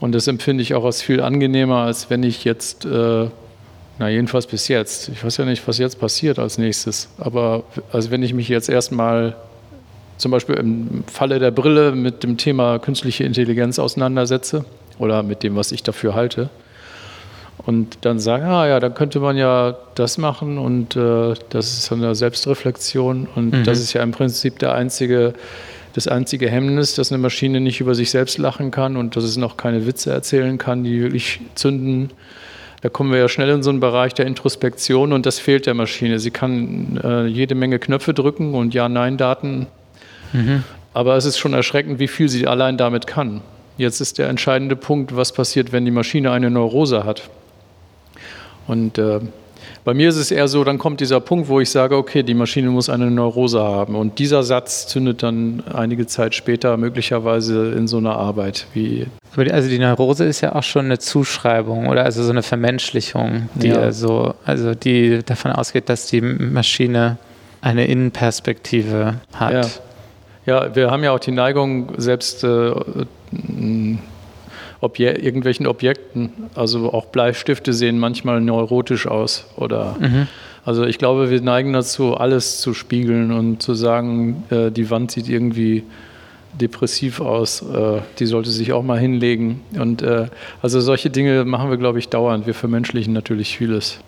Und 0.00 0.12
das 0.12 0.26
empfinde 0.26 0.62
ich 0.62 0.74
auch 0.74 0.84
als 0.84 1.02
viel 1.02 1.20
angenehmer, 1.20 1.82
als 1.82 2.08
wenn 2.08 2.22
ich 2.22 2.44
jetzt, 2.44 2.86
äh, 2.86 3.28
na 3.98 4.08
jedenfalls 4.08 4.46
bis 4.46 4.68
jetzt, 4.68 5.10
ich 5.10 5.22
weiß 5.22 5.36
ja 5.36 5.44
nicht, 5.44 5.66
was 5.68 5.78
jetzt 5.78 6.00
passiert 6.00 6.38
als 6.38 6.56
nächstes, 6.56 7.10
aber 7.18 7.64
also 7.92 8.10
wenn 8.10 8.22
ich 8.22 8.32
mich 8.32 8.48
jetzt 8.48 8.70
erstmal 8.70 9.36
zum 10.16 10.30
Beispiel 10.30 10.54
im 10.56 11.04
Falle 11.06 11.38
der 11.38 11.50
Brille 11.50 11.92
mit 11.92 12.22
dem 12.22 12.36
Thema 12.36 12.78
künstliche 12.78 13.24
Intelligenz 13.24 13.78
auseinandersetze 13.78 14.64
oder 14.98 15.22
mit 15.22 15.42
dem, 15.42 15.56
was 15.56 15.72
ich 15.72 15.82
dafür 15.82 16.14
halte, 16.14 16.48
und 17.66 17.98
dann 18.02 18.18
sagen, 18.18 18.44
ah 18.44 18.66
ja, 18.66 18.80
dann 18.80 18.94
könnte 18.94 19.20
man 19.20 19.36
ja 19.36 19.76
das 19.94 20.18
machen 20.18 20.58
und 20.58 20.96
äh, 20.96 21.34
das 21.50 21.78
ist 21.78 21.92
eine 21.92 22.14
Selbstreflexion 22.14 23.28
und 23.34 23.52
mhm. 23.52 23.64
das 23.64 23.80
ist 23.80 23.92
ja 23.92 24.02
im 24.02 24.12
Prinzip 24.12 24.58
der 24.58 24.74
einzige, 24.74 25.34
das 25.94 26.08
einzige 26.08 26.48
Hemmnis, 26.48 26.94
dass 26.94 27.12
eine 27.12 27.18
Maschine 27.20 27.60
nicht 27.60 27.80
über 27.80 27.94
sich 27.94 28.10
selbst 28.10 28.38
lachen 28.38 28.70
kann 28.70 28.96
und 28.96 29.16
dass 29.16 29.24
es 29.24 29.36
noch 29.36 29.56
keine 29.56 29.86
Witze 29.86 30.10
erzählen 30.10 30.58
kann, 30.58 30.84
die 30.84 31.02
wirklich 31.02 31.40
zünden. 31.54 32.10
Da 32.82 32.88
kommen 32.88 33.12
wir 33.12 33.18
ja 33.18 33.28
schnell 33.28 33.50
in 33.50 33.62
so 33.62 33.70
einen 33.70 33.80
Bereich 33.80 34.14
der 34.14 34.26
Introspektion 34.26 35.12
und 35.12 35.26
das 35.26 35.38
fehlt 35.38 35.66
der 35.66 35.74
Maschine. 35.74 36.18
Sie 36.18 36.30
kann 36.30 36.98
äh, 37.04 37.26
jede 37.26 37.54
Menge 37.54 37.78
Knöpfe 37.78 38.14
drücken 38.14 38.54
und 38.54 38.72
Ja-Nein-Daten 38.72 39.66
Mhm. 40.32 40.64
Aber 40.92 41.16
es 41.16 41.24
ist 41.24 41.38
schon 41.38 41.52
erschreckend, 41.52 41.98
wie 41.98 42.08
viel 42.08 42.28
sie 42.28 42.46
allein 42.46 42.76
damit 42.76 43.06
kann. 43.06 43.42
Jetzt 43.76 44.00
ist 44.00 44.18
der 44.18 44.28
entscheidende 44.28 44.76
Punkt, 44.76 45.14
was 45.16 45.32
passiert, 45.32 45.72
wenn 45.72 45.84
die 45.84 45.90
Maschine 45.90 46.32
eine 46.32 46.50
Neurose 46.50 47.04
hat. 47.04 47.30
Und 48.66 48.98
äh, 48.98 49.20
bei 49.84 49.94
mir 49.94 50.08
ist 50.08 50.16
es 50.16 50.30
eher 50.30 50.48
so, 50.48 50.62
dann 50.64 50.78
kommt 50.78 51.00
dieser 51.00 51.20
Punkt, 51.20 51.48
wo 51.48 51.60
ich 51.60 51.70
sage, 51.70 51.96
okay, 51.96 52.22
die 52.22 52.34
Maschine 52.34 52.70
muss 52.70 52.88
eine 52.88 53.10
Neurose 53.10 53.60
haben. 53.60 53.96
Und 53.96 54.18
dieser 54.18 54.42
Satz 54.42 54.86
zündet 54.86 55.22
dann 55.22 55.62
einige 55.72 56.06
Zeit 56.06 56.34
später 56.34 56.76
möglicherweise 56.76 57.72
in 57.72 57.86
so 57.88 57.98
einer 57.98 58.16
Arbeit 58.16 58.66
wie. 58.74 59.06
Also 59.36 59.68
die 59.68 59.78
Neurose 59.78 60.24
ist 60.24 60.40
ja 60.40 60.54
auch 60.54 60.62
schon 60.62 60.86
eine 60.86 60.98
Zuschreibung 60.98 61.88
oder 61.88 62.04
also 62.04 62.22
so 62.22 62.30
eine 62.30 62.42
Vermenschlichung, 62.42 63.48
die 63.54 63.68
ja. 63.68 63.92
so, 63.92 64.34
also 64.44 64.74
die 64.74 65.22
davon 65.24 65.52
ausgeht, 65.52 65.88
dass 65.88 66.06
die 66.06 66.20
Maschine 66.20 67.16
eine 67.60 67.86
Innenperspektive 67.86 69.16
hat. 69.34 69.52
Ja. 69.52 69.70
Ja, 70.46 70.74
wir 70.74 70.90
haben 70.90 71.04
ja 71.04 71.12
auch 71.12 71.20
die 71.20 71.32
Neigung, 71.32 71.92
selbst 71.98 72.44
äh, 72.44 72.72
Obje 74.80 75.12
irgendwelchen 75.12 75.66
Objekten, 75.66 76.32
also 76.54 76.92
auch 76.92 77.06
Bleistifte 77.06 77.72
sehen 77.72 77.98
manchmal 77.98 78.40
neurotisch 78.40 79.06
aus. 79.06 79.44
Oder 79.56 79.96
mhm. 80.00 80.26
also 80.64 80.84
ich 80.84 80.98
glaube, 80.98 81.30
wir 81.30 81.40
neigen 81.42 81.72
dazu, 81.72 82.16
alles 82.16 82.60
zu 82.60 82.72
spiegeln 82.72 83.30
und 83.32 83.62
zu 83.62 83.74
sagen, 83.74 84.44
äh, 84.50 84.70
die 84.70 84.90
Wand 84.90 85.10
sieht 85.10 85.28
irgendwie 85.28 85.84
depressiv 86.54 87.20
aus, 87.20 87.62
äh, 87.62 88.00
die 88.18 88.26
sollte 88.26 88.50
sich 88.50 88.72
auch 88.72 88.82
mal 88.82 88.98
hinlegen. 88.98 89.60
Und 89.78 90.02
äh, 90.02 90.26
also 90.62 90.80
solche 90.80 91.10
Dinge 91.10 91.44
machen 91.44 91.70
wir, 91.70 91.76
glaube 91.76 91.98
ich, 91.98 92.08
dauernd. 92.08 92.46
Wir 92.46 92.54
vermenschlichen 92.54 93.12
natürlich 93.12 93.56
vieles. 93.56 93.98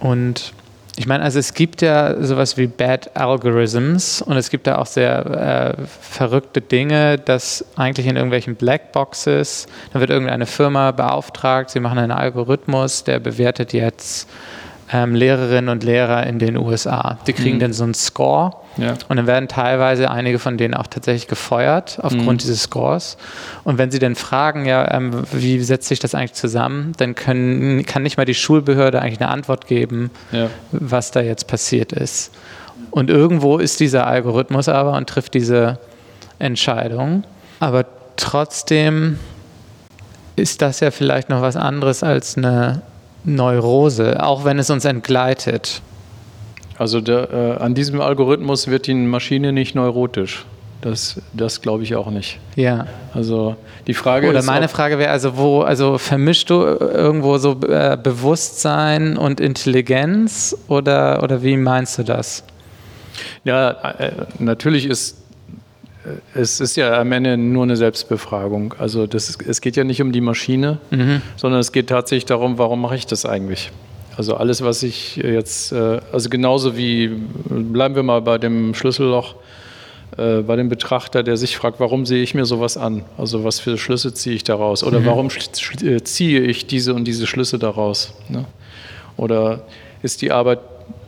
Und 0.00 0.52
ich 0.96 1.06
meine, 1.06 1.24
also 1.24 1.38
es 1.38 1.54
gibt 1.54 1.80
ja 1.80 2.22
sowas 2.22 2.58
wie 2.58 2.66
Bad 2.66 3.16
Algorithms 3.16 4.20
und 4.20 4.36
es 4.36 4.50
gibt 4.50 4.66
da 4.66 4.76
auch 4.76 4.86
sehr 4.86 5.76
äh, 5.78 5.86
verrückte 5.86 6.60
Dinge, 6.60 7.16
dass 7.16 7.64
eigentlich 7.76 8.06
in 8.06 8.16
irgendwelchen 8.16 8.56
Blackboxes, 8.56 9.68
da 9.92 10.00
wird 10.00 10.10
irgendeine 10.10 10.44
Firma 10.44 10.90
beauftragt, 10.90 11.70
sie 11.70 11.80
machen 11.80 11.98
einen 11.98 12.12
Algorithmus, 12.12 13.04
der 13.04 13.20
bewertet 13.20 13.72
jetzt 13.72 14.28
ähm, 14.92 15.14
Lehrerinnen 15.14 15.70
und 15.70 15.82
Lehrer 15.82 16.26
in 16.26 16.38
den 16.38 16.58
USA. 16.58 17.18
Die 17.26 17.32
kriegen 17.32 17.56
mhm. 17.56 17.60
dann 17.60 17.72
so 17.72 17.84
einen 17.84 17.94
Score 17.94 18.52
ja. 18.76 18.94
und 19.08 19.16
dann 19.16 19.26
werden 19.26 19.48
teilweise 19.48 20.10
einige 20.10 20.38
von 20.38 20.56
denen 20.56 20.74
auch 20.74 20.86
tatsächlich 20.86 21.28
gefeuert 21.28 21.98
aufgrund 22.02 22.26
mhm. 22.26 22.38
dieses 22.38 22.62
Scores. 22.62 23.16
Und 23.64 23.78
wenn 23.78 23.90
sie 23.90 23.98
dann 23.98 24.14
fragen, 24.14 24.66
ja, 24.66 24.90
ähm, 24.92 25.24
wie 25.32 25.60
setzt 25.60 25.88
sich 25.88 25.98
das 25.98 26.14
eigentlich 26.14 26.34
zusammen, 26.34 26.92
dann 26.96 27.14
können, 27.14 27.84
kann 27.84 28.02
nicht 28.02 28.16
mal 28.16 28.24
die 28.24 28.34
Schulbehörde 28.34 29.00
eigentlich 29.00 29.20
eine 29.20 29.30
Antwort 29.30 29.66
geben, 29.66 30.10
ja. 30.30 30.48
was 30.72 31.10
da 31.10 31.20
jetzt 31.20 31.46
passiert 31.46 31.92
ist. 31.92 32.32
Und 32.90 33.10
irgendwo 33.10 33.58
ist 33.58 33.80
dieser 33.80 34.06
Algorithmus 34.06 34.68
aber 34.68 34.92
und 34.92 35.08
trifft 35.08 35.34
diese 35.34 35.78
Entscheidung. 36.38 37.24
Aber 37.60 37.86
trotzdem 38.16 39.18
ist 40.36 40.62
das 40.62 40.80
ja 40.80 40.90
vielleicht 40.90 41.28
noch 41.28 41.42
was 41.42 41.56
anderes 41.56 42.02
als 42.02 42.36
eine 42.36 42.82
Neurose, 43.24 44.22
auch 44.22 44.44
wenn 44.44 44.58
es 44.58 44.70
uns 44.70 44.84
entgleitet. 44.84 45.80
Also 46.78 47.00
der, 47.00 47.30
äh, 47.30 47.62
an 47.62 47.74
diesem 47.74 48.00
Algorithmus 48.00 48.68
wird 48.68 48.86
die 48.86 48.94
Maschine 48.94 49.52
nicht 49.52 49.74
neurotisch. 49.74 50.44
Das, 50.80 51.20
das 51.32 51.60
glaube 51.60 51.84
ich 51.84 51.94
auch 51.94 52.10
nicht. 52.10 52.40
Ja. 52.56 52.86
Also 53.14 53.54
die 53.86 53.94
Frage 53.94 54.28
Oder 54.28 54.40
ist. 54.40 54.46
meine 54.46 54.66
Frage 54.68 54.98
wäre 54.98 55.12
also, 55.12 55.36
wo, 55.36 55.60
also 55.60 55.96
vermischst 55.96 56.50
du 56.50 56.62
irgendwo 56.62 57.38
so 57.38 57.52
äh, 57.68 57.96
Bewusstsein 58.02 59.16
und 59.16 59.40
Intelligenz 59.40 60.56
oder, 60.66 61.22
oder 61.22 61.42
wie 61.44 61.56
meinst 61.56 61.98
du 61.98 62.02
das? 62.02 62.42
Ja, 63.44 63.70
äh, 63.70 64.12
natürlich 64.38 64.86
ist 64.86 65.18
es 66.34 66.60
ist 66.60 66.76
ja 66.76 67.00
am 67.00 67.12
Ende 67.12 67.36
nur 67.36 67.62
eine 67.62 67.76
Selbstbefragung. 67.76 68.74
Also 68.78 69.06
das, 69.06 69.38
es 69.46 69.60
geht 69.60 69.76
ja 69.76 69.84
nicht 69.84 70.02
um 70.02 70.12
die 70.12 70.20
Maschine, 70.20 70.78
mhm. 70.90 71.22
sondern 71.36 71.60
es 71.60 71.72
geht 71.72 71.88
tatsächlich 71.88 72.24
darum, 72.24 72.58
warum 72.58 72.80
mache 72.80 72.96
ich 72.96 73.06
das 73.06 73.24
eigentlich? 73.24 73.70
Also 74.16 74.34
alles, 74.36 74.62
was 74.62 74.82
ich 74.82 75.16
jetzt, 75.16 75.72
äh, 75.72 76.00
also 76.12 76.28
genauso 76.28 76.76
wie, 76.76 77.08
bleiben 77.08 77.94
wir 77.94 78.02
mal 78.02 78.20
bei 78.20 78.38
dem 78.38 78.74
Schlüsselloch, 78.74 79.36
äh, 80.16 80.42
bei 80.42 80.56
dem 80.56 80.68
Betrachter, 80.68 81.22
der 81.22 81.36
sich 81.36 81.56
fragt, 81.56 81.80
warum 81.80 82.04
sehe 82.04 82.22
ich 82.22 82.34
mir 82.34 82.44
sowas 82.44 82.76
an? 82.76 83.04
Also 83.16 83.44
was 83.44 83.60
für 83.60 83.78
Schlüsse 83.78 84.12
ziehe 84.12 84.36
ich 84.36 84.44
daraus? 84.44 84.84
Oder 84.84 85.00
mhm. 85.00 85.06
warum 85.06 85.28
äh, 85.28 86.02
ziehe 86.02 86.40
ich 86.40 86.66
diese 86.66 86.94
und 86.94 87.04
diese 87.04 87.26
Schlüsse 87.26 87.58
daraus? 87.58 88.12
Ne? 88.28 88.44
Oder 89.16 89.62
ist 90.02 90.20
die 90.20 90.30
Arbeit 90.30 90.60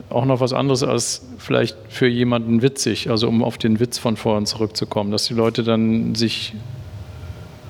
auch 0.09 0.25
noch 0.25 0.39
was 0.39 0.53
anderes 0.53 0.83
als 0.83 1.25
vielleicht 1.37 1.77
für 1.89 2.07
jemanden 2.07 2.61
witzig, 2.61 3.09
also 3.09 3.27
um 3.27 3.43
auf 3.43 3.57
den 3.57 3.79
Witz 3.79 3.97
von 3.97 4.17
vorhin 4.17 4.45
zurückzukommen, 4.45 5.11
dass 5.11 5.25
die 5.25 5.33
Leute 5.33 5.63
dann 5.63 6.15
sich 6.15 6.53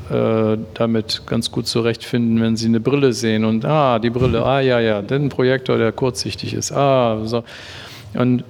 äh, 0.10 0.58
damit 0.74 1.24
ganz 1.26 1.52
gut 1.52 1.68
zurechtfinden, 1.68 2.42
wenn 2.42 2.56
sie 2.56 2.68
eine 2.68 2.80
Brille 2.80 3.14
sehen 3.14 3.46
und 3.46 3.66
ah, 3.66 4.00
die 4.00 4.10
Brille, 4.10 4.46
ah 4.46 4.60
ja, 4.60 4.80
ja, 4.80 5.02
den 5.02 5.30
Projektor, 5.30 5.78
der 5.78 5.92
kurzsichtig 5.92 6.54
ist, 6.54 6.72
ah, 6.72 7.26
so. 7.26 7.44
Und 8.14 8.44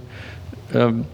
ähm, 0.73 1.05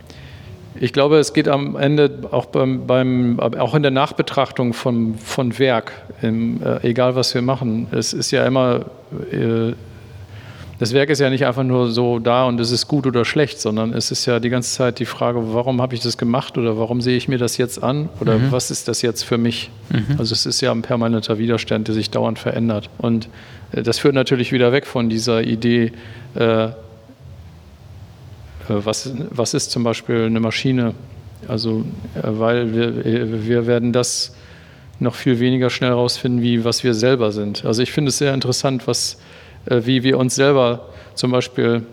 ich 0.80 0.94
glaube, 0.94 1.18
es 1.20 1.34
geht 1.34 1.48
am 1.48 1.76
Ende 1.76 2.28
auch, 2.32 2.46
beim, 2.46 2.88
beim, 2.88 3.40
auch 3.40 3.76
in 3.76 3.84
der 3.84 3.92
Nachbetrachtung 3.92 4.74
von, 4.74 5.16
von 5.16 5.60
Werk, 5.60 5.92
im, 6.22 6.62
äh, 6.64 6.88
egal 6.88 7.16
was 7.16 7.36
wir 7.36 7.42
machen, 7.42 7.88
es 7.92 8.14
ist 8.14 8.32
ja 8.32 8.46
immer 8.46 8.86
äh, 9.32 9.74
das 10.82 10.94
Werk 10.94 11.12
ist 11.12 11.20
ja 11.20 11.30
nicht 11.30 11.46
einfach 11.46 11.62
nur 11.62 11.92
so 11.92 12.18
da 12.18 12.46
und 12.46 12.60
es 12.60 12.72
ist 12.72 12.88
gut 12.88 13.06
oder 13.06 13.24
schlecht, 13.24 13.62
sondern 13.62 13.94
es 13.94 14.10
ist 14.10 14.26
ja 14.26 14.40
die 14.40 14.50
ganze 14.50 14.72
Zeit 14.72 14.98
die 14.98 15.06
Frage, 15.06 15.54
warum 15.54 15.80
habe 15.80 15.94
ich 15.94 16.02
das 16.02 16.18
gemacht 16.18 16.58
oder 16.58 16.76
warum 16.76 17.02
sehe 17.02 17.16
ich 17.16 17.28
mir 17.28 17.38
das 17.38 17.58
jetzt 17.58 17.84
an 17.84 18.10
oder 18.20 18.40
mhm. 18.40 18.52
was 18.52 18.72
ist 18.72 18.88
das 18.88 19.04
jetzt 19.04 19.22
für 19.22 19.38
mich? 19.38 19.70
Mhm. 19.92 20.16
Also 20.18 20.34
es 20.34 20.48
ist 20.48 20.60
ja 20.60 20.72
ein 20.72 20.82
permanenter 20.82 21.38
Widerstand, 21.38 21.88
der 21.88 21.94
sich 21.94 22.10
dauernd 22.10 22.40
verändert. 22.40 22.90
Und 22.98 23.30
äh, 23.74 23.84
das 23.84 24.00
führt 24.00 24.16
natürlich 24.16 24.52
wieder 24.52 24.72
weg 24.72 24.88
von 24.88 25.08
dieser 25.08 25.44
Idee, 25.44 25.92
äh, 26.34 26.64
äh, 26.64 26.72
was, 28.68 29.14
was 29.30 29.54
ist 29.54 29.70
zum 29.70 29.84
Beispiel 29.84 30.24
eine 30.24 30.40
Maschine? 30.40 30.96
Also, 31.48 31.86
äh, 32.16 32.22
weil 32.24 32.74
wir, 32.74 33.46
wir 33.46 33.68
werden 33.68 33.94
das 33.94 34.34
noch 35.00 35.14
viel 35.14 35.40
weniger 35.40 35.70
schnell 35.70 35.92
herausfinden, 35.92 36.42
wie 36.42 36.66
was 36.66 36.84
wir 36.84 36.96
selber 36.96 37.32
sind. 37.32 37.66
Also 37.66 37.84
ich 37.84 37.92
finde 37.92 38.10
es 38.10 38.18
sehr 38.18 38.34
interessant, 38.34 38.88
was 38.88 39.20
wie 39.66 40.04
wir 40.04 40.18
uns 40.18 40.36
selber 40.36 40.88
zum 41.16 41.32
Beispiel 41.32 41.84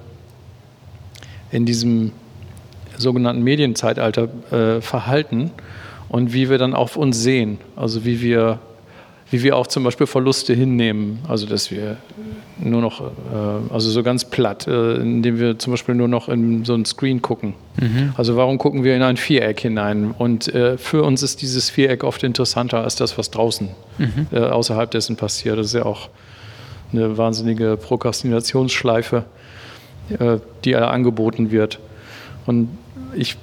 in 1.50 1.66
diesem 1.66 2.12
sogenannten 2.96 3.42
Medienzeitalter 3.42 4.28
äh, 4.50 4.80
verhalten 4.80 5.50
und 6.08 6.32
wie 6.32 6.50
wir 6.50 6.58
dann 6.58 6.74
auf 6.74 6.96
uns 6.96 7.22
sehen. 7.22 7.58
Also 7.76 8.04
wie 8.04 8.20
wir, 8.20 8.58
wie 9.30 9.42
wir 9.42 9.56
auch 9.56 9.66
zum 9.66 9.84
Beispiel 9.84 10.06
Verluste 10.06 10.54
hinnehmen. 10.54 11.20
Also 11.28 11.46
dass 11.46 11.70
wir 11.70 11.96
nur 12.58 12.80
noch, 12.80 13.00
äh, 13.00 13.72
also 13.72 13.90
so 13.90 14.02
ganz 14.02 14.24
platt, 14.24 14.66
äh, 14.66 14.96
indem 14.96 15.38
wir 15.38 15.58
zum 15.58 15.72
Beispiel 15.72 15.94
nur 15.94 16.08
noch 16.08 16.28
in 16.28 16.64
so 16.64 16.74
ein 16.74 16.84
Screen 16.84 17.22
gucken. 17.22 17.54
Mhm. 17.80 18.14
Also 18.16 18.36
warum 18.36 18.58
gucken 18.58 18.84
wir 18.84 18.96
in 18.96 19.02
ein 19.02 19.16
Viereck 19.16 19.60
hinein? 19.60 20.14
Und 20.16 20.52
äh, 20.54 20.76
für 20.76 21.02
uns 21.02 21.22
ist 21.22 21.40
dieses 21.42 21.70
Viereck 21.70 22.02
oft 22.04 22.22
interessanter 22.24 22.82
als 22.82 22.96
das, 22.96 23.16
was 23.16 23.30
draußen 23.30 23.68
mhm. 23.98 24.26
Äh, 24.32 24.40
außerhalb 24.40 24.90
dessen 24.90 25.16
passiert. 25.16 25.58
Das 25.58 25.66
ist 25.66 25.74
ja 25.74 25.84
auch 25.84 26.08
eine 26.92 27.18
wahnsinnige 27.18 27.76
Prokrastinationsschleife, 27.76 29.24
äh, 30.18 30.38
die 30.64 30.76
angeboten 30.76 31.50
wird. 31.50 31.78
Und 32.46 32.70
ich, 33.14 33.36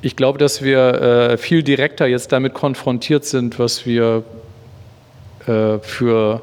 ich 0.00 0.16
glaube, 0.16 0.38
dass 0.38 0.62
wir 0.62 0.78
äh, 0.78 1.36
viel 1.38 1.62
direkter 1.62 2.06
jetzt 2.06 2.32
damit 2.32 2.54
konfrontiert 2.54 3.24
sind, 3.24 3.58
was 3.58 3.84
wir 3.86 4.24
äh, 5.46 5.78
für 5.80 6.42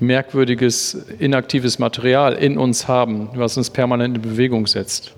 merkwürdiges, 0.00 0.94
inaktives 1.18 1.78
Material 1.78 2.34
in 2.34 2.56
uns 2.56 2.88
haben, 2.88 3.30
was 3.34 3.56
uns 3.56 3.70
permanent 3.70 4.16
in 4.16 4.22
Bewegung 4.22 4.66
setzt. 4.66 5.12